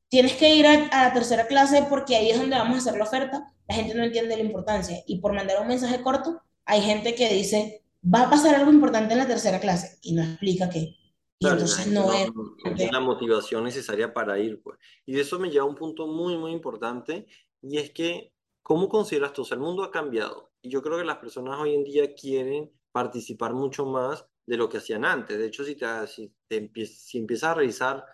tienes 0.07 0.33
que 0.33 0.55
ir 0.55 0.65
a, 0.67 0.87
a 0.87 1.07
la 1.07 1.13
tercera 1.13 1.47
clase 1.47 1.85
porque 1.89 2.15
ahí 2.15 2.29
es 2.29 2.39
donde 2.39 2.57
vamos 2.57 2.75
a 2.75 2.79
hacer 2.79 2.97
la 2.97 3.05
oferta, 3.05 3.53
la 3.67 3.75
gente 3.75 3.93
no 3.95 4.03
entiende 4.03 4.35
la 4.35 4.43
importancia. 4.43 5.03
Y 5.05 5.19
por 5.19 5.33
mandar 5.33 5.61
un 5.61 5.67
mensaje 5.67 6.01
corto, 6.01 6.41
hay 6.65 6.81
gente 6.81 7.15
que 7.15 7.33
dice, 7.33 7.83
va 8.03 8.23
a 8.23 8.29
pasar 8.29 8.55
algo 8.55 8.71
importante 8.71 9.13
en 9.13 9.19
la 9.19 9.27
tercera 9.27 9.59
clase 9.59 9.97
y 10.01 10.13
no 10.13 10.23
explica 10.23 10.69
qué. 10.69 10.95
Y 11.39 11.45
Claro, 11.45 11.61
entonces 11.61 11.87
no 11.87 12.11
no, 12.11 12.13
es... 12.13 12.91
la 12.91 12.99
motivación 12.99 13.63
necesaria 13.63 14.13
para 14.13 14.37
ir, 14.39 14.61
pues. 14.61 14.77
Y 15.05 15.13
de 15.13 15.21
eso 15.21 15.39
me 15.39 15.49
lleva 15.49 15.65
a 15.65 15.69
un 15.69 15.75
punto 15.75 16.07
muy, 16.07 16.37
muy 16.37 16.51
importante, 16.51 17.27
y 17.61 17.77
es 17.77 17.91
que, 17.91 18.33
¿cómo 18.61 18.89
consideras 18.89 19.33
tú? 19.33 19.43
O 19.43 19.45
sea, 19.45 19.55
el 19.55 19.61
mundo 19.61 19.83
ha 19.83 19.91
cambiado, 19.91 20.51
y 20.61 20.69
yo 20.69 20.81
creo 20.81 20.97
que 20.97 21.05
las 21.05 21.17
personas 21.17 21.59
hoy 21.59 21.75
en 21.75 21.83
día 21.83 22.13
quieren 22.13 22.71
participar 22.91 23.53
mucho 23.53 23.85
más 23.85 24.25
de 24.45 24.57
lo 24.57 24.67
que 24.69 24.77
hacían 24.77 25.05
antes. 25.05 25.37
De 25.37 25.45
hecho, 25.47 25.63
si 25.63 25.75
te, 25.75 25.85
si 26.07 26.33
te 26.47 26.61
empie- 26.73 26.85
si 26.87 27.19
empiezas 27.19 27.51
a 27.51 27.53
revisar 27.55 28.05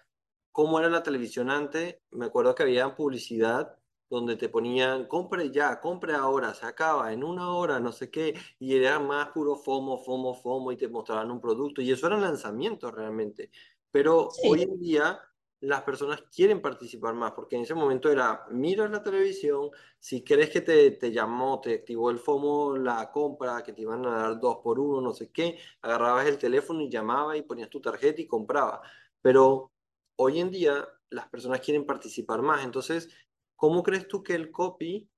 cómo 0.52 0.80
era 0.80 0.90
la 0.90 1.04
televisión 1.04 1.50
antes, 1.50 1.98
me 2.12 2.26
acuerdo 2.26 2.56
que 2.56 2.64
había 2.64 2.96
publicidad 2.96 3.78
donde 4.10 4.36
te 4.36 4.50
ponían, 4.50 5.08
compre 5.08 5.52
ya, 5.52 5.80
compre 5.80 6.14
ahora, 6.14 6.54
se 6.54 6.66
acaba 6.66 7.12
en 7.12 7.24
una 7.24 7.54
hora, 7.54 7.80
no 7.80 7.92
sé 7.92 8.12
qué, 8.12 8.34
y 8.60 8.76
era 8.76 9.00
más 9.00 9.30
puro 9.30 9.56
FOMO, 9.56 9.98
FOMO, 9.98 10.34
FOMO, 10.36 10.72
y 10.72 10.78
te 10.78 10.88
mostraban 10.88 11.32
un 11.32 11.42
producto, 11.42 11.82
y 11.82 11.92
eso 11.92 12.08
eran 12.08 12.22
lanzamientos 12.22 12.94
realmente. 12.94 13.52
Pero 13.92 14.30
hoy 14.44 14.64
en 14.64 14.80
día 14.80 15.20
las 15.62 15.82
personas 15.84 16.22
quieren 16.34 16.62
participar 16.62 17.16
más, 17.16 17.32
porque 17.32 17.56
en 17.56 17.64
ese 17.64 17.74
momento 17.74 18.12
era, 18.12 18.46
miras 18.52 18.92
la 18.92 19.02
televisión, 19.02 19.72
si 20.00 20.24
crees 20.24 20.52
que 20.52 20.62
te, 20.62 20.92
te 20.92 21.12
llamó, 21.12 21.60
te 21.60 21.74
activó 21.74 22.12
el 22.12 22.20
FOMO, 22.20 22.78
la 22.78 23.12
compra, 23.12 23.64
que 23.64 23.74
te 23.74 23.82
iban 23.82 24.06
a 24.06 24.12
dar 24.12 24.40
dos 24.40 24.58
por 24.64 24.80
uno, 24.80 25.02
no 25.02 25.14
sé 25.14 25.32
qué, 25.32 25.58
agarrabas 25.82 26.28
el 26.28 26.38
teléfono 26.38 26.82
y 26.82 26.90
llamabas 26.90 27.38
y 27.38 27.42
ponías 27.42 27.70
tu 27.70 27.82
tarjeta 27.82 28.22
y 28.22 28.28
comprabas. 28.28 28.82
Pero 29.22 29.72
hoy 30.18 30.40
en 30.40 30.52
día 30.52 30.88
las 31.10 31.28
personas 31.30 31.62
quieren 31.62 31.86
participar 31.86 32.42
más. 32.42 32.64
Entonces, 32.64 33.10
¿cómo 33.56 33.84
crees 33.84 34.08
tú 34.08 34.24
que 34.24 34.36
el 34.36 34.52
copy 34.52 35.10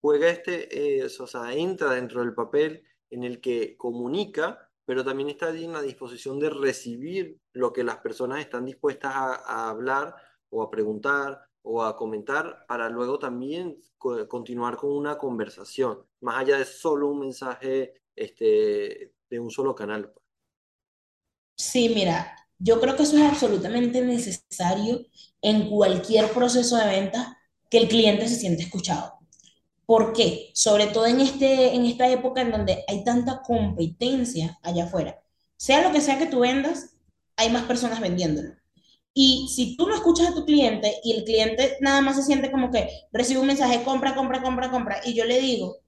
juega 0.00 0.28
este, 0.30 0.98
eh, 1.00 1.04
o 1.06 1.26
sea, 1.26 1.52
entra 1.54 1.92
dentro 1.94 2.20
del 2.20 2.34
papel 2.34 2.84
en 3.10 3.24
el 3.24 3.40
que 3.40 3.76
comunica, 3.76 4.70
pero 4.84 5.04
también 5.04 5.30
está 5.30 5.48
allí 5.48 5.64
en 5.64 5.72
la 5.72 5.82
disposición 5.82 6.38
de 6.40 6.50
recibir 6.50 7.38
lo 7.52 7.72
que 7.72 7.84
las 7.84 7.98
personas 7.98 8.40
están 8.40 8.64
dispuestas 8.64 9.12
a, 9.14 9.34
a 9.34 9.70
hablar 9.70 10.14
o 10.50 10.62
a 10.62 10.70
preguntar 10.70 11.40
o 11.62 11.82
a 11.84 11.96
comentar 11.96 12.64
para 12.66 12.88
luego 12.88 13.18
también 13.18 13.78
co- 13.98 14.26
continuar 14.28 14.76
con 14.76 14.92
una 14.92 15.16
conversación, 15.18 16.04
más 16.20 16.38
allá 16.38 16.58
de 16.58 16.64
solo 16.64 17.08
un 17.08 17.20
mensaje 17.20 18.02
este, 18.16 19.14
de 19.30 19.40
un 19.40 19.50
solo 19.50 19.74
canal. 19.74 20.10
pues. 20.12 20.22
sí, 21.56 21.88
mira, 21.94 22.36
yo 22.58 22.80
creo 22.80 22.96
que 22.96 23.02
eso 23.04 23.16
es 23.16 23.22
absolutamente 23.24 24.00
necesario 24.02 25.00
en 25.42 25.68
cualquier 25.70 26.32
proceso 26.32 26.76
de 26.76 26.86
venta 26.86 27.38
que 27.72 27.78
el 27.78 27.88
cliente 27.88 28.28
se 28.28 28.36
siente 28.36 28.64
escuchado. 28.64 29.14
¿Por 29.86 30.12
qué? 30.12 30.50
Sobre 30.52 30.88
todo 30.88 31.06
en, 31.06 31.22
este, 31.22 31.74
en 31.74 31.86
esta 31.86 32.06
época 32.06 32.42
en 32.42 32.50
donde 32.50 32.84
hay 32.86 33.02
tanta 33.02 33.40
competencia 33.40 34.58
allá 34.62 34.84
afuera. 34.84 35.22
Sea 35.56 35.80
lo 35.80 35.90
que 35.90 36.02
sea 36.02 36.18
que 36.18 36.26
tú 36.26 36.40
vendas, 36.40 36.96
hay 37.34 37.48
más 37.48 37.62
personas 37.62 37.98
vendiéndolo. 37.98 38.50
Y 39.14 39.48
si 39.56 39.74
tú 39.74 39.86
no 39.86 39.94
escuchas 39.94 40.28
a 40.28 40.34
tu 40.34 40.44
cliente 40.44 41.00
y 41.02 41.12
el 41.12 41.24
cliente 41.24 41.78
nada 41.80 42.02
más 42.02 42.16
se 42.16 42.24
siente 42.24 42.52
como 42.52 42.70
que 42.70 42.90
recibe 43.10 43.40
un 43.40 43.46
mensaje, 43.46 43.82
compra, 43.84 44.14
compra, 44.14 44.42
compra, 44.42 44.70
compra, 44.70 45.00
y 45.06 45.14
yo 45.14 45.24
le 45.24 45.40
digo, 45.40 45.78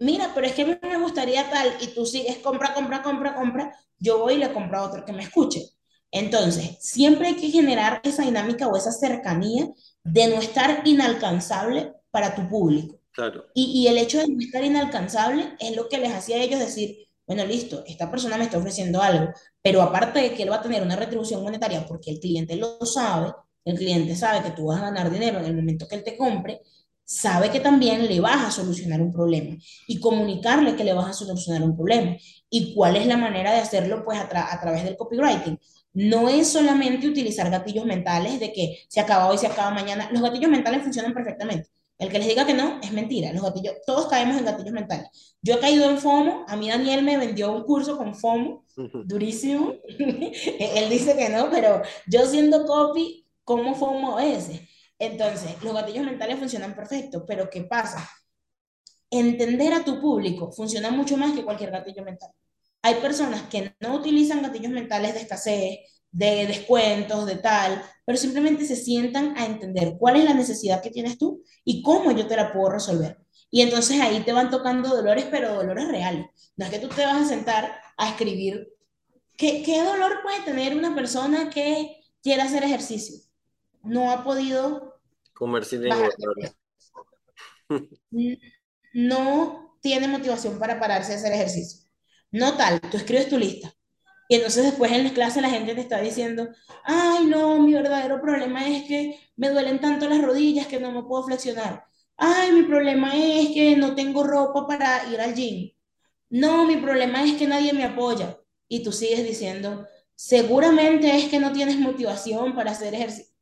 mira, 0.00 0.32
pero 0.34 0.48
es 0.48 0.54
que 0.54 0.62
a 0.62 0.66
mí 0.66 0.76
me 0.82 0.98
gustaría 0.98 1.48
tal, 1.48 1.76
y 1.80 1.86
tú 1.94 2.06
sigues, 2.06 2.38
compra, 2.38 2.74
compra, 2.74 3.04
compra, 3.04 3.36
compra, 3.36 3.72
yo 4.00 4.18
voy 4.18 4.34
y 4.34 4.38
le 4.38 4.52
compro 4.52 4.78
a 4.78 4.82
otro 4.82 5.04
que 5.04 5.12
me 5.12 5.22
escuche. 5.22 5.62
Entonces, 6.10 6.76
siempre 6.80 7.28
hay 7.28 7.36
que 7.36 7.50
generar 7.50 8.00
esa 8.02 8.24
dinámica 8.24 8.66
o 8.66 8.76
esa 8.76 8.90
cercanía 8.90 9.68
de 10.04 10.28
no 10.28 10.36
estar 10.36 10.82
inalcanzable 10.84 11.94
para 12.10 12.34
tu 12.34 12.48
público. 12.48 13.00
Claro, 13.12 13.44
Y, 13.54 13.82
y 13.82 13.88
el 13.88 13.98
hecho 13.98 14.18
de 14.18 14.28
no 14.28 14.38
estar 14.40 14.64
inalcanzable 14.64 15.56
es 15.58 15.76
lo 15.76 15.88
que 15.88 15.98
les 15.98 16.12
hacía 16.12 16.36
a 16.36 16.42
ellos 16.42 16.60
decir, 16.60 16.96
bueno, 17.26 17.44
listo, 17.44 17.84
esta 17.86 18.10
persona 18.10 18.38
me 18.38 18.44
está 18.44 18.58
ofreciendo 18.58 19.02
algo, 19.02 19.32
pero 19.62 19.82
aparte 19.82 20.20
de 20.20 20.34
que 20.34 20.44
él 20.44 20.50
va 20.50 20.56
a 20.56 20.62
tener 20.62 20.82
una 20.82 20.96
retribución 20.96 21.42
monetaria 21.42 21.86
porque 21.86 22.10
el 22.12 22.20
cliente 22.20 22.56
lo 22.56 22.78
sabe, 22.86 23.32
el 23.64 23.76
cliente 23.76 24.16
sabe 24.16 24.42
que 24.42 24.52
tú 24.56 24.66
vas 24.66 24.78
a 24.80 24.84
ganar 24.86 25.10
dinero 25.10 25.38
en 25.40 25.46
el 25.46 25.56
momento 25.56 25.86
que 25.88 25.96
él 25.96 26.04
te 26.04 26.16
compre, 26.16 26.62
sabe 27.04 27.50
que 27.50 27.60
también 27.60 28.06
le 28.06 28.20
vas 28.20 28.44
a 28.46 28.50
solucionar 28.50 29.00
un 29.00 29.12
problema 29.12 29.56
y 29.86 30.00
comunicarle 30.00 30.76
que 30.76 30.84
le 30.84 30.92
vas 30.92 31.08
a 31.08 31.12
solucionar 31.12 31.62
un 31.62 31.76
problema. 31.76 32.16
¿Y 32.50 32.74
cuál 32.74 32.96
es 32.96 33.06
la 33.06 33.16
manera 33.16 33.52
de 33.52 33.58
hacerlo? 33.60 34.04
Pues 34.04 34.18
a, 34.18 34.28
tra 34.28 34.52
a 34.52 34.60
través 34.60 34.84
del 34.84 34.96
copywriting. 34.96 35.58
No 35.92 36.28
es 36.28 36.48
solamente 36.48 37.08
utilizar 37.08 37.50
gatillos 37.50 37.84
mentales 37.84 38.38
de 38.40 38.52
que 38.52 38.84
se 38.88 39.00
acaba 39.00 39.28
hoy, 39.28 39.38
se 39.38 39.46
acaba 39.46 39.70
mañana. 39.70 40.08
Los 40.12 40.22
gatillos 40.22 40.50
mentales 40.50 40.82
funcionan 40.82 41.14
perfectamente. 41.14 41.68
El 41.98 42.10
que 42.10 42.18
les 42.18 42.28
diga 42.28 42.46
que 42.46 42.54
no 42.54 42.78
es 42.80 42.92
mentira. 42.92 43.32
Los 43.32 43.42
gatillos, 43.42 43.74
todos 43.84 44.06
caemos 44.06 44.36
en 44.36 44.44
gatillos 44.44 44.72
mentales. 44.72 45.36
Yo 45.42 45.54
he 45.54 45.58
caído 45.58 45.90
en 45.90 45.98
FOMO. 45.98 46.44
A 46.46 46.56
mí 46.56 46.68
Daniel 46.68 47.02
me 47.02 47.16
vendió 47.16 47.52
un 47.52 47.64
curso 47.64 47.96
con 47.98 48.14
FOMO, 48.14 48.64
durísimo. 49.04 49.74
Él 49.98 50.88
dice 50.88 51.16
que 51.16 51.28
no, 51.28 51.50
pero 51.50 51.82
yo 52.06 52.24
siendo 52.26 52.64
copy, 52.66 53.26
¿cómo 53.42 53.74
FOMO 53.74 54.20
es? 54.20 54.50
Entonces, 54.98 55.62
los 55.62 55.74
gatillos 55.74 56.04
mentales 56.04 56.38
funcionan 56.38 56.74
perfecto, 56.74 57.24
pero 57.26 57.50
¿qué 57.50 57.62
pasa? 57.62 58.08
Entender 59.10 59.72
a 59.72 59.84
tu 59.84 60.00
público 60.00 60.52
funciona 60.52 60.90
mucho 60.90 61.16
más 61.16 61.32
que 61.32 61.44
cualquier 61.44 61.70
gatillo 61.70 62.04
mental. 62.04 62.30
Hay 62.88 63.02
personas 63.02 63.42
que 63.50 63.74
no 63.80 63.96
utilizan 63.96 64.40
gatillos 64.40 64.72
mentales 64.72 65.12
de 65.12 65.20
escasez, 65.20 65.78
de 66.10 66.46
descuentos, 66.46 67.26
de 67.26 67.36
tal, 67.36 67.82
pero 68.06 68.16
simplemente 68.16 68.64
se 68.64 68.76
sientan 68.76 69.36
a 69.36 69.44
entender 69.44 69.96
cuál 69.98 70.16
es 70.16 70.24
la 70.24 70.32
necesidad 70.32 70.80
que 70.80 70.88
tienes 70.88 71.18
tú 71.18 71.42
y 71.64 71.82
cómo 71.82 72.12
yo 72.12 72.26
te 72.26 72.34
la 72.34 72.50
puedo 72.50 72.70
resolver. 72.70 73.18
Y 73.50 73.60
entonces 73.60 74.00
ahí 74.00 74.20
te 74.20 74.32
van 74.32 74.50
tocando 74.50 74.88
dolores, 74.88 75.26
pero 75.30 75.52
dolores 75.52 75.86
reales. 75.86 76.28
No 76.56 76.64
es 76.64 76.70
que 76.70 76.78
tú 76.78 76.88
te 76.88 77.04
vas 77.04 77.20
a 77.20 77.28
sentar 77.28 77.78
a 77.98 78.08
escribir. 78.08 78.72
¿Qué, 79.36 79.62
qué 79.62 79.84
dolor 79.84 80.22
puede 80.22 80.40
tener 80.40 80.74
una 80.74 80.94
persona 80.94 81.50
que 81.50 82.00
quiere 82.22 82.40
hacer 82.40 82.64
ejercicio? 82.64 83.16
No 83.82 84.10
ha 84.10 84.24
podido 84.24 84.98
de 85.82 85.94
peso. 86.34 87.06
No 88.94 89.76
tiene 89.82 90.08
motivación 90.08 90.58
para 90.58 90.80
pararse 90.80 91.12
a 91.12 91.16
hacer 91.16 91.34
ejercicio. 91.34 91.87
No 92.30 92.56
tal, 92.56 92.80
tú 92.80 92.96
escribes 92.96 93.28
tu 93.28 93.38
lista. 93.38 93.72
Y 94.28 94.36
entonces 94.36 94.64
después 94.64 94.92
en 94.92 95.04
la 95.04 95.12
clase 95.14 95.40
la 95.40 95.50
gente 95.50 95.74
te 95.74 95.80
está 95.80 96.00
diciendo, 96.00 96.48
ay 96.84 97.26
no, 97.26 97.60
mi 97.60 97.72
verdadero 97.74 98.20
problema 98.20 98.66
es 98.68 98.84
que 98.84 99.18
me 99.36 99.48
duelen 99.50 99.80
tanto 99.80 100.08
las 100.08 100.20
rodillas 100.22 100.66
que 100.66 100.80
no 100.80 100.92
me 100.92 101.02
puedo 101.04 101.24
flexionar. 101.24 101.84
Ay, 102.16 102.52
mi 102.52 102.64
problema 102.64 103.12
es 103.16 103.48
que 103.50 103.76
no 103.76 103.94
tengo 103.94 104.24
ropa 104.24 104.66
para 104.66 105.08
ir 105.10 105.20
al 105.20 105.34
gym. 105.34 105.70
No, 106.30 106.66
mi 106.66 106.76
problema 106.76 107.24
es 107.24 107.34
que 107.34 107.46
nadie 107.46 107.72
me 107.72 107.84
apoya. 107.84 108.38
Y 108.68 108.82
tú 108.82 108.92
sigues 108.92 109.24
diciendo, 109.24 109.86
seguramente 110.14 111.16
es 111.16 111.30
que 111.30 111.40
no 111.40 111.52
tienes 111.52 111.78
motivación 111.78 112.54
para 112.54 112.72
hacer 112.72 112.94
ejercicio. 112.94 113.34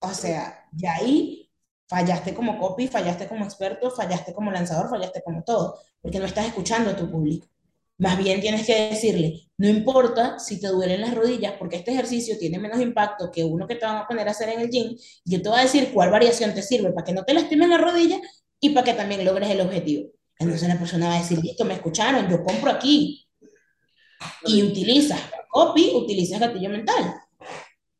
O 0.00 0.12
sea, 0.12 0.68
ya 0.72 0.96
ahí 0.96 1.50
fallaste 1.88 2.34
como 2.34 2.58
copy, 2.58 2.88
fallaste 2.88 3.28
como 3.28 3.44
experto, 3.44 3.90
fallaste 3.90 4.34
como 4.34 4.50
lanzador, 4.50 4.90
fallaste 4.90 5.22
como 5.24 5.44
todo, 5.44 5.78
porque 6.02 6.18
no 6.18 6.26
estás 6.26 6.46
escuchando 6.46 6.90
a 6.90 6.96
tu 6.96 7.10
público. 7.10 7.46
Más 7.98 8.18
bien 8.18 8.40
tienes 8.40 8.66
que 8.66 8.90
decirle, 8.90 9.48
no 9.56 9.68
importa 9.68 10.38
si 10.38 10.60
te 10.60 10.68
duelen 10.68 11.00
las 11.00 11.14
rodillas, 11.14 11.54
porque 11.58 11.76
este 11.76 11.92
ejercicio 11.92 12.36
tiene 12.38 12.58
menos 12.58 12.80
impacto 12.80 13.30
que 13.32 13.42
uno 13.42 13.66
que 13.66 13.76
te 13.76 13.86
van 13.86 13.96
a 13.96 14.06
poner 14.06 14.28
a 14.28 14.32
hacer 14.32 14.50
en 14.50 14.60
el 14.60 14.70
gym. 14.70 14.96
Yo 15.24 15.40
te 15.40 15.48
voy 15.48 15.58
a 15.58 15.62
decir 15.62 15.90
cuál 15.94 16.10
variación 16.10 16.54
te 16.54 16.62
sirve 16.62 16.92
para 16.92 17.04
que 17.04 17.14
no 17.14 17.24
te 17.24 17.32
lastimen 17.32 17.70
las 17.70 17.80
rodillas 17.80 18.20
y 18.60 18.70
para 18.70 18.84
que 18.84 18.92
también 18.92 19.24
logres 19.24 19.48
el 19.48 19.62
objetivo. 19.62 20.10
Entonces 20.38 20.68
la 20.68 20.78
persona 20.78 21.08
va 21.08 21.14
a 21.14 21.18
decir, 21.20 21.38
listo, 21.38 21.64
me 21.64 21.74
escucharon, 21.74 22.28
yo 22.28 22.42
compro 22.44 22.70
aquí. 22.70 23.26
Y 24.44 24.62
utilizas 24.62 25.20
copy, 25.48 25.92
utilizas 25.94 26.38
gatillo 26.38 26.68
mental. 26.68 27.14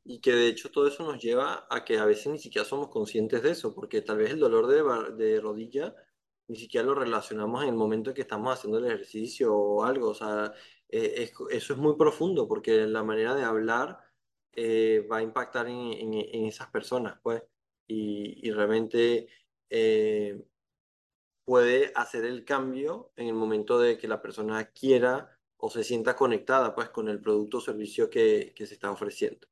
Y 0.05 0.21
que 0.21 0.33
de 0.33 0.49
hecho 0.49 0.71
todo 0.71 0.87
eso 0.87 1.05
nos 1.05 1.23
lleva 1.23 1.67
a 1.71 1.85
que 1.85 1.99
a 1.99 2.05
veces 2.05 2.27
ni 2.27 2.39
siquiera 2.39 2.69
somos 2.69 2.89
conscientes 2.89 3.43
de 3.43 3.53
eso, 3.53 3.75
porque 3.75 4.03
tal 4.03 4.19
vez 4.19 4.31
el 4.31 4.41
dolor 4.41 4.67
de, 4.67 5.25
de 5.25 5.41
rodilla 5.41 5.95
ni 6.49 6.57
siquiera 6.57 6.87
lo 6.87 6.95
relacionamos 6.95 7.63
en 7.63 7.71
el 7.71 7.75
momento 7.75 8.11
en 8.11 8.15
que 8.15 8.23
estamos 8.23 8.53
haciendo 8.53 8.79
el 8.79 8.87
ejercicio 8.87 9.55
o 9.55 9.85
algo. 9.85 10.11
O 10.11 10.15
sea, 10.15 10.53
eh, 10.89 11.31
eso 11.51 11.73
es 11.73 11.79
muy 11.79 11.97
profundo 11.97 12.47
porque 12.49 12.87
la 12.87 13.03
manera 13.03 13.35
de 13.35 13.45
hablar 13.45 13.99
eh, 14.53 15.07
va 15.11 15.19
a 15.19 15.23
impactar 15.23 15.69
en, 15.69 16.15
esas 16.15 16.69
personas, 16.71 17.19
pues. 17.23 17.43
Y, 17.89 18.51
realmente 18.51 19.29
eh, 19.71 20.43
puede 21.45 21.93
hacer 21.95 22.25
el 22.25 22.45
cambio 22.45 23.13
en 23.17 23.29
el 23.29 23.35
momento 23.35 23.79
de 23.79 23.97
que 23.99 24.09
la 24.09 24.23
persona 24.23 24.67
quiera 24.73 25.39
o 25.59 25.71
se 25.71 25.85
sienta 25.85 26.17
conectada, 26.17 26.75
pues, 26.75 26.91
con 26.91 27.09
el 27.09 27.21
producto 27.21 27.59
o 27.59 27.61
servicio 27.61 28.11
que 28.11 28.53
se 28.57 28.75
está 28.75 28.91
ofreciendo. 28.91 29.49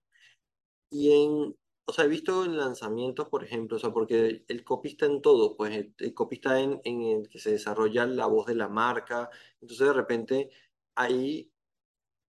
Y 0.91 1.13
en, 1.13 1.57
o 1.87 1.93
sea, 1.93 2.05
he 2.05 2.09
visto 2.09 2.45
en 2.45 2.57
lanzamientos, 2.57 3.29
por 3.29 3.45
ejemplo, 3.45 3.77
o 3.77 3.81
sea, 3.81 3.91
porque 3.93 4.45
el 4.49 4.65
copy 4.65 4.91
está 4.91 5.07
en 5.07 5.21
todo, 5.23 5.57
pues 5.57 5.87
el, 5.99 6.15
copy 6.15 6.37
está 6.37 6.61
en, 6.61 6.81
en, 6.85 7.03
el 7.03 7.29
que 7.29 7.39
se 7.39 7.53
desarrolla 7.53 8.07
la 8.07 8.27
voz 8.27 8.47
de 8.47 8.55
la 8.55 8.69
marca, 8.69 9.29
entonces 9.61 9.87
de 9.87 9.93
repente 9.93 10.51
hay, 10.95 11.53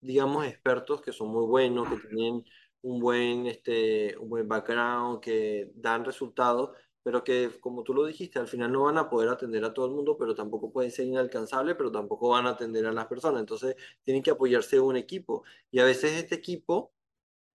digamos, 0.02 0.46
expertos 0.46 1.02
que 1.02 1.14
son 1.14 1.30
muy 1.30 1.46
buenos, 1.46 1.88
que 1.90 2.08
tienen 2.08 2.46
un 2.82 3.00
buen, 3.00 3.48
este, 3.48 4.18
un 4.18 4.30
buen 4.30 4.48
background, 4.48 5.22
que 5.22 5.72
dan 5.76 6.06
resultados, 6.06 6.72
pero 7.04 7.24
que, 7.24 7.52
como 7.62 7.84
tú 7.84 7.94
lo 7.94 8.06
dijiste, 8.06 8.40
al 8.40 8.48
final 8.48 8.72
no 8.72 8.84
van 8.84 8.98
a 8.98 9.10
poder 9.10 9.30
atender 9.30 9.64
a 9.66 9.74
todo 9.74 9.86
el 9.88 9.94
mundo, 9.94 10.18
pero 10.18 10.36
tampoco 10.36 10.72
pueden 10.72 10.92
ser 10.92 11.06
inalcanzables, 11.08 11.76
pero 11.76 11.92
tampoco 11.92 12.30
van 12.30 12.48
a 12.48 12.52
atender 12.52 12.86
a 12.86 12.92
las 12.94 13.08
personas, 13.08 13.42
entonces 13.42 13.76
tienen 14.04 14.24
que 14.24 14.32
apoyarse 14.32 14.78
en 14.78 14.84
un 14.84 14.98
equipo, 14.98 15.44
y 15.72 15.80
a 15.80 15.86
veces 15.86 16.14
este 16.14 16.36
equipo 16.36 16.94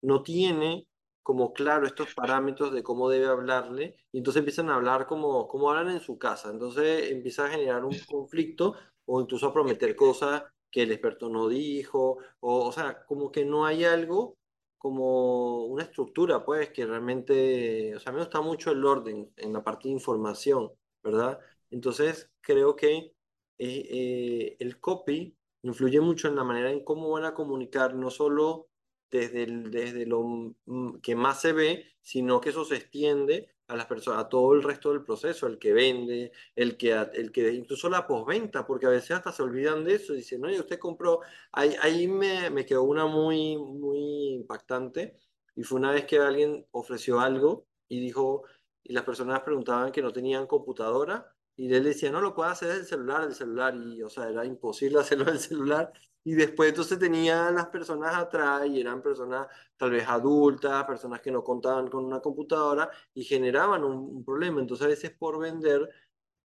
no 0.03 0.22
tiene 0.22 0.86
como 1.23 1.53
claro 1.53 1.87
estos 1.87 2.14
parámetros 2.14 2.73
de 2.73 2.83
cómo 2.83 3.09
debe 3.09 3.27
hablarle 3.27 3.97
y 4.12 4.18
entonces 4.18 4.41
empiezan 4.41 4.71
a 4.71 4.77
hablar 4.77 5.07
como, 5.07 5.47
como 5.49 5.71
hablan 5.71 5.91
en 5.95 6.01
su 6.01 6.18
casa. 6.18 6.51
Entonces 6.51 7.11
empieza 7.11 7.47
a 7.47 7.51
generar 7.51 7.85
un 7.85 7.97
conflicto 8.09 8.75
o 9.07 9.21
incluso 9.21 9.47
a 9.49 9.53
prometer 9.53 9.95
cosas 9.97 10.45
que 10.71 10.83
el 10.83 10.93
experto 10.93 11.29
no 11.29 11.49
dijo, 11.49 12.18
o, 12.41 12.66
o 12.66 12.73
sea, 12.73 13.05
como 13.07 13.33
que 13.33 13.45
no 13.45 13.66
hay 13.66 13.85
algo 13.85 14.37
como 14.79 15.66
una 15.66 15.83
estructura, 15.85 16.45
pues, 16.45 16.71
que 16.71 16.87
realmente, 16.87 17.95
o 17.95 18.01
sea, 18.01 18.12
me 18.12 18.21
gusta 18.21 18.41
mucho 18.41 18.71
el 18.71 18.85
orden 18.85 19.31
en 19.37 19.53
la 19.53 19.62
parte 19.62 19.89
de 19.89 19.95
información, 19.95 20.73
¿verdad? 21.03 21.39
Entonces, 21.71 22.31
creo 22.41 22.77
que 22.77 22.97
eh, 22.97 23.12
eh, 23.59 24.57
el 24.59 24.81
copy 24.81 25.37
influye 25.62 26.01
mucho 26.01 26.29
en 26.29 26.37
la 26.37 26.45
manera 26.45 26.71
en 26.71 26.83
cómo 26.83 27.11
van 27.11 27.25
a 27.27 27.35
comunicar, 27.35 27.95
no 27.95 28.11
solo 28.11 28.70
desde, 29.11 29.46
desde 29.46 30.06
lo 30.06 30.54
que 31.02 31.16
más 31.16 31.40
se 31.40 31.52
ve, 31.52 31.86
sino 32.00 32.40
que 32.40 32.50
eso 32.50 32.64
se 32.64 32.76
extiende 32.76 33.52
a 33.70 33.76
las 33.76 33.86
personas, 33.86 34.24
a 34.24 34.28
todo 34.28 34.54
el 34.54 34.62
resto 34.62 34.90
del 34.90 35.04
proceso, 35.04 35.46
el 35.46 35.58
que 35.58 35.72
vende, 35.72 36.32
el 36.56 36.76
que, 36.76 36.92
el 36.92 37.30
que 37.30 37.52
incluso 37.52 37.88
la 37.88 38.06
postventa, 38.06 38.66
porque 38.66 38.86
a 38.86 38.90
veces 38.90 39.12
hasta 39.12 39.32
se 39.32 39.42
olvidan 39.42 39.84
de 39.84 39.94
eso, 39.94 40.12
dicen, 40.12 40.44
oye, 40.44 40.58
usted 40.58 40.78
compró, 40.78 41.20
ahí, 41.52 41.74
ahí 41.80 42.08
me, 42.08 42.50
me 42.50 42.66
quedó 42.66 42.82
una 42.82 43.06
muy, 43.06 43.56
muy 43.56 44.34
impactante, 44.34 45.16
y 45.54 45.62
fue 45.62 45.78
una 45.78 45.92
vez 45.92 46.04
que 46.06 46.18
alguien 46.18 46.66
ofreció 46.72 47.20
algo 47.20 47.66
y 47.88 48.00
dijo, 48.00 48.44
y 48.82 48.92
las 48.92 49.04
personas 49.04 49.40
preguntaban 49.42 49.92
que 49.92 50.02
no 50.02 50.12
tenían 50.12 50.46
computadora, 50.46 51.32
y 51.56 51.72
él 51.72 51.84
decía, 51.84 52.11
no, 52.11 52.20
lo 52.20 52.34
puede 52.34 52.50
hacer 52.50 52.70
del 52.70 52.86
celular, 52.86 53.22
del 53.22 53.34
celular, 53.34 53.76
y 53.76 54.02
o 54.02 54.08
sea, 54.08 54.28
era 54.28 54.44
imposible 54.44 54.98
hacerlo 55.00 55.26
del 55.26 55.38
celular, 55.38 55.92
y 56.23 56.35
después 56.35 56.68
entonces 56.68 56.99
tenía 56.99 57.51
las 57.51 57.66
personas 57.66 58.14
atrás 58.14 58.66
y 58.66 58.81
eran 58.81 59.03
personas 59.03 59.47
tal 59.77 59.91
vez 59.91 60.07
adultas, 60.07 60.85
personas 60.85 61.21
que 61.21 61.31
no 61.31 61.43
contaban 61.43 61.89
con 61.89 62.05
una 62.05 62.21
computadora 62.21 62.91
y 63.14 63.25
generaban 63.25 63.85
un, 63.85 64.23
problema. 64.25 64.61
Entonces 64.61 64.85
a 64.85 64.89
veces 64.89 65.12
por 65.12 65.39
vender, 65.39 65.89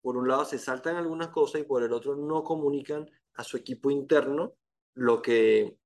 por 0.00 0.16
un 0.16 0.28
lado 0.28 0.44
se 0.44 0.58
saltan 0.58 0.96
algunas 0.96 1.28
cosas 1.28 1.60
y 1.60 1.64
por 1.64 1.82
el 1.82 1.92
otro 1.92 2.14
no 2.14 2.44
comunican 2.44 3.10
a 3.34 3.42
su 3.42 3.56
equipo 3.56 3.90
interno 3.90 4.54
lo 4.94 5.20
que, 5.20 5.76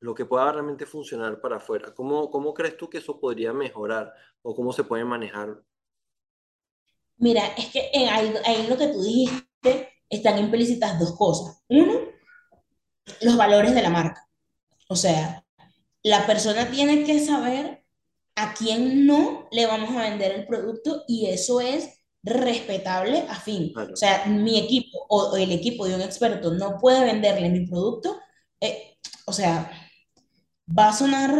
lo 0.00 0.14
que 0.14 0.26
pueda 0.26 0.52
realmente 0.52 0.84
funcionar 0.84 1.40
para 1.40 1.56
afuera. 1.56 1.94
¿Cómo, 1.94 2.30
¿Cómo 2.30 2.52
crees 2.52 2.76
tú 2.76 2.90
que 2.90 2.98
eso 2.98 3.18
podría 3.18 3.54
mejorar 3.54 4.12
o 4.42 4.54
cómo 4.54 4.74
se 4.74 4.84
puede 4.84 5.06
manejar? 5.06 5.62
Mira, 7.16 7.46
es 7.56 7.72
que 7.72 7.90
ahí, 8.10 8.34
ahí 8.44 8.66
lo 8.68 8.76
que 8.76 8.88
tú 8.88 9.02
dijiste 9.02 9.88
están 10.10 10.38
implícitas 10.38 10.98
dos 10.98 11.16
cosas. 11.16 11.64
Uno, 11.68 12.11
los 13.20 13.36
valores 13.36 13.74
de 13.74 13.82
la 13.82 13.90
marca. 13.90 14.28
O 14.88 14.96
sea, 14.96 15.44
la 16.02 16.26
persona 16.26 16.70
tiene 16.70 17.04
que 17.04 17.24
saber 17.24 17.84
a 18.34 18.54
quién 18.54 19.06
no 19.06 19.48
le 19.50 19.66
vamos 19.66 19.96
a 19.96 20.02
vender 20.02 20.32
el 20.32 20.46
producto 20.46 21.04
y 21.06 21.26
eso 21.26 21.60
es 21.60 22.02
respetable 22.22 23.24
a 23.28 23.34
fin. 23.34 23.72
O 23.76 23.96
sea, 23.96 24.24
mi 24.26 24.58
equipo 24.58 25.06
o, 25.08 25.36
el 25.36 25.52
equipo 25.52 25.86
de 25.86 25.94
un 25.94 26.02
experto 26.02 26.52
no 26.52 26.78
puede 26.78 27.04
venderle 27.04 27.50
mi 27.50 27.66
producto. 27.66 28.20
Eh, 28.60 28.96
o 29.26 29.32
sea, 29.32 29.70
va 30.78 30.88
a 30.88 30.92
sonar, 30.92 31.32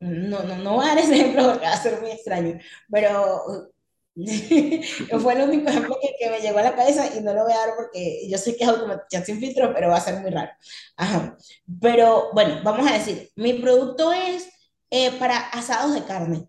no, 0.00 0.42
no, 0.42 0.56
no 0.56 0.74
voy 0.74 0.84
a 0.86 0.88
dar 0.88 0.98
ese 0.98 1.14
ejemplo 1.14 1.44
porque 1.50 1.66
va 1.66 1.72
a 1.72 1.82
ser 1.82 2.00
muy 2.00 2.10
extraño, 2.10 2.58
pero 2.90 3.70
Fue 5.20 5.34
el 5.34 5.48
único 5.48 5.68
ejemplo 5.68 5.96
que, 6.18 6.30
me 6.30 6.40
llegó 6.40 6.58
a 6.58 6.62
la 6.62 6.74
cabeza 6.74 7.16
y 7.16 7.20
no 7.20 7.32
lo 7.32 7.44
voy 7.44 7.52
a 7.52 7.58
dar 7.58 7.76
porque 7.76 8.28
yo 8.28 8.38
sé 8.38 8.56
que 8.56 8.64
es 8.64 8.70
automatización 8.70 9.24
sin 9.24 9.40
filtro, 9.40 9.72
pero 9.72 9.88
va 9.88 9.96
a 9.96 10.00
ser 10.00 10.20
muy 10.20 10.30
raro. 10.30 10.50
Ajá. 10.96 11.36
Pero 11.80 12.30
bueno, 12.32 12.60
vamos 12.64 12.90
a 12.90 12.94
decir, 12.94 13.30
mi 13.36 13.54
producto 13.54 14.12
es 14.12 14.48
eh, 14.90 15.12
para 15.12 15.38
asados 15.38 15.94
de 15.94 16.04
carne. 16.04 16.48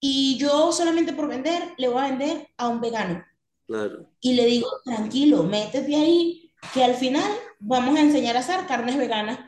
Y 0.00 0.38
yo 0.38 0.72
solamente 0.72 1.12
por 1.12 1.28
vender 1.28 1.74
le 1.76 1.88
voy 1.88 2.02
a 2.02 2.08
vender 2.08 2.48
a 2.56 2.68
un 2.68 2.80
vegano. 2.80 3.24
Claro. 3.66 4.10
Y 4.20 4.32
le 4.32 4.46
digo, 4.46 4.68
tranquilo, 4.84 5.42
métete 5.44 5.94
ahí, 5.94 6.52
que 6.72 6.82
al 6.82 6.94
final 6.94 7.30
vamos 7.58 7.96
a 7.96 8.00
enseñar 8.00 8.36
a 8.36 8.40
hacer 8.40 8.66
carnes 8.66 8.96
veganas. 8.96 9.38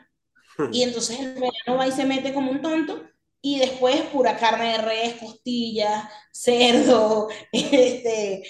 y 0.71 0.83
entonces 0.83 1.19
el 1.19 1.33
vegano 1.33 1.77
va 1.77 1.87
y 1.87 1.91
se 1.91 2.05
mete 2.05 2.33
como 2.33 2.51
un 2.51 2.61
tonto 2.61 3.12
y 3.45 3.59
después 3.59 4.01
pura 4.03 4.37
carne 4.37 4.71
de 4.71 4.77
res, 4.77 5.13
costillas, 5.15 6.05
cerdo, 6.31 7.27
este, 7.51 8.43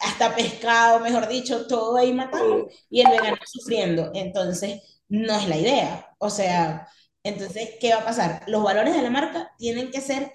hasta 0.00 0.34
pescado, 0.34 1.00
mejor 1.00 1.28
dicho, 1.28 1.66
todo 1.66 1.96
ahí 1.96 2.14
matando 2.14 2.66
y 2.88 3.02
el 3.02 3.10
vegano 3.10 3.36
sufriendo. 3.44 4.10
Entonces, 4.14 5.02
no 5.08 5.36
es 5.36 5.46
la 5.48 5.58
idea. 5.58 6.16
O 6.18 6.30
sea, 6.30 6.88
entonces, 7.22 7.72
¿qué 7.78 7.92
va 7.92 8.00
a 8.00 8.04
pasar? 8.06 8.42
Los 8.46 8.62
valores 8.62 8.96
de 8.96 9.02
la 9.02 9.10
marca 9.10 9.52
tienen 9.58 9.90
que 9.90 10.00
ser 10.00 10.32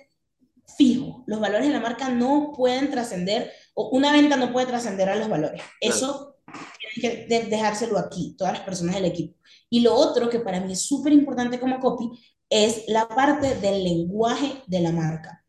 fijos. 0.78 1.24
Los 1.26 1.40
valores 1.40 1.68
de 1.68 1.74
la 1.74 1.80
marca 1.80 2.10
no 2.10 2.54
pueden 2.56 2.92
trascender, 2.92 3.52
o 3.74 3.90
una 3.90 4.12
venta 4.12 4.38
no 4.38 4.54
puede 4.54 4.68
trascender 4.68 5.10
a 5.10 5.16
los 5.16 5.28
valores. 5.28 5.60
Eso 5.82 6.38
tienen 6.78 7.28
que 7.28 7.40
dejárselo 7.50 7.98
aquí, 7.98 8.36
todas 8.38 8.54
las 8.54 8.62
personas 8.62 8.94
del 8.94 9.06
equipo. 9.06 9.40
Y 9.72 9.80
lo 9.80 9.96
otro 9.96 10.30
que 10.30 10.40
para 10.40 10.60
mí 10.60 10.74
es 10.74 10.86
súper 10.86 11.14
importante 11.14 11.60
como 11.60 11.80
copy 11.80 12.12
es 12.54 12.84
la 12.88 13.08
parte 13.08 13.56
del 13.56 13.84
lenguaje 13.84 14.62
de 14.68 14.80
la 14.80 14.92
marca. 14.92 15.44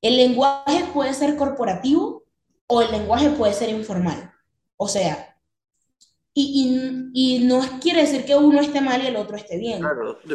El 0.00 0.16
lenguaje 0.16 0.86
puede 0.94 1.12
ser 1.12 1.36
corporativo 1.36 2.24
o 2.66 2.80
el 2.80 2.90
lenguaje 2.90 3.28
puede 3.30 3.52
ser 3.52 3.68
informal. 3.68 4.32
O 4.78 4.88
sea, 4.88 5.36
y, 6.32 7.10
y, 7.12 7.44
no 7.44 7.60
quiere 7.80 8.02
decir 8.02 8.24
que 8.24 8.34
uno 8.34 8.60
esté 8.60 8.80
mal 8.80 9.02
y 9.02 9.06
el 9.06 9.16
otro 9.16 9.36
esté 9.36 9.58
bien, 9.58 9.82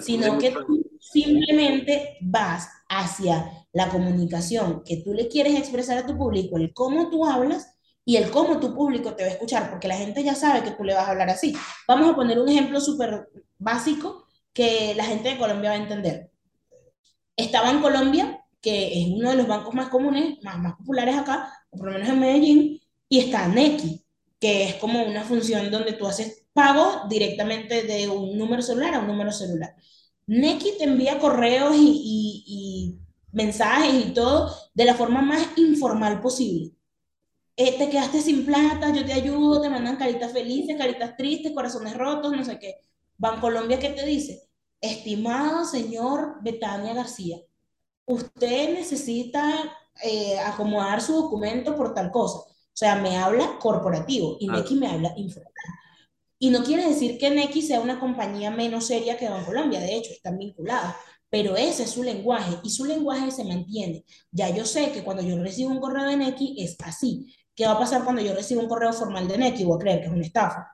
sino 0.01 0.38
que 0.38 0.51
tú 0.51 0.84
simplemente 0.99 2.17
vas 2.21 2.69
hacia 2.88 3.51
la 3.71 3.89
comunicación 3.89 4.84
que 4.84 4.97
tú 4.97 5.13
le 5.13 5.27
quieres 5.27 5.55
expresar 5.55 5.97
a 5.97 6.05
tu 6.05 6.17
público, 6.17 6.57
el 6.57 6.73
cómo 6.73 7.09
tú 7.09 7.25
hablas, 7.25 7.75
y 8.03 8.17
el 8.17 8.32
cómo 8.32 8.59
tu 8.59 8.73
público 8.73 9.13
te 9.13 9.23
va 9.23 9.29
a 9.29 9.34
escuchar, 9.34 9.69
porque 9.69 9.88
la 9.88 9.95
gente 9.95 10.23
ya 10.23 10.36
sabe 10.36 10.63
que 10.63 10.71
tú 10.71 10.84
le 10.84 10.93
vas 10.93 11.07
a 11.07 11.11
hablar 11.11 11.29
así. 11.29 11.55
Vamos 11.88 12.09
a 12.09 12.15
poner 12.15 12.39
un 12.39 12.49
ejemplo 12.49 12.82
súper 12.82 13.29
básico 13.59 14.25
que 14.54 14.93
la 14.95 15.06
gente 15.06 15.30
de 15.30 15.38
Colombia 15.38 15.72
va 15.72 15.76
a 15.76 15.80
entender. 15.80 16.32
Estaba 17.36 17.72
en 17.72 17.82
Colombia, 17.82 18.43
que 18.62 19.02
es 19.02 19.08
uno 19.08 19.32
de 19.32 19.38
los 19.38 19.47
bancos 19.47 19.74
más 19.74 19.89
comunes, 19.89 20.38
más, 20.43 20.76
populares 20.76 21.18
acá, 21.18 21.52
por 21.72 21.88
lo 21.88 21.93
menos 21.93 22.10
en 22.10 22.20
Medellín, 22.20 22.82
y 23.10 23.20
está 23.20 23.47
Nequi, 23.47 24.04
que 24.39 24.64
es 24.66 24.76
como 24.76 25.04
una 25.04 25.24
función 25.24 25.72
donde 25.72 25.93
tú 25.93 26.08
haces 26.08 26.45
pago 26.54 27.08
directamente 27.10 27.84
de 27.84 28.10
un 28.10 28.38
número 28.38 28.62
celular 28.62 28.93
a 28.93 28.99
un 28.99 29.08
número 29.08 29.32
celular. 29.32 29.76
Nequi 30.28 30.78
te 30.78 30.84
envía 30.84 31.20
correos 31.20 31.76
y 31.76 32.99
mensajes 33.32 34.06
y 34.06 34.14
todo 34.14 34.54
de 34.74 34.86
la 34.86 34.95
forma 34.95 35.22
más 35.22 35.47
informal 35.58 36.22
posible. 36.22 36.72
Eh, 37.56 37.78
te 37.78 37.89
quedaste 37.89 38.22
sin 38.22 38.45
plata, 38.45 38.93
yo 38.93 39.06
te 39.06 39.14
ayudo, 39.14 39.62
te 39.62 39.70
mandan 39.70 39.97
caritas 39.97 40.32
felices, 40.32 40.78
caritas 40.78 41.16
tristes, 41.18 41.52
corazones 41.54 41.95
rotos, 41.95 42.32
no 42.36 42.43
sé 42.43 42.58
qué. 42.60 42.78
Bancolombia, 43.22 43.78
¿qué 43.78 43.89
te 43.89 44.03
dice? 44.03 44.49
Estimado 44.82 45.63
señor 45.63 46.41
Betania 46.41 46.95
García, 46.95 47.38
usted 48.07 48.74
necesita 48.74 49.78
eh, 50.03 50.39
acomodar 50.39 51.01
su 51.01 51.13
documento 51.13 51.76
por 51.76 51.93
tal 51.93 52.09
cosa. 52.09 52.39
O 52.39 52.74
sea, 52.74 52.95
me 52.95 53.17
habla 53.17 53.59
corporativo 53.59 54.38
y 54.39 54.47
Nequi 54.47 54.74
me 54.74 54.88
habla 54.88 55.13
informal. 55.17 55.53
Y 56.39 56.49
no 56.49 56.63
quiere 56.63 56.88
decir 56.88 57.19
que 57.19 57.30
Nequi 57.30 57.61
sea 57.61 57.80
una 57.80 57.99
compañía 57.99 58.49
menos 58.49 58.88
seria 58.88 59.17
que 59.19 59.30
Bancolombia, 59.30 59.82
de 59.82 59.97
hecho, 59.97 60.11
están 60.13 60.39
vinculadas, 60.39 60.95
pero 61.30 61.55
ese 61.55 61.84
es 61.84 61.91
su 61.91 62.01
lenguaje 62.01 62.57
y 62.63 62.72
su 62.72 62.86
lenguaje 62.86 63.30
se 63.30 63.43
mantiene. 63.43 64.03
Ya 64.32 64.49
yo 64.49 64.65
sé 64.65 64.91
que 64.91 65.03
cuando 65.03 65.22
yo 65.22 65.38
recibo 65.38 65.69
un 65.69 65.80
correo 65.80 66.09
de 66.09 66.17
Nequi 66.17 66.55
es 66.57 66.76
así. 66.84 67.36
¿Qué 67.56 67.66
va 67.66 67.74
a 67.74 67.80
pasar 67.80 68.04
cuando 68.04 68.22
yo 68.22 68.34
recibo 68.34 68.62
un 68.62 68.70
correo 68.70 68.93
formal 68.93 69.28
de 69.28 69.38
Nequi? 69.38 69.64
Voy 69.64 69.76
a 69.76 69.80
creer 69.80 69.99
que 69.99 70.06
es 70.08 70.12
una 70.12 70.26
estafa. 70.26 70.68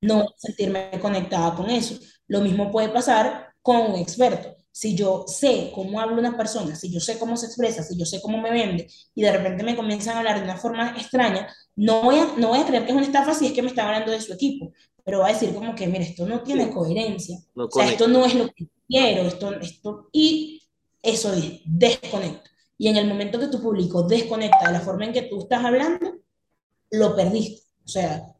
No 0.00 0.26
sentirme 0.36 0.90
conectada 1.00 1.54
con 1.54 1.70
eso. 1.70 1.96
Lo 2.28 2.40
mismo 2.40 2.70
puede 2.70 2.88
pasar 2.88 3.54
con 3.62 3.76
un 3.76 3.96
experto 3.96 4.56
si 4.76 4.94
yo 4.94 5.24
sé 5.26 5.72
cómo 5.74 5.98
habla 5.98 6.18
una 6.18 6.36
persona, 6.36 6.76
si 6.76 6.92
yo 6.92 7.00
sé 7.00 7.18
cómo 7.18 7.38
se 7.38 7.46
expresa, 7.46 7.82
si 7.82 7.96
yo 7.96 8.04
sé 8.04 8.20
cómo 8.20 8.36
me 8.36 8.50
vende 8.50 8.86
y 9.14 9.22
de 9.22 9.32
repente 9.32 9.64
me 9.64 9.74
comienzan 9.74 10.16
a 10.16 10.18
hablar 10.18 10.36
de 10.36 10.44
una 10.44 10.58
forma 10.58 10.90
extraña, 10.98 11.48
no 11.76 12.02
voy 12.02 12.16
a, 12.16 12.34
no 12.36 12.48
voy 12.48 12.58
a 12.58 12.66
creer 12.66 12.84
que 12.84 12.90
es 12.90 12.96
una 12.96 13.06
estafa 13.06 13.32
si 13.32 13.46
es 13.46 13.52
que 13.54 13.62
me 13.62 13.68
está 13.68 13.86
hablando 13.86 14.12
de 14.12 14.20
su 14.20 14.34
equipo, 14.34 14.74
pero 15.02 15.20
va 15.20 15.28
a 15.28 15.32
decir 15.32 15.54
como 15.54 15.74
que, 15.74 15.86
mira, 15.86 16.04
esto 16.04 16.26
no 16.26 16.42
tiene 16.42 16.70
coherencia, 16.70 17.38
No 17.54 17.64
o 17.64 17.70
sea, 17.70 17.88
esto 17.88 18.06
no 18.06 18.26
es 18.26 18.34
lo 18.34 18.48
que 18.52 18.68
quiero, 18.86 19.22
esto, 19.22 19.54
esto, 19.54 20.10
y 20.12 20.60
eso 21.00 21.32
es, 21.32 21.62
desconecto. 21.64 22.45
Y 22.78 22.88
en 22.88 22.96
el 22.96 23.06
momento 23.06 23.38
que 23.38 23.48
tu 23.48 23.62
público 23.62 24.02
desconecta 24.02 24.66
de 24.66 24.72
la 24.72 24.80
forma 24.80 25.06
en 25.06 25.12
que 25.12 25.22
tú 25.22 25.40
estás 25.40 25.64
hablando, 25.64 26.20
lo 26.90 27.16
perdiste. 27.16 27.62
O 27.84 27.88
sea, 27.88 28.34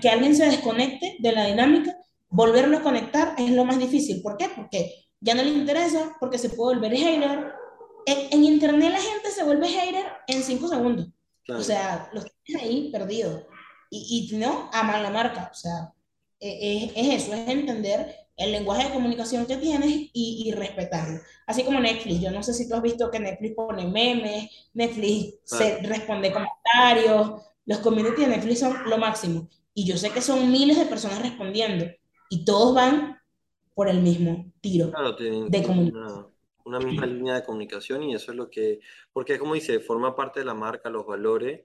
que 0.00 0.08
alguien 0.08 0.36
se 0.36 0.46
desconecte 0.46 1.16
de 1.18 1.32
la 1.32 1.46
dinámica, 1.46 1.96
volverlo 2.28 2.78
a 2.78 2.82
conectar 2.82 3.34
es 3.38 3.50
lo 3.50 3.64
más 3.64 3.78
difícil. 3.78 4.22
¿Por 4.22 4.36
qué? 4.36 4.50
Porque 4.54 5.06
ya 5.20 5.34
no 5.34 5.42
le 5.42 5.50
interesa, 5.50 6.16
porque 6.20 6.38
se 6.38 6.50
puede 6.50 6.76
volver 6.76 6.96
hater. 6.96 7.52
En, 8.06 8.18
en 8.32 8.44
internet 8.44 8.92
la 8.92 9.00
gente 9.00 9.30
se 9.30 9.44
vuelve 9.44 9.68
hater 9.68 10.04
en 10.26 10.42
cinco 10.42 10.68
segundos. 10.68 11.08
Claro. 11.44 11.60
O 11.60 11.64
sea, 11.64 12.10
los 12.12 12.26
tienes 12.42 12.64
ahí 12.64 12.90
perdidos. 12.90 13.44
Y, 13.90 14.28
y 14.32 14.36
no, 14.36 14.68
aman 14.72 15.02
la 15.02 15.10
marca. 15.10 15.50
O 15.50 15.54
sea, 15.54 15.92
es, 16.40 16.92
es 16.94 17.22
eso, 17.22 17.34
es 17.34 17.48
entender 17.48 18.23
el 18.36 18.52
lenguaje 18.52 18.88
de 18.88 18.94
comunicación 18.94 19.46
que 19.46 19.56
tienes 19.56 19.90
y, 20.12 20.44
y 20.46 20.52
respetarlo. 20.52 21.20
Así 21.46 21.64
como 21.64 21.80
Netflix. 21.80 22.20
Yo 22.20 22.30
no 22.30 22.42
sé 22.42 22.54
si 22.54 22.68
tú 22.68 22.74
has 22.74 22.82
visto 22.82 23.10
que 23.10 23.20
Netflix 23.20 23.54
pone 23.54 23.86
memes, 23.86 24.50
Netflix 24.74 25.38
se 25.44 25.78
responde 25.82 26.32
comentarios. 26.32 27.42
Los 27.66 27.78
community 27.78 28.22
de 28.22 28.28
Netflix 28.28 28.60
son 28.60 28.76
lo 28.86 28.98
máximo. 28.98 29.48
Y 29.74 29.86
yo 29.86 29.96
sé 29.96 30.10
que 30.10 30.20
son 30.20 30.50
miles 30.50 30.78
de 30.78 30.86
personas 30.86 31.22
respondiendo. 31.22 31.86
Y 32.28 32.44
todos 32.44 32.74
van 32.74 33.18
por 33.74 33.88
el 33.88 34.02
mismo 34.02 34.52
tiro 34.60 34.88
Claro, 34.90 35.16
tienen, 35.16 35.52
de 35.52 35.62
comunicación. 35.62 35.92
una, 35.92 36.26
una 36.64 36.80
misma 36.80 37.06
línea 37.06 37.34
de 37.34 37.44
comunicación 37.44 38.02
y 38.04 38.14
eso 38.14 38.30
es 38.32 38.36
lo 38.36 38.48
que, 38.50 38.80
porque 39.12 39.38
como 39.38 39.54
dice, 39.54 39.80
forma 39.80 40.14
parte 40.14 40.40
de 40.40 40.46
la 40.46 40.54
marca, 40.54 40.88
los 40.90 41.06
valores 41.06 41.62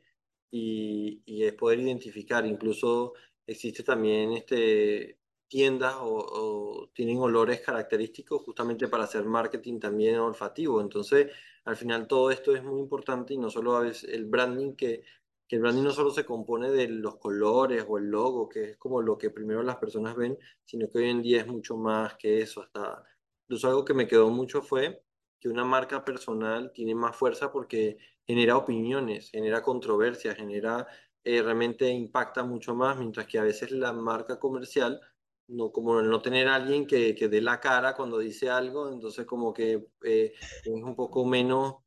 y, 0.52 1.22
y 1.26 1.44
es 1.44 1.54
poder 1.54 1.80
identificar. 1.80 2.46
Incluso 2.46 3.14
existe 3.46 3.84
también 3.84 4.34
este, 4.34 5.19
tiendas 5.50 5.96
o, 6.00 6.90
tienen 6.94 7.20
olores 7.20 7.62
característicos 7.62 8.44
justamente 8.44 8.88
para 8.88 9.04
hacer 9.06 9.26
marketing 9.26 9.80
también 9.80 10.20
olfativo. 10.20 10.82
Entonces, 10.82 11.32
al 11.66 11.76
final 11.76 12.08
todo 12.08 12.32
esto 12.32 12.56
es 12.56 12.64
muy 12.64 12.80
importante 12.80 13.34
y 13.34 13.38
no 13.38 13.50
solo 13.50 13.76
a 13.76 13.82
veces 13.82 14.10
el 14.10 14.26
branding 14.26 14.76
que... 14.76 15.04
que 15.48 15.56
el 15.58 15.62
branding 15.62 15.84
no 15.84 15.92
solo 15.92 16.12
se 16.12 16.26
compone 16.26 16.70
de 16.72 16.88
los 16.90 17.18
colores 17.18 17.86
o 17.88 17.98
el 17.98 18.06
logo, 18.06 18.48
que 18.50 18.72
es 18.72 18.78
como 18.78 19.02
lo 19.02 19.18
que 19.18 19.32
primero 19.32 19.64
las 19.64 19.78
personas 19.78 20.16
ven, 20.16 20.38
sino 20.66 20.88
que 20.90 21.00
hoy 21.00 21.10
en 21.10 21.22
día 21.22 21.42
es 21.42 21.48
mucho 21.48 21.76
más 21.78 22.16
que 22.16 22.42
eso. 22.42 22.62
Hasta, 22.62 23.04
incluso 23.46 23.68
algo 23.68 23.86
que 23.86 23.94
me 23.96 24.08
quedó 24.08 24.30
mucho 24.30 24.62
fue 24.62 25.04
que 25.40 25.50
una 25.50 25.66
marca 25.66 26.04
personal 26.06 26.72
tiene 26.74 26.96
más 26.96 27.16
fuerza 27.16 27.52
porque 27.52 27.98
genera 28.28 28.58
opiniones, 28.58 29.32
genera 29.32 29.64
controversia, 29.64 30.36
genera, 30.36 30.86
eh, 31.24 31.42
realmente 31.42 31.90
impacta 31.90 32.44
mucho 32.44 32.76
más, 32.76 32.98
mientras 32.98 33.26
que 33.26 33.40
a 33.40 33.44
veces 33.44 33.72
la 33.72 33.94
marca 33.94 34.40
comercial, 34.40 35.02
no, 35.50 35.72
como 35.72 36.02
no 36.02 36.22
tener 36.22 36.48
alguien 36.48 36.88
que, 36.88 37.16
que 37.16 37.28
dé 37.30 37.42
la 37.42 37.60
cara 37.60 37.96
cuando 37.96 38.20
dice 38.20 38.50
algo, 38.50 38.92
entonces 38.92 39.26
como 39.26 39.54
que 39.54 39.88
eh, 40.04 40.34
es 40.64 40.84
un 40.84 40.96
poco 40.96 41.26
menos, 41.26 41.78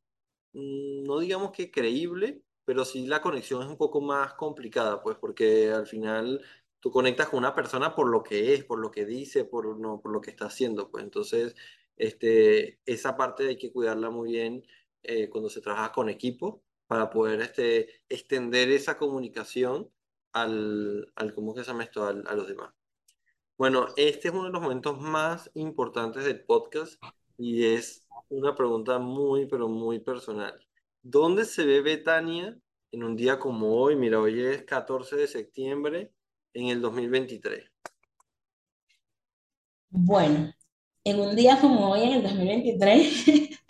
mm, 0.53 1.05
no 1.05 1.19
digamos 1.21 1.53
que 1.53 1.71
creíble, 1.71 2.43
pero 2.65 2.85
sí 2.85 3.07
la 3.07 3.21
conexión 3.23 3.63
es 3.63 3.69
un 3.69 3.77
poco 3.79 4.01
más 4.01 4.35
complicada, 4.35 5.03
pues 5.03 5.17
porque 5.19 5.71
al 5.73 5.87
final 5.87 6.43
tú 6.81 6.91
conectas 6.91 7.29
con 7.29 7.39
una 7.41 7.55
persona 7.55 7.95
por 7.95 8.09
lo 8.09 8.23
que 8.23 8.55
es, 8.55 8.65
por 8.65 8.79
lo 8.81 8.91
que 8.91 9.05
dice, 9.07 9.45
por, 9.45 9.79
no, 9.79 10.01
por 10.01 10.13
lo 10.13 10.21
que 10.21 10.31
está 10.31 10.47
haciendo, 10.47 10.91
pues 10.91 11.05
entonces 11.05 11.55
este, 11.97 12.81
esa 12.87 13.17
parte 13.17 13.49
hay 13.49 13.59
que 13.59 13.73
cuidarla 13.73 14.11
muy 14.11 14.33
bien 14.33 14.65
eh, 15.03 15.29
cuando 15.31 15.49
se 15.51 15.61
trabaja 15.61 15.93
con 15.93 16.09
equipo 16.09 16.65
para 16.87 17.11
poder 17.11 17.41
este, 17.41 18.03
extender 18.09 18.71
esa 18.71 18.99
comunicación 18.99 19.93
al, 20.33 21.13
al 21.17 21.35
¿cómo 21.35 21.55
que 21.55 21.63
se 21.65 21.69
llama 21.71 21.85
esto? 21.85 22.05
Al- 22.07 22.25
a 22.27 22.35
los 22.35 22.49
demás. 22.49 22.73
Bueno, 23.63 23.87
este 23.97 24.27
es 24.27 24.35
uno 24.35 24.47
de 24.47 24.51
los 24.51 24.61
momentos 24.61 24.99
más 24.99 25.49
importantes 25.55 26.25
del 26.25 26.43
podcast 26.43 27.01
y 27.39 27.65
es 27.65 28.05
una 28.29 28.57
pregunta 28.57 28.99
muy, 28.99 29.47
pero 29.47 29.69
muy 29.69 30.01
personal. 30.01 30.53
¿Dónde 31.01 31.45
se 31.45 31.65
ve 31.65 31.81
Betania 31.81 32.59
en 32.91 33.05
un 33.05 33.15
día 33.15 33.39
como 33.39 33.77
hoy? 33.77 33.95
Mira, 33.95 34.19
hoy 34.19 34.43
es 34.43 34.65
14 34.65 35.15
de 35.15 35.29
septiembre 35.29 36.13
en 36.55 36.71
el 36.71 36.81
2023. 36.81 37.71
Bueno, 39.91 40.53
en 41.05 41.21
un 41.21 41.37
día 41.37 41.61
como 41.61 41.89
hoy, 41.93 42.03
en 42.03 42.15
el 42.15 42.23
2023, 42.25 43.61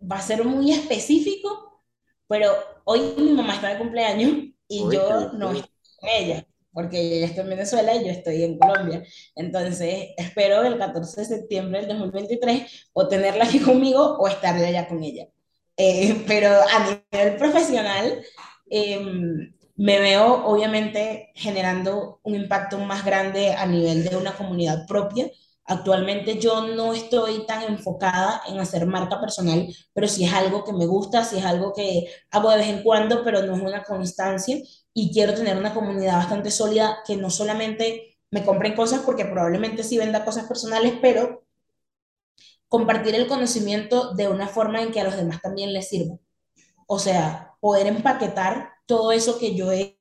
va 0.10 0.16
a 0.16 0.22
ser 0.22 0.46
muy 0.46 0.72
específico, 0.72 1.82
pero 2.26 2.54
hoy 2.84 3.00
mi 3.18 3.32
mamá 3.32 3.56
está 3.56 3.68
de 3.68 3.78
cumpleaños 3.80 4.30
y 4.66 4.80
Hoy, 4.80 4.96
yo 4.96 5.32
no 5.34 5.52
estoy 5.52 5.70
con 6.00 6.08
ella, 6.08 6.46
porque 6.76 7.00
ella 7.00 7.26
está 7.26 7.40
en 7.40 7.48
Venezuela 7.48 7.94
y 7.94 8.04
yo 8.04 8.10
estoy 8.10 8.44
en 8.44 8.58
Colombia. 8.58 9.02
Entonces, 9.34 10.08
espero 10.18 10.62
el 10.62 10.76
14 10.76 11.22
de 11.22 11.26
septiembre 11.26 11.80
del 11.80 11.88
2023 11.88 12.90
o 12.92 13.08
tenerla 13.08 13.44
aquí 13.46 13.60
conmigo 13.60 14.18
o 14.18 14.28
estar 14.28 14.54
allá 14.54 14.86
con 14.86 15.02
ella. 15.02 15.26
Eh, 15.78 16.22
pero 16.26 16.50
a 16.50 17.00
nivel 17.12 17.36
profesional, 17.38 18.22
eh, 18.68 19.00
me 19.76 20.00
veo 20.00 20.44
obviamente 20.46 21.30
generando 21.34 22.20
un 22.22 22.34
impacto 22.34 22.76
más 22.76 23.06
grande 23.06 23.52
a 23.52 23.64
nivel 23.64 24.04
de 24.04 24.14
una 24.14 24.36
comunidad 24.36 24.86
propia. 24.86 25.30
Actualmente 25.64 26.38
yo 26.38 26.66
no 26.66 26.92
estoy 26.92 27.46
tan 27.46 27.62
enfocada 27.62 28.42
en 28.48 28.60
hacer 28.60 28.84
marca 28.84 29.18
personal, 29.18 29.66
pero 29.94 30.08
si 30.08 30.24
es 30.26 30.32
algo 30.34 30.62
que 30.62 30.74
me 30.74 30.84
gusta, 30.84 31.24
si 31.24 31.38
es 31.38 31.44
algo 31.46 31.72
que 31.72 32.04
hago 32.30 32.50
de 32.50 32.58
vez 32.58 32.68
en 32.68 32.82
cuando, 32.82 33.24
pero 33.24 33.42
no 33.42 33.56
es 33.56 33.62
una 33.62 33.82
constancia 33.82 34.58
y 34.98 35.12
quiero 35.12 35.34
tener 35.34 35.58
una 35.58 35.74
comunidad 35.74 36.14
bastante 36.16 36.50
sólida 36.50 37.00
que 37.06 37.18
no 37.18 37.28
solamente 37.28 38.16
me 38.30 38.42
compren 38.42 38.74
cosas 38.74 39.02
porque 39.04 39.26
probablemente 39.26 39.82
sí 39.84 39.98
venda 39.98 40.24
cosas 40.24 40.46
personales, 40.46 40.94
pero 41.02 41.44
compartir 42.66 43.14
el 43.14 43.26
conocimiento 43.26 44.14
de 44.14 44.28
una 44.28 44.48
forma 44.48 44.80
en 44.80 44.92
que 44.92 45.00
a 45.00 45.04
los 45.04 45.14
demás 45.14 45.42
también 45.42 45.74
les 45.74 45.90
sirva. 45.90 46.16
O 46.86 46.98
sea, 46.98 47.54
poder 47.60 47.88
empaquetar 47.88 48.70
todo 48.86 49.12
eso 49.12 49.38
que 49.38 49.54
yo 49.54 49.70
he 49.70 49.98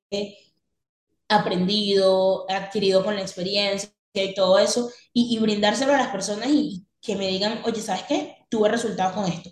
aprendido, 1.27 2.49
adquirido 2.49 3.03
con 3.03 3.15
la 3.15 3.21
experiencia 3.21 3.91
y 4.13 4.33
todo 4.33 4.59
eso, 4.59 4.89
y, 5.11 5.37
brindárselo 5.39 5.93
a 5.93 5.97
las 5.97 6.07
personas 6.07 6.47
y, 6.47 6.69
y 6.69 6.87
que 7.01 7.17
me 7.17 7.27
digan, 7.27 7.61
oye, 7.65 7.81
¿sabes 7.81 8.03
qué? 8.03 8.37
Tuve 8.47 8.69
resultados 8.69 9.13
con 9.13 9.25
esto. 9.25 9.49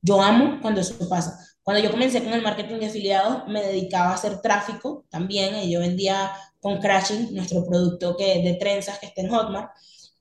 Yo 0.00 0.20
amo 0.20 0.58
cuando 0.60 0.80
eso 0.80 1.08
pasa. 1.08 1.38
Cuando 1.62 1.82
yo 1.82 1.90
comencé 1.90 2.22
con 2.22 2.32
el 2.32 2.42
marketing 2.42 2.76
de 2.76 2.86
afiliados, 2.86 3.46
me 3.48 3.62
dedicaba 3.62 4.10
a 4.10 4.14
hacer 4.14 4.40
tráfico 4.40 5.04
también. 5.10 5.56
Y 5.56 5.72
yo 5.72 5.80
vendía 5.80 6.32
con 6.60 6.78
Crashing, 6.78 7.34
nuestro 7.34 7.64
producto 7.64 8.16
que, 8.16 8.42
de 8.42 8.54
trenzas 8.54 8.98
que 8.98 9.06
está 9.06 9.22
en 9.22 9.30
Hotmart. 9.30 9.70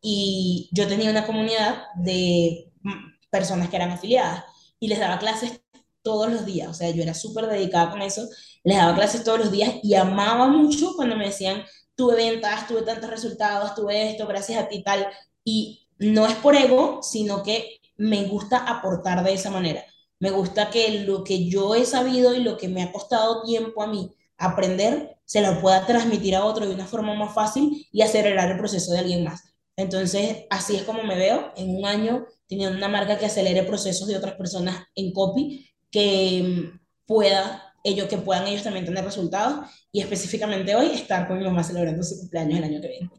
Y 0.02 0.70
yo 0.72 0.88
tenía 0.88 1.10
una 1.12 1.26
comunidad 1.26 1.84
de 1.96 2.72
mm, 2.82 3.30
personas 3.30 3.70
que 3.70 3.76
eran 3.76 3.92
afiliadas 3.92 4.44
y 4.80 4.88
les 4.88 5.00
daba 5.00 5.20
clases 5.20 5.62
todos 6.02 6.32
los 6.32 6.46
días, 6.46 6.68
o 6.70 6.74
sea, 6.74 6.90
yo 6.90 7.04
era 7.04 7.14
súper 7.14 7.48
dedicada 7.48 7.92
con 7.92 8.02
eso, 8.02 8.28
les 8.64 8.78
daba 8.78 8.96
clases 8.96 9.24
todos 9.24 9.40
los 9.40 9.52
días 9.52 9.76
y 9.84 9.94
amaba 9.94 10.48
mucho 10.48 10.96
cuando 10.96 11.16
me 11.16 11.28
decían, 11.28 11.64
tuve 11.96 12.16
ventas, 12.16 12.68
tuve 12.68 12.82
tantos 12.82 13.10
resultados, 13.10 13.76
tuve 13.76 14.10
esto, 14.10 14.28
gracias 14.28 14.64
a 14.64 14.68
ti 14.68 14.84
tal, 14.84 15.08
y 15.44 15.88
no 16.00 16.26
es 16.26 16.36
por 16.36 16.56
ego, 16.56 17.02
sino 17.04 17.44
que 17.44 17.80
me 17.98 18.24
gusta 18.26 18.58
aportar 18.58 19.24
de 19.24 19.34
esa 19.34 19.52
manera. 19.52 19.86
Me 20.22 20.30
gusta 20.30 20.70
que 20.70 21.02
lo 21.02 21.24
que 21.24 21.50
yo 21.50 21.74
he 21.74 21.84
sabido 21.84 22.36
y 22.36 22.44
lo 22.44 22.56
que 22.56 22.70
me 22.70 22.84
ha 22.84 22.92
costado 22.92 23.42
tiempo 23.44 23.82
a 23.82 23.88
mí 23.88 24.12
aprender, 24.38 25.18
se 25.26 25.42
lo 25.42 25.60
pueda 25.60 25.86
transmitir 25.86 26.36
a 26.36 26.46
otro 26.46 26.68
de 26.68 26.74
una 26.74 26.86
forma 26.86 27.16
más 27.16 27.34
fácil 27.34 27.88
y 27.92 28.02
acelerar 28.02 28.52
el 28.52 28.58
proceso 28.58 28.92
de 28.94 29.00
alguien 29.00 29.24
más. 29.24 29.54
Entonces, 29.76 30.46
así 30.52 30.76
es 30.76 30.84
como 30.84 31.04
me 31.04 31.18
veo 31.18 31.52
en 31.58 31.76
un 31.76 31.86
año 31.86 32.28
teniendo 32.48 32.78
una 32.78 32.88
marca 32.88 33.18
que 33.18 33.26
acelere 33.26 33.64
procesos 33.64 34.08
de 34.08 34.16
otras 34.16 34.36
personas 34.36 34.86
en 34.94 35.12
copy, 35.12 35.68
que 35.90 36.72
pueda 37.08 37.74
ellos 37.84 38.08
que 38.08 38.18
puedan 38.18 38.46
ellos 38.46 38.64
también 38.64 38.86
tener 38.86 39.04
resultados 39.04 39.68
y 39.92 40.02
específicamente 40.02 40.76
hoy 40.76 40.92
estar 40.92 41.28
con 41.28 41.40
mi 41.40 41.46
mamá 41.46 41.64
celebrando 41.64 42.04
su 42.04 42.20
cumpleaños 42.20 42.60
el 42.60 42.64
año 42.64 42.80
que 42.82 42.88
viene. 42.90 43.10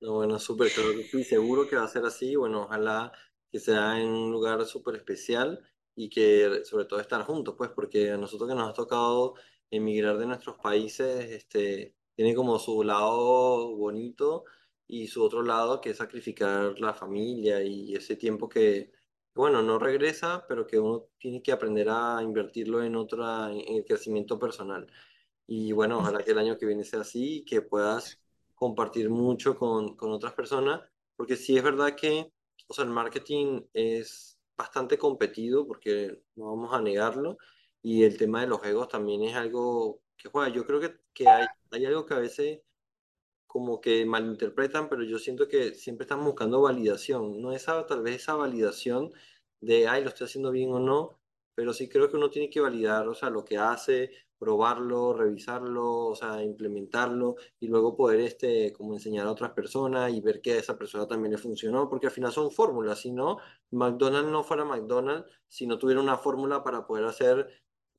No, 0.00 0.14
bueno, 0.14 0.40
súper, 0.40 0.72
claro 0.72 0.90
que 0.96 1.04
sí, 1.04 1.22
seguro 1.22 1.68
que 1.68 1.76
va 1.76 1.84
a 1.84 1.88
ser 1.88 2.04
así. 2.04 2.34
Bueno, 2.34 2.62
ojalá 2.62 3.12
que 3.50 3.60
sea 3.60 4.00
en 4.00 4.08
un 4.08 4.32
lugar 4.32 4.64
súper 4.66 4.96
especial 4.96 5.60
y 5.98 6.08
que 6.10 6.64
sobre 6.64 6.84
todo 6.84 7.00
estar 7.00 7.22
juntos, 7.24 7.54
pues, 7.58 7.70
porque 7.70 8.12
a 8.12 8.16
nosotros 8.16 8.48
que 8.48 8.54
nos 8.54 8.70
ha 8.70 8.72
tocado 8.72 9.34
emigrar 9.70 10.16
de 10.18 10.26
nuestros 10.26 10.56
países, 10.58 11.30
este, 11.32 11.96
tiene 12.14 12.34
como 12.36 12.58
su 12.60 12.84
lado 12.84 13.74
bonito 13.76 14.44
y 14.86 15.08
su 15.08 15.24
otro 15.24 15.42
lado 15.42 15.80
que 15.80 15.90
es 15.90 15.96
sacrificar 15.98 16.78
la 16.80 16.94
familia 16.94 17.62
y 17.64 17.94
ese 17.96 18.14
tiempo 18.16 18.48
que, 18.48 18.92
bueno, 19.34 19.60
no 19.62 19.78
regresa, 19.80 20.44
pero 20.48 20.66
que 20.68 20.78
uno 20.78 21.06
tiene 21.18 21.42
que 21.42 21.52
aprender 21.52 21.88
a 21.90 22.22
invertirlo 22.22 22.82
en 22.84 22.94
otra, 22.96 23.50
en 23.52 23.76
el 23.76 23.84
crecimiento 23.84 24.38
personal. 24.38 24.86
Y 25.48 25.72
bueno, 25.72 25.98
ojalá 25.98 26.22
que 26.22 26.32
el 26.32 26.38
año 26.38 26.58
que 26.58 26.66
viene 26.66 26.84
sea 26.84 27.00
así 27.00 27.38
y 27.38 27.44
que 27.44 27.62
puedas 27.62 28.20
compartir 28.54 29.10
mucho 29.10 29.56
con, 29.56 29.96
con 29.96 30.12
otras 30.12 30.34
personas, 30.34 30.80
porque 31.16 31.36
sí 31.36 31.56
es 31.56 31.62
verdad 31.64 31.96
que, 31.96 32.32
o 32.68 32.74
sea, 32.74 32.84
el 32.84 32.90
marketing 32.90 33.62
es 33.72 34.27
bastante 34.58 34.98
competido, 34.98 35.66
porque 35.66 36.22
no 36.36 36.46
vamos 36.56 36.74
a 36.74 36.82
negarlo, 36.82 37.38
y 37.82 38.04
el 38.04 38.18
tema 38.18 38.42
de 38.42 38.48
los 38.48 38.62
egos 38.64 38.88
también 38.88 39.22
es 39.22 39.36
algo 39.36 40.02
que 40.16 40.28
juega. 40.28 40.48
Yo 40.50 40.66
creo 40.66 40.80
que, 40.80 40.96
que 41.14 41.28
hay, 41.28 41.46
hay 41.70 41.86
algo 41.86 42.04
que 42.06 42.14
a 42.14 42.18
veces 42.18 42.60
como 43.46 43.80
que 43.80 44.04
malinterpretan, 44.04 44.88
pero 44.88 45.02
yo 45.04 45.18
siento 45.18 45.48
que 45.48 45.74
siempre 45.74 46.04
estamos 46.04 46.26
buscando 46.26 46.60
validación, 46.60 47.40
no 47.40 47.52
esa, 47.52 47.86
tal 47.86 48.02
vez 48.02 48.16
esa 48.16 48.34
validación 48.34 49.10
de, 49.60 49.88
ay, 49.88 50.02
lo 50.02 50.10
estoy 50.10 50.26
haciendo 50.26 50.50
bien 50.50 50.72
o 50.72 50.80
no, 50.80 51.18
pero 51.54 51.72
sí 51.72 51.88
creo 51.88 52.10
que 52.10 52.16
uno 52.16 52.30
tiene 52.30 52.50
que 52.50 52.60
validar, 52.60 53.08
o 53.08 53.14
sea, 53.14 53.30
lo 53.30 53.44
que 53.44 53.56
hace, 53.58 54.12
probarlo, 54.38 55.12
revisarlo, 55.12 56.06
o 56.06 56.14
sea, 56.14 56.42
implementarlo 56.42 57.36
y 57.58 57.66
luego 57.66 57.96
poder 57.96 58.20
este, 58.20 58.72
como 58.72 58.94
enseñar 58.94 59.26
a 59.26 59.32
otras 59.32 59.50
personas 59.52 60.12
y 60.12 60.20
ver 60.20 60.40
que 60.40 60.52
a 60.52 60.58
esa 60.58 60.78
persona 60.78 61.06
también 61.06 61.32
le 61.32 61.38
funcionó, 61.38 61.88
porque 61.88 62.06
al 62.06 62.12
final 62.12 62.32
son 62.32 62.50
fórmulas, 62.50 63.00
si 63.00 63.10
no, 63.10 63.38
McDonald's 63.70 64.30
no 64.30 64.44
fuera 64.44 64.64
McDonald's 64.64 65.30
si 65.46 65.66
no 65.66 65.78
tuviera 65.78 66.00
una 66.00 66.16
fórmula 66.16 66.62
para 66.62 66.86
poder 66.86 67.04
hacer 67.04 67.48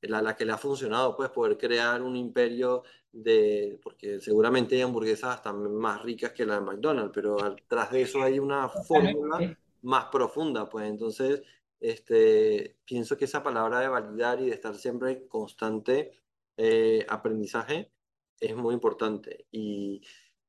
la, 0.02 0.22
la 0.22 0.34
que 0.34 0.46
le 0.46 0.52
ha 0.52 0.58
funcionado, 0.58 1.16
pues 1.16 1.30
poder 1.30 1.58
crear 1.58 2.02
un 2.02 2.16
imperio 2.16 2.84
de, 3.12 3.78
porque 3.82 4.20
seguramente 4.20 4.76
hay 4.76 4.82
hamburguesas 4.82 5.34
hasta 5.34 5.52
más 5.52 6.02
ricas 6.02 6.32
que 6.32 6.46
la 6.46 6.54
de 6.54 6.60
McDonald's, 6.62 7.12
pero 7.12 7.36
tras 7.66 7.90
de 7.90 8.02
eso 8.02 8.22
hay 8.22 8.38
una 8.38 8.68
fórmula 8.68 9.58
más 9.82 10.06
profunda, 10.06 10.68
pues. 10.68 10.86
Entonces 10.86 11.42
este, 11.80 12.76
pienso 12.84 13.16
que 13.16 13.24
esa 13.24 13.42
palabra 13.42 13.80
de 13.80 13.88
validar 13.88 14.40
y 14.40 14.46
de 14.46 14.54
estar 14.54 14.74
siempre 14.76 15.26
constante 15.28 16.12
eh, 16.62 17.06
aprendizaje 17.08 17.90
es 18.38 18.54
muy 18.54 18.74
importante 18.74 19.46
y, 19.50 20.02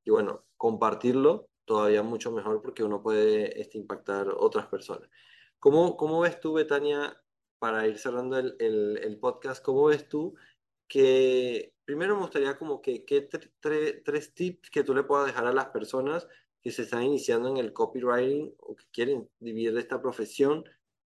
bueno, 0.05 0.43
compartirlo 0.57 1.47
todavía 1.63 2.03
mucho 2.03 2.33
mejor 2.33 2.61
porque 2.61 2.83
uno 2.83 3.01
puede 3.01 3.61
este, 3.61 3.77
impactar 3.77 4.27
otras 4.37 4.67
personas. 4.67 5.09
¿Cómo, 5.57 5.95
¿Cómo 5.95 6.19
ves 6.19 6.41
tú, 6.41 6.51
Betania, 6.51 7.17
para 7.59 7.87
ir 7.87 7.97
cerrando 7.97 8.37
el, 8.37 8.57
el, 8.59 9.19
podcast, 9.19 9.63
cómo 9.63 9.85
ves 9.85 10.09
tú 10.09 10.35
que 10.89 11.73
primero 11.85 12.15
me 12.15 12.23
gustaría 12.23 12.57
como 12.57 12.81
que, 12.81 13.05
que 13.05 13.21
tres 13.21 14.33
tips 14.33 14.69
que 14.69 14.83
tú 14.83 14.93
le 14.93 15.03
puedas 15.03 15.27
dejar 15.27 15.47
a 15.47 15.53
las 15.53 15.67
personas 15.67 16.27
que 16.61 16.71
se 16.71 16.81
están 16.81 17.03
iniciando 17.03 17.47
en 17.47 17.55
el 17.55 17.71
copywriting 17.71 18.53
o 18.57 18.75
que 18.75 18.85
quieren 18.91 19.29
vivir 19.39 19.73
de 19.73 19.79
esta 19.79 20.01
profesión, 20.01 20.65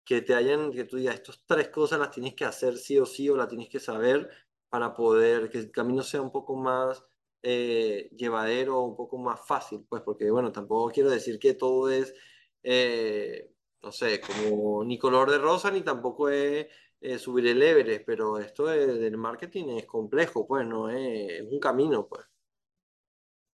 que 0.05 0.21
te 0.21 0.35
hayan, 0.35 0.71
que 0.71 0.85
tú 0.85 0.99
digas, 0.99 1.15
estas 1.15 1.43
tres 1.47 1.71
cosas 1.71 1.99
las 1.99 2.11
tienes 2.11 2.35
que 2.35 2.45
hacer 2.45 2.77
sí 2.77 2.99
o 2.99 3.07
sí 3.07 3.31
o 3.31 3.37
las 3.37 3.49
tienes 3.49 3.71
que 3.71 3.81
saber 3.81 4.29
para 4.73 4.95
poder 4.95 5.51
que 5.51 5.59
el 5.59 5.71
camino 5.71 6.03
sea 6.03 6.23
un 6.23 6.33
poco 6.33 6.57
más 6.57 7.05
eh, 7.43 8.09
llevadero, 8.17 8.81
un 8.81 8.97
poco 8.97 9.19
más 9.19 9.39
fácil, 9.47 9.85
pues 9.87 10.01
porque 10.03 10.31
bueno, 10.31 10.51
tampoco 10.51 10.91
quiero 10.91 11.11
decir 11.11 11.39
que 11.39 11.53
todo 11.53 11.91
es, 11.91 12.15
eh, 12.63 13.53
no 13.83 13.93
sé, 13.93 14.19
como 14.23 14.83
ni 14.83 14.97
color 14.99 15.31
de 15.31 15.37
rosa, 15.37 15.71
ni 15.71 15.83
tampoco 15.83 16.31
es 16.31 16.69
eh, 17.03 17.19
subir 17.19 17.49
el 17.49 17.63
Everest, 17.63 18.05
pero 18.07 18.39
esto 18.39 18.65
del 18.65 19.19
marketing 19.19 19.77
es 19.77 19.85
complejo, 19.85 20.47
pues 20.47 20.67
no 20.67 20.89
es, 20.89 21.43
un 21.43 21.61
camino, 21.61 22.09
pues. 22.09 22.25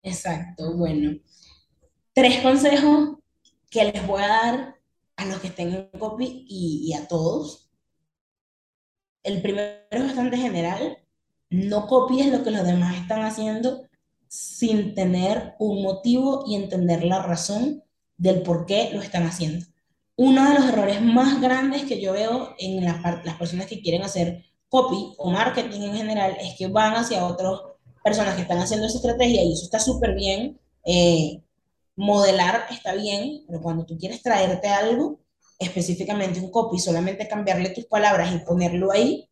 Exacto, 0.04 0.78
bueno. 0.78 1.18
Tres 2.14 2.42
consejos 2.42 3.18
que 3.72 3.86
les 3.86 4.06
voy 4.06 4.22
a 4.22 4.28
dar 4.28 4.80
a 5.16 5.26
los 5.26 5.40
que 5.40 5.48
estén 5.48 5.74
en 5.74 6.00
copy 6.00 6.46
y, 6.48 6.92
y 6.92 6.94
a 6.94 7.08
todos. 7.08 7.72
El 9.24 9.42
primero 9.42 9.82
es 9.90 10.04
bastante 10.04 10.38
general, 10.38 11.07
no 11.50 11.88
copies 11.88 12.32
lo 12.32 12.44
que 12.44 12.52
los 12.52 12.66
demás 12.66 12.96
están 12.98 13.24
haciendo 13.24 13.84
sin 14.28 14.94
tener 14.94 15.56
un 15.60 15.82
motivo 15.82 16.44
y 16.48 16.56
entender 16.56 17.04
la 17.04 17.22
razón 17.22 17.84
del 18.18 18.42
por 18.42 18.66
qué 18.66 18.90
lo 18.94 19.02
están 19.02 19.24
haciendo. 19.24 19.66
Uno 20.16 20.50
de 20.50 20.56
los 20.56 20.66
errores 20.66 21.02
más 21.02 21.40
grandes 21.40 21.84
que 21.84 22.02
yo 22.02 22.14
veo 22.14 22.56
en 22.58 22.84
las, 22.84 22.98
personas 23.38 23.68
que 23.68 23.82
quieren 23.82 24.04
hacer 24.04 24.44
copy 24.68 25.14
o 25.18 25.30
marketing 25.30 25.82
en 25.82 25.96
general 25.96 26.38
es 26.42 26.56
que 26.58 26.68
van 26.68 26.96
hacia 26.96 27.26
otras 27.26 27.62
personas 28.04 28.36
que 28.36 28.42
están 28.42 28.58
haciendo 28.58 28.88
esa 28.88 28.98
estrategia 28.98 29.44
y 29.44 29.54
eso 29.54 29.66
está 29.66 29.80
súper 29.80 30.16
bien. 30.16 30.60
Eh, 30.84 31.42
modelar 31.96 32.66
está 32.72 32.94
bien, 32.96 33.44
pero 33.48 33.62
cuando 33.62 33.86
tú 33.86 33.98
quieres 33.98 34.22
traerte 34.22 34.68
algo, 34.68 35.20
específicamente 35.60 36.40
un 36.40 36.52
copy, 36.52 36.80
solamente 36.80 37.28
cambiarle 37.28 37.70
tus 37.70 37.86
palabras 37.86 38.34
y 38.34 38.40
ponerlo 38.40 38.92
ahí, 38.92 39.30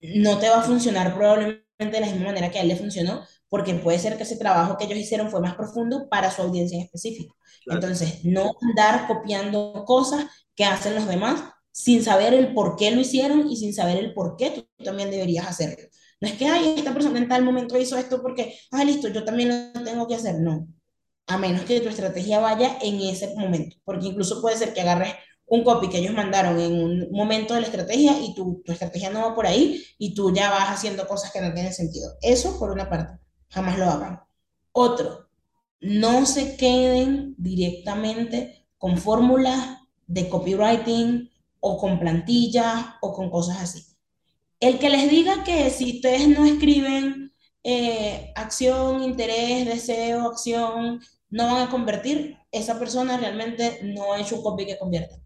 no 0.00 0.38
te 0.38 0.48
va 0.48 0.60
a 0.60 0.62
funcionar 0.62 1.14
probablemente 1.14 1.64
de 1.78 2.00
la 2.00 2.06
misma 2.06 2.26
manera 2.26 2.50
que 2.50 2.58
a 2.58 2.62
él 2.62 2.68
le 2.68 2.76
funcionó, 2.76 3.24
porque 3.48 3.74
puede 3.74 3.98
ser 3.98 4.16
que 4.16 4.22
ese 4.22 4.36
trabajo 4.36 4.76
que 4.76 4.84
ellos 4.84 4.98
hicieron 4.98 5.30
fue 5.30 5.40
más 5.40 5.54
profundo 5.54 6.08
para 6.08 6.30
su 6.30 6.42
audiencia 6.42 6.76
en 6.78 6.84
específico. 6.84 7.36
Entonces, 7.66 8.24
no 8.24 8.52
andar 8.62 9.06
copiando 9.06 9.84
cosas 9.86 10.26
que 10.54 10.64
hacen 10.64 10.94
los 10.94 11.06
demás 11.06 11.42
sin 11.72 12.02
saber 12.02 12.34
el 12.34 12.54
por 12.54 12.76
qué 12.76 12.90
lo 12.90 13.00
hicieron 13.00 13.48
y 13.50 13.56
sin 13.56 13.74
saber 13.74 13.98
el 13.98 14.14
por 14.14 14.36
qué 14.36 14.50
tú 14.50 14.84
también 14.84 15.10
deberías 15.10 15.46
hacerlo. 15.46 15.88
No 16.20 16.28
es 16.28 16.34
que, 16.34 16.46
ay, 16.46 16.74
esta 16.76 16.92
persona 16.92 17.18
en 17.18 17.28
tal 17.28 17.42
momento 17.44 17.78
hizo 17.78 17.96
esto 17.96 18.20
porque, 18.22 18.58
ah, 18.72 18.84
listo, 18.84 19.08
yo 19.08 19.24
también 19.24 19.72
lo 19.74 19.82
tengo 19.82 20.06
que 20.06 20.14
hacer. 20.16 20.38
No, 20.40 20.68
a 21.26 21.38
menos 21.38 21.62
que 21.64 21.80
tu 21.80 21.88
estrategia 21.88 22.40
vaya 22.40 22.78
en 22.82 23.00
ese 23.00 23.34
momento, 23.36 23.76
porque 23.84 24.08
incluso 24.08 24.40
puede 24.42 24.56
ser 24.56 24.74
que 24.74 24.80
agarres 24.82 25.14
un 25.50 25.64
copy 25.64 25.88
que 25.88 25.98
ellos 25.98 26.14
mandaron 26.14 26.60
en 26.60 26.72
un 26.72 27.08
momento 27.10 27.54
de 27.54 27.62
la 27.62 27.66
estrategia 27.66 28.20
y 28.20 28.34
tu, 28.34 28.62
tu 28.64 28.70
estrategia 28.70 29.10
no 29.10 29.22
va 29.22 29.34
por 29.34 29.46
ahí 29.46 29.82
y 29.98 30.14
tú 30.14 30.32
ya 30.32 30.48
vas 30.48 30.68
haciendo 30.68 31.08
cosas 31.08 31.32
que 31.32 31.40
no 31.40 31.52
tienen 31.52 31.74
sentido. 31.74 32.12
Eso 32.22 32.56
por 32.56 32.70
una 32.70 32.88
parte, 32.88 33.18
jamás 33.48 33.76
lo 33.76 33.86
hagan. 33.86 34.20
Otro, 34.70 35.28
no 35.80 36.24
se 36.24 36.56
queden 36.56 37.34
directamente 37.36 38.64
con 38.78 38.96
fórmulas 38.96 39.78
de 40.06 40.28
copywriting 40.28 41.28
o 41.58 41.78
con 41.78 41.98
plantillas 41.98 42.86
o 43.00 43.12
con 43.12 43.28
cosas 43.28 43.60
así. 43.60 43.84
El 44.60 44.78
que 44.78 44.88
les 44.88 45.10
diga 45.10 45.42
que 45.42 45.68
si 45.70 45.96
ustedes 45.96 46.28
no 46.28 46.44
escriben 46.44 47.32
eh, 47.64 48.32
acción, 48.36 49.02
interés, 49.02 49.66
deseo, 49.66 50.28
acción, 50.28 51.00
no 51.28 51.46
van 51.46 51.66
a 51.66 51.70
convertir, 51.70 52.36
esa 52.52 52.78
persona 52.78 53.16
realmente 53.16 53.80
no 53.82 54.12
ha 54.12 54.20
hecho 54.20 54.36
un 54.36 54.42
copy 54.42 54.64
que 54.64 54.78
convierta 54.78 55.20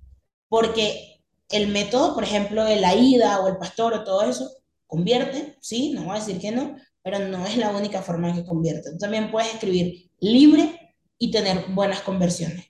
porque 0.55 1.21
el 1.49 1.67
método, 1.67 2.15
por 2.15 2.23
ejemplo, 2.23 2.65
de 2.65 2.77
la 2.77 2.95
ida 2.95 3.41
o 3.41 3.49
el 3.49 3.57
pastor 3.57 3.93
o 3.93 4.05
todo 4.05 4.23
eso, 4.23 4.49
convierte, 4.87 5.57
sí, 5.61 5.91
no 5.91 6.05
voy 6.05 6.13
a 6.13 6.21
decir 6.21 6.39
que 6.39 6.53
no, 6.53 6.77
pero 7.03 7.19
no 7.19 7.45
es 7.45 7.57
la 7.57 7.71
única 7.71 8.03
forma 8.03 8.33
que 8.33 8.47
convierte. 8.47 8.93
Tú 8.93 8.99
también 8.99 9.33
puedes 9.33 9.53
escribir 9.53 10.13
libre 10.21 10.95
y 11.19 11.33
tener 11.33 11.65
buenas 11.71 12.03
conversiones. 12.03 12.67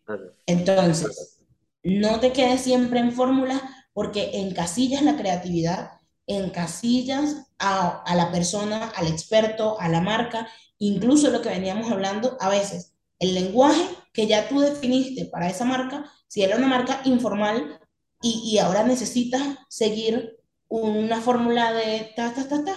Entonces, 0.46 1.42
no 1.82 2.20
te 2.20 2.32
quedes 2.32 2.62
siempre 2.62 3.00
en 3.00 3.12
fórmulas 3.12 3.60
porque 3.92 4.30
encasillas 4.32 5.02
la 5.02 5.18
creatividad, 5.18 5.90
encasillas 6.26 7.48
a, 7.58 8.02
a 8.02 8.14
la 8.14 8.32
persona, 8.32 8.92
al 8.96 9.08
experto, 9.08 9.78
a 9.78 9.90
la 9.90 10.00
marca, 10.00 10.48
incluso 10.78 11.28
lo 11.28 11.42
que 11.42 11.50
veníamos 11.50 11.92
hablando, 11.92 12.38
a 12.40 12.48
veces 12.48 12.94
el 13.18 13.34
lenguaje 13.34 13.84
que 14.14 14.26
ya 14.26 14.48
tú 14.48 14.60
definiste 14.60 15.26
para 15.26 15.50
esa 15.50 15.66
marca 15.66 16.10
si 16.28 16.42
era 16.42 16.56
una 16.56 16.66
marca 16.66 17.00
informal 17.04 17.80
y, 18.20 18.42
y 18.44 18.58
ahora 18.58 18.84
necesitas 18.84 19.42
seguir 19.68 20.38
una 20.68 21.20
fórmula 21.20 21.72
de 21.72 22.12
ta, 22.16 22.34
ta, 22.34 22.48
ta, 22.48 22.64
ta, 22.64 22.74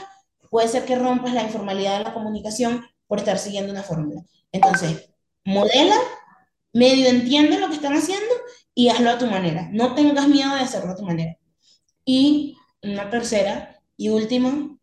puede 0.49 0.67
ser 0.67 0.85
que 0.85 0.95
rompas 0.95 1.33
la 1.33 1.43
informalidad 1.43 1.97
de 1.97 2.03
la 2.05 2.13
comunicación 2.13 2.85
por 3.07 3.19
estar 3.19 3.39
siguiendo 3.39 3.71
una 3.71 3.83
fórmula. 3.83 4.21
Entonces, 4.51 5.09
modela, 5.45 5.97
medio 6.73 7.07
entiende 7.07 7.59
lo 7.59 7.69
que 7.69 7.75
están 7.75 7.93
haciendo 7.93 8.33
y 8.75 8.89
hazlo 8.89 9.09
a 9.09 9.17
tu 9.17 9.25
manera. 9.27 9.69
No 9.71 9.95
tengas 9.95 10.27
miedo 10.27 10.53
de 10.53 10.61
hacerlo 10.61 10.91
a 10.91 10.95
tu 10.95 11.03
manera. 11.03 11.37
Y 12.05 12.57
una 12.83 13.09
tercera 13.09 13.81
y 13.95 14.09
última, 14.09 14.77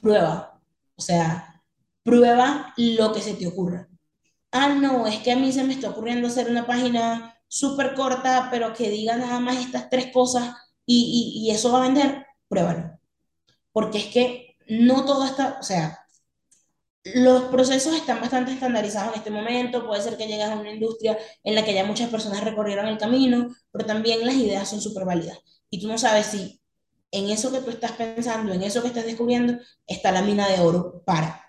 prueba. 0.00 0.60
O 0.96 1.02
sea, 1.02 1.62
prueba 2.02 2.74
lo 2.76 3.12
que 3.12 3.20
se 3.20 3.34
te 3.34 3.46
ocurra. 3.46 3.88
Ah, 4.52 4.70
no, 4.70 5.06
es 5.06 5.20
que 5.20 5.32
a 5.32 5.36
mí 5.36 5.52
se 5.52 5.62
me 5.62 5.74
está 5.74 5.90
ocurriendo 5.90 6.26
hacer 6.26 6.50
una 6.50 6.66
página 6.66 7.39
súper 7.50 7.94
corta, 7.94 8.48
pero 8.50 8.72
que 8.72 8.88
diga 8.88 9.16
nada 9.16 9.40
más 9.40 9.58
estas 9.58 9.90
tres 9.90 10.12
cosas 10.12 10.54
y, 10.86 11.42
y, 11.44 11.50
eso 11.50 11.72
va 11.72 11.78
a 11.78 11.88
vender. 11.88 12.26
Pruébalo. 12.48 12.98
Porque 13.72 13.98
es 13.98 14.06
que 14.06 14.56
no 14.68 15.04
todo 15.04 15.24
está, 15.24 15.58
o 15.60 15.62
sea, 15.62 16.06
los 17.02 17.44
procesos 17.44 17.94
están 17.94 18.20
bastante 18.20 18.52
estandarizados 18.52 19.12
en 19.12 19.18
este 19.18 19.30
momento, 19.30 19.86
puede 19.86 20.02
ser 20.02 20.16
que 20.16 20.26
llegues 20.26 20.46
a 20.46 20.56
una 20.56 20.72
industria 20.72 21.18
en 21.42 21.54
la 21.54 21.64
que 21.64 21.74
ya 21.74 21.84
muchas 21.84 22.08
personas 22.10 22.44
recorrieron 22.44 22.86
el 22.86 22.98
camino, 22.98 23.54
pero 23.72 23.84
también 23.84 24.24
las 24.24 24.36
ideas 24.36 24.68
son 24.68 24.80
súper 24.80 25.04
válidas. 25.04 25.38
Y 25.70 25.80
tú 25.80 25.88
no 25.88 25.98
sabes 25.98 26.26
si 26.26 26.60
en 27.10 27.30
eso 27.30 27.50
que 27.50 27.60
tú 27.60 27.70
estás 27.70 27.92
pensando, 27.92 28.52
en 28.52 28.62
eso 28.62 28.82
que 28.82 28.88
estás 28.88 29.06
descubriendo, 29.06 29.58
está 29.86 30.12
la 30.12 30.22
mina 30.22 30.48
de 30.48 30.60
oro 30.60 31.02
para. 31.04 31.44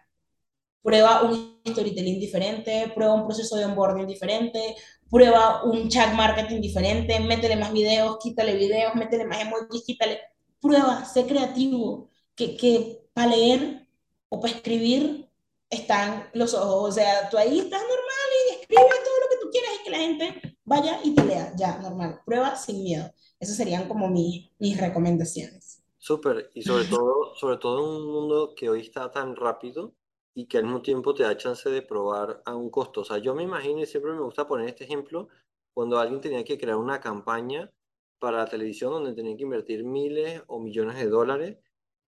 Prueba 0.82 1.22
un 1.22 1.62
storytelling 1.68 2.20
diferente, 2.20 2.91
prueba 2.95 3.14
un 3.14 3.26
proceso 3.26 3.56
de 3.56 3.66
onboarding 3.66 4.08
diferente, 4.08 4.76
prueba 5.12 5.64
un 5.64 5.89
chat 5.89 6.14
marketing 6.16 6.62
diferente, 6.62 7.20
métele 7.20 7.57
más 7.57 7.74
videos, 7.74 8.18
quítale 8.20 8.55
videos, 8.55 8.95
métele 8.95 9.26
más 9.26 9.41
emojis, 9.41 9.84
quítale. 9.84 10.22
Prueba, 10.62 11.05
sé 11.05 11.26
creativo, 11.26 12.09
que, 12.36 12.55
que 12.55 13.03
para 13.14 13.32
leer 13.32 13.88
o 14.30 14.39
para 14.39 14.53
escribir 14.53 15.28
están 15.70 16.30
los 16.34 16.53
ojos. 16.53 16.89
O 16.89 16.91
sea, 16.91 17.30
tú 17.30 17.38
ahí 17.38 17.59
estás 17.59 17.82
normal 17.82 18.30
y 18.47 18.62
escribe 18.62 18.82
todo 18.82 19.20
lo 19.20 19.30
que 19.30 19.38
tú 19.41 19.49
quieras 19.51 19.72
y 19.80 19.84
que 19.84 19.89
la 19.89 19.97
gente 19.97 20.57
vaya 20.64 20.99
y 21.03 21.14
te 21.14 21.26
lea. 21.26 21.53
Ya, 21.57 21.78
normal. 21.80 22.22
Prueba 22.26 22.55
sin 22.55 22.84
miedo. 22.84 23.12
Esas 23.39 23.57
serían 23.57 23.88
como 23.88 24.07
mis, 24.07 24.49
mis 24.59 24.80
recomendaciones. 24.80 25.84
Súper. 25.97 26.51
Y 26.53 26.62
sobre 26.62 26.86
todo, 26.89 27.36
sobre 27.36 27.57
todo 27.57 27.80
en 27.80 28.01
un 28.01 28.12
mundo 28.12 28.53
que 28.55 28.70
hoy 28.70 28.82
está 28.82 29.12
tan 29.12 29.36
rápido 29.36 29.93
y 30.34 30.48
que 30.48 30.58
al 30.58 30.64
mismo 30.66 30.82
tiempo 30.82 31.14
te 31.14 31.24
da 31.24 31.38
chance 31.38 31.70
de 31.70 31.82
probar 31.82 32.42
a 32.46 32.56
un 32.56 32.70
costo. 32.70 33.02
O 33.02 33.06
sea, 33.06 33.18
yo 33.18 33.36
me 33.36 33.44
imagino 33.44 33.82
y 33.82 33.86
siempre 33.86 34.14
me 34.14 34.22
gusta 34.22 34.48
poner 34.48 34.70
este 34.70 34.86
ejemplo 34.86 35.28
cuando 35.74 36.00
alguien 36.00 36.22
tenía 36.22 36.44
que 36.44 36.58
crear 36.58 36.78
una 36.78 37.00
campaña 37.00 37.72
para 38.20 38.38
la 38.40 38.48
televisión 38.48 38.92
donde 38.92 39.14
tenía 39.14 39.36
que 39.36 39.44
invertir 39.44 39.84
miles 39.84 40.44
o 40.48 40.60
millones 40.60 40.98
de 40.98 41.08
dólares 41.08 41.58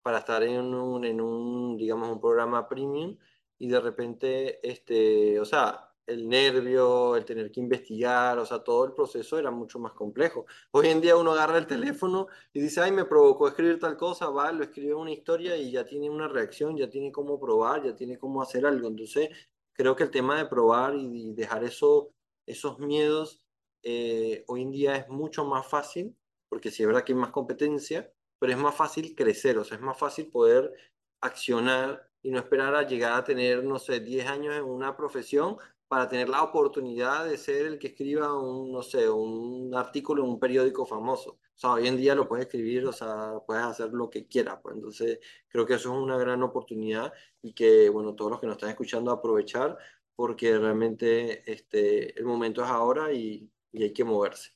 para 0.04 0.20
estar 0.20 0.44
en 0.44 0.74
un, 0.74 1.06
en 1.06 1.22
un 1.22 1.78
digamos, 1.78 2.10
un 2.10 2.22
programa 2.22 2.68
premium 2.68 3.18
y 3.58 3.70
de 3.70 3.80
repente, 3.80 4.60
este, 4.70 5.40
o 5.40 5.46
sea, 5.46 5.93
el 6.06 6.28
nervio, 6.28 7.16
el 7.16 7.26
tener 7.26 7.52
que 7.52 7.60
investigar, 7.60 8.38
o 8.38 8.46
sea, 8.46 8.60
todo 8.60 8.86
el 8.86 8.94
proceso 8.94 9.38
era 9.38 9.52
mucho 9.52 9.80
más 9.80 9.94
complejo. 9.94 10.46
Hoy 10.72 10.88
en 10.88 11.02
día 11.02 11.16
uno 11.16 11.32
agarra 11.32 11.58
el 11.58 11.68
teléfono 11.68 12.28
y 12.54 12.62
dice, 12.62 12.82
ay, 12.82 12.92
me 12.92 13.06
provocó 13.06 13.48
escribir 13.48 13.80
tal 13.80 13.96
cosa, 13.98 14.30
va, 14.30 14.52
lo 14.52 14.64
escribe 14.64 14.94
una 14.94 15.12
historia 15.12 15.56
y 15.56 15.72
ya 15.72 15.86
tiene 15.86 16.10
una 16.10 16.28
reacción, 16.28 16.78
ya 16.78 16.90
tiene 16.90 17.12
cómo 17.12 17.40
probar, 17.40 17.84
ya 17.84 17.96
tiene 17.96 18.18
cómo 18.18 18.42
hacer 18.42 18.66
algo. 18.66 18.88
Entonces, 18.88 19.30
creo 19.74 19.96
que 19.96 20.04
el 20.04 20.12
tema 20.12 20.38
de 20.38 20.46
probar 20.46 20.96
y 20.96 21.34
dejar 21.34 21.64
eso, 21.64 22.14
esos 22.46 22.80
miedos 22.80 23.44
eh, 23.84 24.44
hoy 24.48 24.62
en 24.62 24.72
día 24.72 24.96
es 24.96 25.10
mucho 25.10 25.46
más 25.46 25.68
fácil, 25.68 26.16
porque 26.50 26.72
sí 26.72 26.84
es 26.84 26.88
verdad 26.88 27.04
que 27.04 27.14
hay 27.14 27.20
más 27.20 27.32
competencia, 27.32 28.12
pero 28.40 28.54
es 28.54 28.60
más 28.60 28.76
fácil 28.76 29.16
crecer, 29.16 29.58
o 29.58 29.64
sea, 29.64 29.78
es 29.78 29.84
más 29.84 29.98
fácil 29.98 30.30
poder 30.30 30.74
accionar 31.22 32.10
y 32.22 32.32
no 32.32 32.40
esperar 32.40 32.76
a 32.76 32.88
llegar 32.88 33.14
a 33.14 33.24
tener, 33.24 33.64
no 33.64 33.80
sé, 33.80 34.00
10 34.00 34.28
años 34.28 34.56
en 34.56 34.64
una 34.64 34.96
profesión 34.96 35.58
para 35.94 36.10
tener 36.10 36.28
la 36.28 36.42
oportunidad 36.42 37.26
de 37.26 37.38
ser 37.38 37.68
el 37.68 37.78
que 37.78 37.90
escriba 37.90 38.34
un, 38.36 38.72
no 38.72 38.82
sé, 38.82 39.08
un 39.08 39.76
artículo 39.76 40.24
en 40.24 40.30
un 40.32 40.40
periódico 40.40 40.88
famoso. 40.88 41.34
O 41.34 41.40
sea, 41.54 41.74
hoy 41.74 41.88
en 41.88 41.98
día 41.98 42.16
lo 42.16 42.28
puedes 42.28 42.48
escribir, 42.48 42.84
o 42.88 42.92
sea, 42.92 43.34
puedes 43.46 43.64
hacer 43.64 43.90
lo 43.90 44.10
que 44.10 44.26
quieras. 44.28 44.58
Pues. 44.64 44.76
Entonces, 44.76 45.20
creo 45.48 45.68
que 45.68 45.76
eso 45.76 45.94
es 45.94 46.02
una 46.02 46.18
gran 46.18 46.42
oportunidad 46.42 47.14
y 47.44 47.54
que, 47.54 47.90
bueno, 47.90 48.16
todos 48.16 48.32
los 48.32 48.40
que 48.40 48.48
nos 48.48 48.56
están 48.56 48.72
escuchando 48.72 49.12
aprovechar 49.12 49.78
porque 50.16 50.58
realmente 50.58 51.44
este, 51.52 52.18
el 52.18 52.26
momento 52.26 52.64
es 52.64 52.72
ahora 52.72 53.14
y, 53.14 53.48
y 53.72 53.84
hay 53.84 53.94
que 53.94 54.04
moverse. 54.04 54.50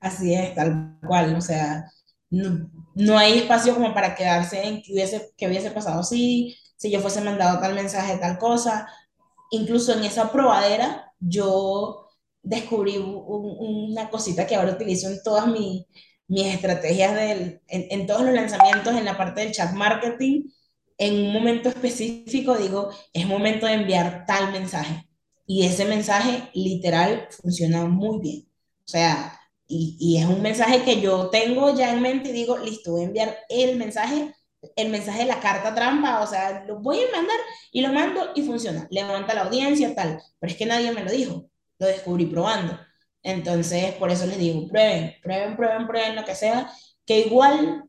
Así 0.00 0.32
es, 0.32 0.54
tal 0.54 0.98
cual. 1.06 1.36
O 1.36 1.42
sea, 1.42 1.84
no, 2.30 2.70
no, 2.94 3.18
hay 3.18 3.40
espacio 3.40 3.74
como 3.74 3.92
para 3.92 4.14
quedarse 4.14 4.66
en 4.66 4.80
que 4.80 4.94
hubiese, 4.94 5.34
que 5.36 5.46
hubiese 5.46 5.72
pasado 5.72 6.00
así, 6.00 6.56
si 6.78 6.90
yo 6.90 7.00
fuese 7.00 7.20
mandado 7.20 7.60
tal 7.60 7.74
mensaje, 7.74 8.16
tal 8.16 8.38
cosa. 8.38 8.88
Incluso 9.50 9.92
en 9.92 10.04
esa 10.04 10.30
probadera 10.32 11.12
yo 11.18 12.08
descubrí 12.42 12.96
un, 12.96 13.90
una 13.90 14.08
cosita 14.08 14.46
que 14.46 14.54
ahora 14.54 14.72
utilizo 14.72 15.08
en 15.08 15.22
todas 15.22 15.46
mis, 15.48 15.84
mis 16.28 16.46
estrategias, 16.46 17.14
del, 17.14 17.60
en, 17.68 17.86
en, 17.90 18.06
todos 18.06 18.22
los 18.22 18.34
lanzamientos, 18.34 18.94
en 18.94 19.04
la 19.04 19.16
parte 19.16 19.40
del 19.42 19.52
chat 19.52 19.72
marketing. 19.72 20.44
En 20.98 21.26
un 21.26 21.32
momento 21.32 21.68
específico 21.68 22.56
digo, 22.56 22.90
es 23.12 23.26
momento 23.26 23.66
de 23.66 23.74
enviar 23.74 24.24
tal 24.26 24.52
mensaje. 24.52 25.08
Y 25.46 25.64
ese 25.66 25.84
mensaje 25.84 26.50
literal 26.54 27.28
funciona 27.30 27.84
muy 27.86 28.20
bien. 28.20 28.48
O 28.84 28.88
sea, 28.88 29.40
y, 29.68 29.96
y, 30.00 30.18
es 30.18 30.26
un 30.26 30.42
mensaje 30.42 30.82
que 30.82 31.00
yo 31.00 31.28
tengo 31.30 31.74
ya 31.74 31.92
en 31.92 32.00
mente 32.00 32.30
y 32.30 32.32
digo, 32.32 32.58
listo, 32.58 32.92
voy 32.92 33.02
a 33.02 33.06
enviar 33.06 33.36
el 33.48 33.76
mensaje, 33.76 34.34
el 34.76 34.90
mensaje 34.90 35.20
de 35.20 35.26
la 35.26 35.40
carta 35.40 35.74
trampa, 35.74 36.20
o 36.22 36.26
sea, 36.26 36.64
lo 36.64 36.80
voy 36.80 36.98
a 36.98 37.16
mandar 37.16 37.36
y 37.72 37.80
lo 37.82 37.92
mando 37.92 38.32
y 38.34 38.42
funciona. 38.42 38.86
Levanta 38.90 39.34
la 39.34 39.42
audiencia, 39.42 39.94
tal. 39.94 40.20
Pero 40.38 40.52
es 40.52 40.58
que 40.58 40.66
nadie 40.66 40.92
me 40.92 41.04
lo 41.04 41.10
dijo, 41.10 41.48
lo 41.78 41.86
descubrí 41.86 42.26
probando. 42.26 42.78
Entonces, 43.22 43.94
por 43.94 44.10
eso 44.10 44.26
les 44.26 44.38
digo, 44.38 44.68
prueben, 44.68 45.14
prueben, 45.22 45.56
prueben, 45.56 45.86
prueben 45.86 46.16
lo 46.16 46.24
que 46.24 46.34
sea, 46.34 46.70
que 47.04 47.20
igual, 47.20 47.84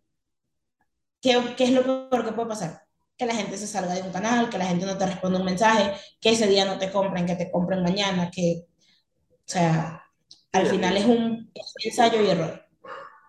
¿qué, 1.22 1.40
qué 1.56 1.66
es 1.66 1.72
lo 1.72 1.84
peor 1.84 2.26
que 2.26 2.32
puede 2.34 2.50
pasar? 2.50 2.82
Que 3.18 3.26
la 3.26 3.36
gente 3.36 3.58
se 3.58 3.68
salga 3.68 3.94
de 3.94 4.02
un 4.02 4.12
canal, 4.12 4.50
que 4.50 4.58
la 4.58 4.66
gente 4.66 4.86
no 4.86 4.98
te 4.98 5.06
responda 5.06 5.40
un 5.40 5.46
mensaje, 5.46 5.94
que 6.20 6.32
ese 6.32 6.48
día 6.48 6.66
no 6.66 6.78
te 6.80 6.92
compren, 6.92 7.26
que 7.26 7.36
te 7.36 7.52
compren 7.52 7.84
mañana, 7.84 8.32
que, 8.32 8.66
o 9.32 9.36
sea, 9.46 10.04
al 10.52 10.68
final 10.68 10.98
es 10.98 11.06
un, 11.06 11.52
ensayo 11.84 12.22
y 12.24 12.30
error. 12.30 12.67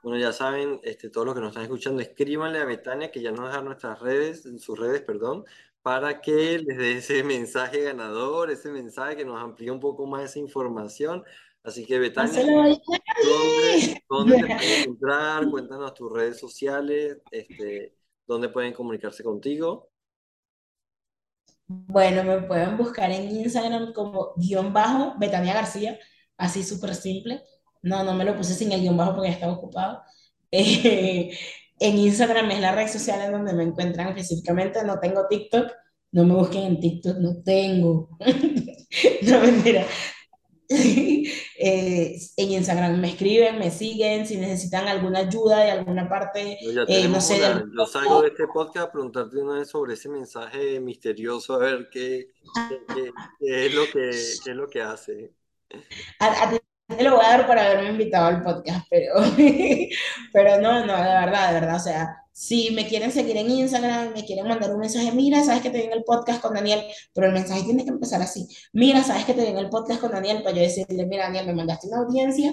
Bueno, 0.02 0.18
ya 0.18 0.32
saben, 0.32 0.80
este, 0.82 1.10
todos 1.10 1.26
los 1.26 1.34
que 1.34 1.40
nos 1.40 1.50
están 1.50 1.64
escuchando, 1.64 2.00
escríbanle 2.00 2.58
a 2.58 2.64
Betania, 2.64 3.10
que 3.10 3.20
ya 3.20 3.30
nos 3.30 3.48
deja 3.48 3.62
nuestras 3.62 4.00
redes, 4.00 4.42
sus 4.58 4.78
redes, 4.78 5.02
perdón, 5.02 5.44
para 5.82 6.20
que 6.20 6.58
les 6.58 6.78
dé 6.78 6.92
ese 6.98 7.22
mensaje 7.24 7.82
ganador, 7.82 8.50
ese 8.50 8.70
mensaje 8.70 9.16
que 9.16 9.24
nos 9.24 9.40
amplíe 9.40 9.70
un 9.70 9.80
poco 9.80 10.06
más 10.06 10.24
esa 10.24 10.38
información. 10.38 11.24
Así 11.62 11.84
que, 11.84 11.98
Betania, 11.98 12.42
¿dónde, 12.44 14.02
¿dónde, 14.08 14.36
te 14.36 14.46
pueden 14.46 14.82
encontrar? 14.82 15.50
Cuéntanos 15.50 15.94
tus 15.94 16.12
redes 16.12 16.38
sociales, 16.38 17.18
este, 17.30 17.94
dónde 18.26 18.48
pueden 18.48 18.72
comunicarse 18.72 19.22
contigo. 19.22 19.90
Bueno, 21.66 22.24
me 22.24 22.40
pueden 22.46 22.76
buscar 22.78 23.10
en 23.10 23.30
Instagram 23.30 23.92
como 23.92 24.32
guion 24.36 24.72
bajo 24.72 25.14
Betania 25.18 25.52
García 25.52 25.98
así 26.38 26.62
súper 26.62 26.94
simple. 26.94 27.42
No, 27.88 28.04
no 28.04 28.14
me 28.14 28.24
lo 28.24 28.36
puse 28.36 28.54
sin 28.54 28.72
el 28.72 28.80
guion 28.80 28.96
bajo 28.96 29.14
porque 29.14 29.28
ya 29.28 29.34
estaba 29.34 29.52
ocupado. 29.54 30.02
Eh, 30.50 31.30
en 31.78 31.98
Instagram 31.98 32.50
es 32.50 32.60
la 32.60 32.72
red 32.72 32.88
social 32.88 33.20
en 33.20 33.32
donde 33.32 33.52
me 33.52 33.64
encuentran 33.64 34.08
específicamente. 34.08 34.82
No 34.82 34.98
tengo 34.98 35.26
TikTok. 35.28 35.70
No 36.10 36.24
me 36.24 36.34
busquen 36.34 36.64
en 36.64 36.80
TikTok, 36.80 37.18
no 37.18 37.42
tengo. 37.44 38.08
no, 39.22 39.40
mentira. 39.40 39.86
eh, 40.70 42.18
en 42.36 42.50
Instagram 42.50 43.00
me 43.00 43.08
escriben, 43.08 43.58
me 43.58 43.70
siguen, 43.70 44.26
si 44.26 44.36
necesitan 44.36 44.86
alguna 44.86 45.20
ayuda 45.20 45.60
de 45.60 45.70
alguna 45.70 46.08
parte, 46.08 46.58
no, 46.74 46.84
eh, 46.86 47.08
no 47.08 47.20
sé. 47.20 47.40
De 47.40 47.64
Yo 47.76 47.86
salgo 47.86 48.22
de 48.22 48.28
este 48.28 48.46
podcast 48.46 48.88
a 48.88 48.92
preguntarte 48.92 49.38
una 49.38 49.58
vez 49.58 49.68
sobre 49.68 49.94
ese 49.94 50.10
mensaje 50.10 50.78
misterioso, 50.80 51.54
a 51.54 51.58
ver 51.58 51.88
qué, 51.90 52.32
qué, 52.94 53.12
qué 53.40 53.66
es, 53.66 53.74
lo 53.74 53.84
que, 53.86 54.10
qué 54.44 54.50
es 54.50 54.56
lo 54.56 54.68
que 54.68 54.82
hace. 54.82 55.32
A, 56.20 56.44
a, 56.44 56.50
ti 56.50 56.58
te 56.96 57.02
lo 57.02 57.16
voy 57.16 57.24
a 57.24 57.30
dar 57.30 57.46
por 57.46 57.58
haberme 57.58 57.90
invitado 57.90 58.26
al 58.26 58.42
podcast, 58.42 58.86
pero, 58.88 59.14
pero 60.32 60.60
no, 60.60 60.86
no, 60.86 60.96
de 60.96 61.02
verdad, 61.02 61.48
de 61.48 61.60
verdad, 61.60 61.76
o 61.76 61.80
sea, 61.80 62.16
si 62.32 62.70
me 62.70 62.86
quieren 62.86 63.12
seguir 63.12 63.36
en 63.36 63.50
Instagram, 63.50 64.12
me 64.14 64.24
quieren 64.24 64.48
mandar 64.48 64.72
un 64.72 64.80
mensaje, 64.80 65.12
mira, 65.12 65.44
sabes 65.44 65.60
que 65.60 65.70
te 65.70 65.78
viene 65.78 65.94
el 65.94 66.04
podcast 66.04 66.40
con 66.40 66.54
Daniel, 66.54 66.82
pero 67.12 67.26
el 67.26 67.34
mensaje 67.34 67.62
tiene 67.64 67.84
que 67.84 67.90
empezar 67.90 68.22
así, 68.22 68.48
mira, 68.72 69.02
sabes 69.02 69.24
que 69.24 69.34
te 69.34 69.42
viene 69.42 69.60
el 69.60 69.68
podcast 69.68 70.00
con 70.00 70.12
Daniel, 70.12 70.42
para 70.42 70.56
yo 70.56 70.62
decirle, 70.62 71.04
mira, 71.06 71.24
Daniel, 71.24 71.46
me 71.46 71.54
mandaste 71.54 71.88
una 71.88 71.98
audiencia 71.98 72.52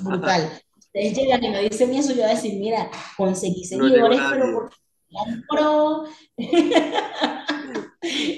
brutal. 0.00 0.50
Ustedes 0.78 1.14
llegan 1.18 1.44
y 1.44 1.50
me 1.50 1.68
dicen 1.68 1.94
eso, 1.94 2.10
yo 2.10 2.22
voy 2.22 2.30
a 2.30 2.34
decir, 2.34 2.58
mira, 2.58 2.90
conseguí 3.16 3.64
seguidores, 3.64 4.18
no 4.18 4.30
pero 4.30 4.52
porque 4.54 4.76
pro. 5.48 6.04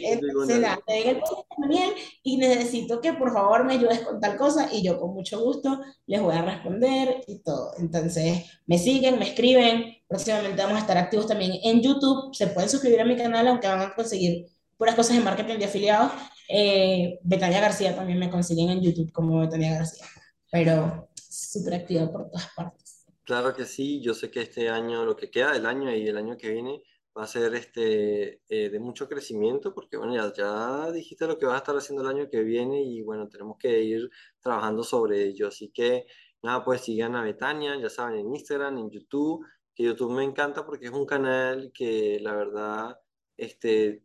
Entonces, 0.05 0.61
nada, 0.61 0.81
te 0.87 1.11
el 1.11 1.21
Daniel 1.59 1.91
y 2.23 2.37
necesito 2.37 3.01
que 3.01 3.13
por 3.13 3.33
favor 3.33 3.65
me 3.65 3.75
ayudes 3.75 4.01
con 4.01 4.21
tal 4.21 4.37
cosa 4.37 4.69
y 4.73 4.83
yo 4.83 4.99
con 4.99 5.15
mucho 5.15 5.41
gusto 5.41 5.81
les 6.07 6.21
voy 6.21 6.35
a 6.35 6.43
responder 6.43 7.23
y 7.27 7.39
todo. 7.41 7.73
Entonces, 7.79 8.45
me 8.67 8.79
siguen, 8.79 9.19
me 9.19 9.29
escriben. 9.29 9.97
Próximamente 10.09 10.63
vamos 10.63 10.79
a 10.79 10.81
estar 10.81 10.99
activos 10.99 11.27
también 11.27 11.53
en 11.63 11.81
YouTube. 11.81 12.35
Se 12.35 12.49
pueden 12.49 12.69
suscribir 12.69 13.01
a 13.01 13.05
mi 13.05 13.17
canal, 13.17 13.47
aunque 13.49 13.69
van 13.69 13.81
a 13.81 13.95
conseguir 13.95 14.47
puras 14.77 14.95
cosas 14.95 15.17
de 15.17 15.23
marketing 15.23 15.59
de 15.59 15.65
afiliados. 15.67 16.13
Eh, 16.49 17.19
Betania 17.23 17.61
García 17.61 17.95
también 17.95 18.19
me 18.19 18.31
consiguen 18.31 18.71
en 18.71 18.81
YouTube 18.81 19.13
como 19.13 19.41
Betania 19.41 19.75
García. 19.75 20.07
Pero 20.51 21.09
súper 21.15 21.75
activa 21.75 22.11
por 22.11 22.29
todas 22.29 22.49
partes. 22.57 23.05
Claro 23.25 23.55
que 23.55 23.65
sí, 23.65 24.01
yo 24.01 24.15
sé 24.15 24.31
que 24.31 24.43
este 24.43 24.69
año, 24.69 25.05
lo 25.05 25.15
que 25.17 25.31
queda 25.31 25.53
del 25.53 25.67
año 25.67 25.95
y 25.95 26.09
el 26.09 26.17
año 26.17 26.37
que 26.37 26.51
viene, 26.51 26.83
va 27.17 27.25
a 27.25 27.27
ser 27.27 27.55
este, 27.55 28.43
eh, 28.49 28.71
de 28.71 28.81
mucho 28.81 29.09
crecimiento, 29.09 29.75
porque 29.75 29.97
bueno, 29.97 30.15
ya, 30.15 30.33
ya 30.33 30.91
dijiste 30.93 31.27
lo 31.27 31.39
que 31.39 31.47
vas 31.47 31.57
a 31.57 31.59
estar 31.59 31.77
haciendo 31.77 32.03
el 32.03 32.17
año 32.17 32.29
que 32.31 32.43
viene 32.43 32.83
y 32.83 33.03
bueno, 33.03 33.29
tenemos 33.29 33.57
que 33.59 33.83
ir 33.83 34.11
trabajando 34.41 34.83
sobre 34.85 35.25
ello. 35.25 35.49
Así 35.49 35.71
que 35.71 36.07
nada, 36.43 36.65
pues 36.65 36.83
sigan 36.83 37.17
a 37.17 37.23
Betania, 37.23 37.77
ya 37.81 37.91
saben, 37.91 38.21
en 38.21 38.35
Instagram, 38.35 38.79
en 38.79 38.91
YouTube, 38.91 39.45
que 39.75 39.85
YouTube 39.85 40.13
me 40.13 40.25
encanta 40.25 40.65
porque 40.65 40.87
es 40.87 40.93
un 40.93 41.07
canal 41.07 41.73
que 41.75 42.19
la 42.21 42.35
verdad, 42.35 42.99
este, 43.37 44.05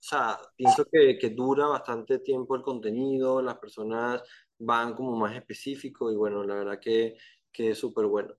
o 0.00 0.06
sea, 0.06 0.38
pienso 0.56 0.84
que, 0.90 1.18
que 1.18 1.30
dura 1.30 1.66
bastante 1.66 2.18
tiempo 2.20 2.56
el 2.56 2.62
contenido, 2.62 3.42
las 3.42 3.58
personas 3.58 4.22
van 4.58 4.94
como 4.94 5.16
más 5.16 5.34
específico 5.36 6.10
y 6.12 6.16
bueno, 6.16 6.44
la 6.44 6.54
verdad 6.56 6.80
que, 6.80 7.16
que 7.52 7.70
es 7.70 7.78
súper 7.78 8.06
bueno. 8.06 8.34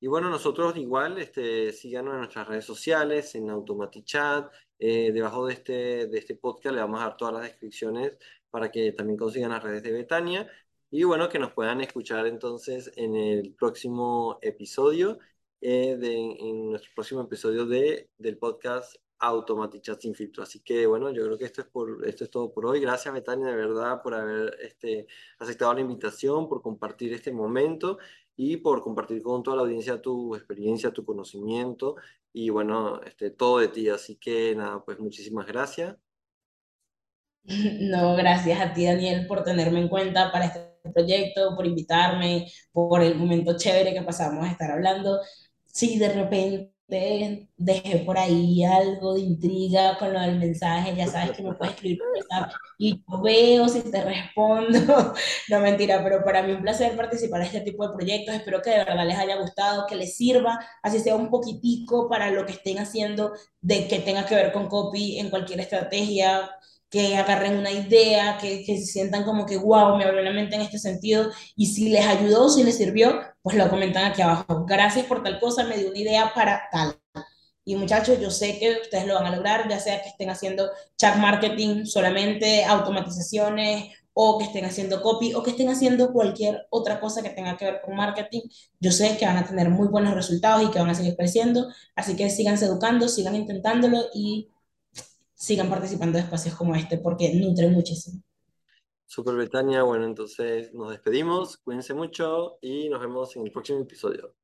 Y 0.00 0.08
bueno, 0.08 0.28
nosotros 0.28 0.76
igual, 0.76 1.18
este, 1.18 1.72
síganos 1.72 2.14
en 2.14 2.18
nuestras 2.20 2.46
redes 2.48 2.64
sociales, 2.64 3.34
en 3.34 3.48
Automatichat, 3.50 4.52
eh, 4.78 5.10
debajo 5.12 5.46
de 5.46 5.54
este, 5.54 6.06
de 6.06 6.18
este 6.18 6.34
podcast 6.36 6.74
le 6.74 6.82
vamos 6.82 7.00
a 7.00 7.04
dar 7.04 7.16
todas 7.16 7.34
las 7.34 7.42
descripciones 7.44 8.18
para 8.50 8.70
que 8.70 8.92
también 8.92 9.16
consigan 9.18 9.50
las 9.50 9.62
redes 9.62 9.82
de 9.82 9.92
Betania 9.92 10.50
y 10.90 11.04
bueno, 11.04 11.28
que 11.28 11.38
nos 11.38 11.52
puedan 11.52 11.80
escuchar 11.80 12.26
entonces 12.26 12.92
en 12.96 13.16
el 13.16 13.54
próximo 13.54 14.38
episodio, 14.42 15.18
eh, 15.60 15.96
de, 15.96 16.14
en 16.14 16.70
nuestro 16.70 16.90
próximo 16.94 17.22
episodio 17.22 17.66
de, 17.66 18.10
del 18.18 18.38
podcast 18.38 18.96
Automatichat 19.18 20.00
sin 20.00 20.14
filtro. 20.14 20.42
Así 20.42 20.60
que 20.60 20.86
bueno, 20.86 21.10
yo 21.10 21.24
creo 21.24 21.38
que 21.38 21.46
esto 21.46 21.62
es, 21.62 21.66
por, 21.68 22.06
esto 22.06 22.24
es 22.24 22.30
todo 22.30 22.52
por 22.52 22.66
hoy. 22.66 22.80
Gracias 22.80 23.12
Betania 23.12 23.48
de 23.48 23.56
verdad 23.56 24.02
por 24.02 24.14
haber 24.14 24.56
este, 24.60 25.06
aceptado 25.38 25.74
la 25.74 25.80
invitación, 25.80 26.48
por 26.48 26.62
compartir 26.62 27.12
este 27.14 27.32
momento 27.32 27.98
y 28.36 28.58
por 28.58 28.82
compartir 28.82 29.22
con 29.22 29.42
toda 29.42 29.56
la 29.56 29.62
audiencia 29.62 30.00
tu 30.00 30.34
experiencia, 30.34 30.92
tu 30.92 31.04
conocimiento 31.04 31.96
y 32.32 32.50
bueno, 32.50 33.00
este, 33.02 33.30
todo 33.30 33.58
de 33.58 33.68
ti. 33.68 33.88
Así 33.88 34.16
que 34.16 34.54
nada, 34.54 34.84
pues 34.84 34.98
muchísimas 34.98 35.46
gracias. 35.46 35.96
No, 37.80 38.16
gracias 38.16 38.60
a 38.60 38.72
ti, 38.72 38.86
Daniel, 38.86 39.26
por 39.28 39.44
tenerme 39.44 39.80
en 39.80 39.88
cuenta 39.88 40.32
para 40.32 40.46
este 40.46 40.60
proyecto, 40.92 41.54
por 41.54 41.64
invitarme, 41.64 42.50
por 42.72 43.02
el 43.02 43.14
momento 43.14 43.56
chévere 43.56 43.94
que 43.94 44.02
pasamos 44.02 44.44
a 44.44 44.50
estar 44.50 44.70
hablando. 44.70 45.20
Si 45.64 45.98
de 45.98 46.12
repente 46.12 46.75
dejé 46.88 47.98
por 48.04 48.16
ahí 48.18 48.62
algo 48.64 49.14
de 49.14 49.20
intriga 49.20 49.98
con 49.98 50.12
lo 50.12 50.20
del 50.20 50.38
mensaje, 50.38 50.94
ya 50.94 51.06
sabes 51.06 51.36
que 51.36 51.42
me 51.42 51.54
puedes 51.54 51.74
escribir 51.74 51.98
por 51.98 52.08
WhatsApp 52.16 52.52
y 52.78 53.02
yo 53.08 53.22
veo 53.22 53.68
si 53.68 53.82
te 53.82 54.02
respondo. 54.02 54.78
No 55.48 55.60
mentira, 55.60 56.02
pero 56.02 56.24
para 56.24 56.42
mí 56.42 56.52
un 56.52 56.62
placer 56.62 56.96
participar 56.96 57.40
en 57.40 57.46
este 57.46 57.60
tipo 57.60 57.86
de 57.86 57.94
proyectos. 57.94 58.34
Espero 58.34 58.60
que 58.62 58.70
de 58.70 58.78
verdad 58.78 59.06
les 59.06 59.18
haya 59.18 59.36
gustado, 59.40 59.86
que 59.86 59.96
les 59.96 60.16
sirva, 60.16 60.58
así 60.82 60.98
sea 61.00 61.14
un 61.16 61.30
poquitico 61.30 62.08
para 62.08 62.30
lo 62.30 62.44
que 62.46 62.52
estén 62.52 62.78
haciendo 62.78 63.32
de 63.60 63.88
que 63.88 64.00
tenga 64.00 64.26
que 64.26 64.34
ver 64.34 64.52
con 64.52 64.68
copy 64.68 65.18
en 65.18 65.30
cualquier 65.30 65.60
estrategia 65.60 66.50
que 66.90 67.16
agarren 67.16 67.58
una 67.58 67.72
idea, 67.72 68.38
que, 68.38 68.64
que, 68.64 68.78
se 68.78 68.86
sientan 68.86 69.24
como 69.24 69.46
que, 69.46 69.56
wow, 69.56 69.96
me 69.96 70.04
abrió 70.04 70.22
la 70.22 70.32
mente 70.32 70.56
en 70.56 70.62
este 70.62 70.78
sentido, 70.78 71.30
y 71.56 71.66
si 71.66 71.88
les 71.88 72.06
ayudó, 72.06 72.48
si 72.48 72.62
les 72.62 72.76
sirvió, 72.76 73.20
pues 73.42 73.56
lo 73.56 73.68
comentan 73.68 74.04
aquí 74.04 74.22
abajo. 74.22 74.64
Gracias 74.66 75.06
por 75.06 75.22
tal 75.22 75.40
cosa, 75.40 75.64
me 75.64 75.76
dio 75.78 75.90
una 75.90 75.98
idea 75.98 76.32
para 76.34 76.68
tal. 76.70 76.96
Y 77.64 77.74
muchachos, 77.74 78.20
yo 78.20 78.30
sé 78.30 78.58
que 78.60 78.78
ustedes 78.82 79.06
lo 79.06 79.14
van 79.14 79.26
a 79.26 79.34
lograr, 79.34 79.68
ya 79.68 79.80
sea 79.80 80.00
que 80.00 80.08
estén 80.08 80.30
haciendo 80.30 80.70
chat 80.96 81.16
marketing 81.16 81.84
solamente, 81.84 82.64
automatizaciones, 82.64 83.92
o 84.18 84.38
que 84.38 84.44
estén 84.44 84.64
haciendo 84.64 85.02
copy, 85.02 85.34
o 85.34 85.42
que 85.42 85.50
estén 85.50 85.68
haciendo 85.68 86.12
cualquier 86.12 86.66
otra 86.70 87.00
cosa 87.00 87.22
que 87.22 87.30
tenga 87.30 87.56
que 87.58 87.66
ver 87.66 87.80
con 87.84 87.96
marketing. 87.96 88.42
Yo 88.80 88.90
sé 88.92 89.16
que 89.18 89.26
van 89.26 89.36
a 89.36 89.46
tener 89.46 89.68
muy 89.68 89.88
buenos 89.88 90.14
resultados 90.14 90.62
y 90.62 90.70
que 90.70 90.78
van 90.78 90.88
a 90.88 90.94
seguir 90.94 91.16
creciendo. 91.16 91.68
Así 91.94 92.16
que 92.16 92.30
síganse 92.30 92.64
educando, 92.64 93.08
sigan 93.08 93.36
intentándolo 93.36 94.04
y 94.14 94.48
sigan 95.36 95.68
participando 95.68 96.16
de 96.18 96.24
espacios 96.24 96.54
como 96.56 96.74
este 96.74 96.98
porque 96.98 97.32
nutren 97.34 97.72
muchísimo. 97.72 98.22
Super 99.04 99.36
Betania, 99.36 99.82
bueno, 99.82 100.06
entonces 100.06 100.74
nos 100.74 100.90
despedimos, 100.90 101.58
cuídense 101.58 101.94
mucho 101.94 102.58
y 102.60 102.88
nos 102.88 103.00
vemos 103.00 103.36
en 103.36 103.46
el 103.46 103.52
próximo 103.52 103.80
episodio. 103.80 104.34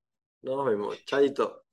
Nos 0.43 0.65
vemos, 0.65 1.05
chaito. 1.05 1.65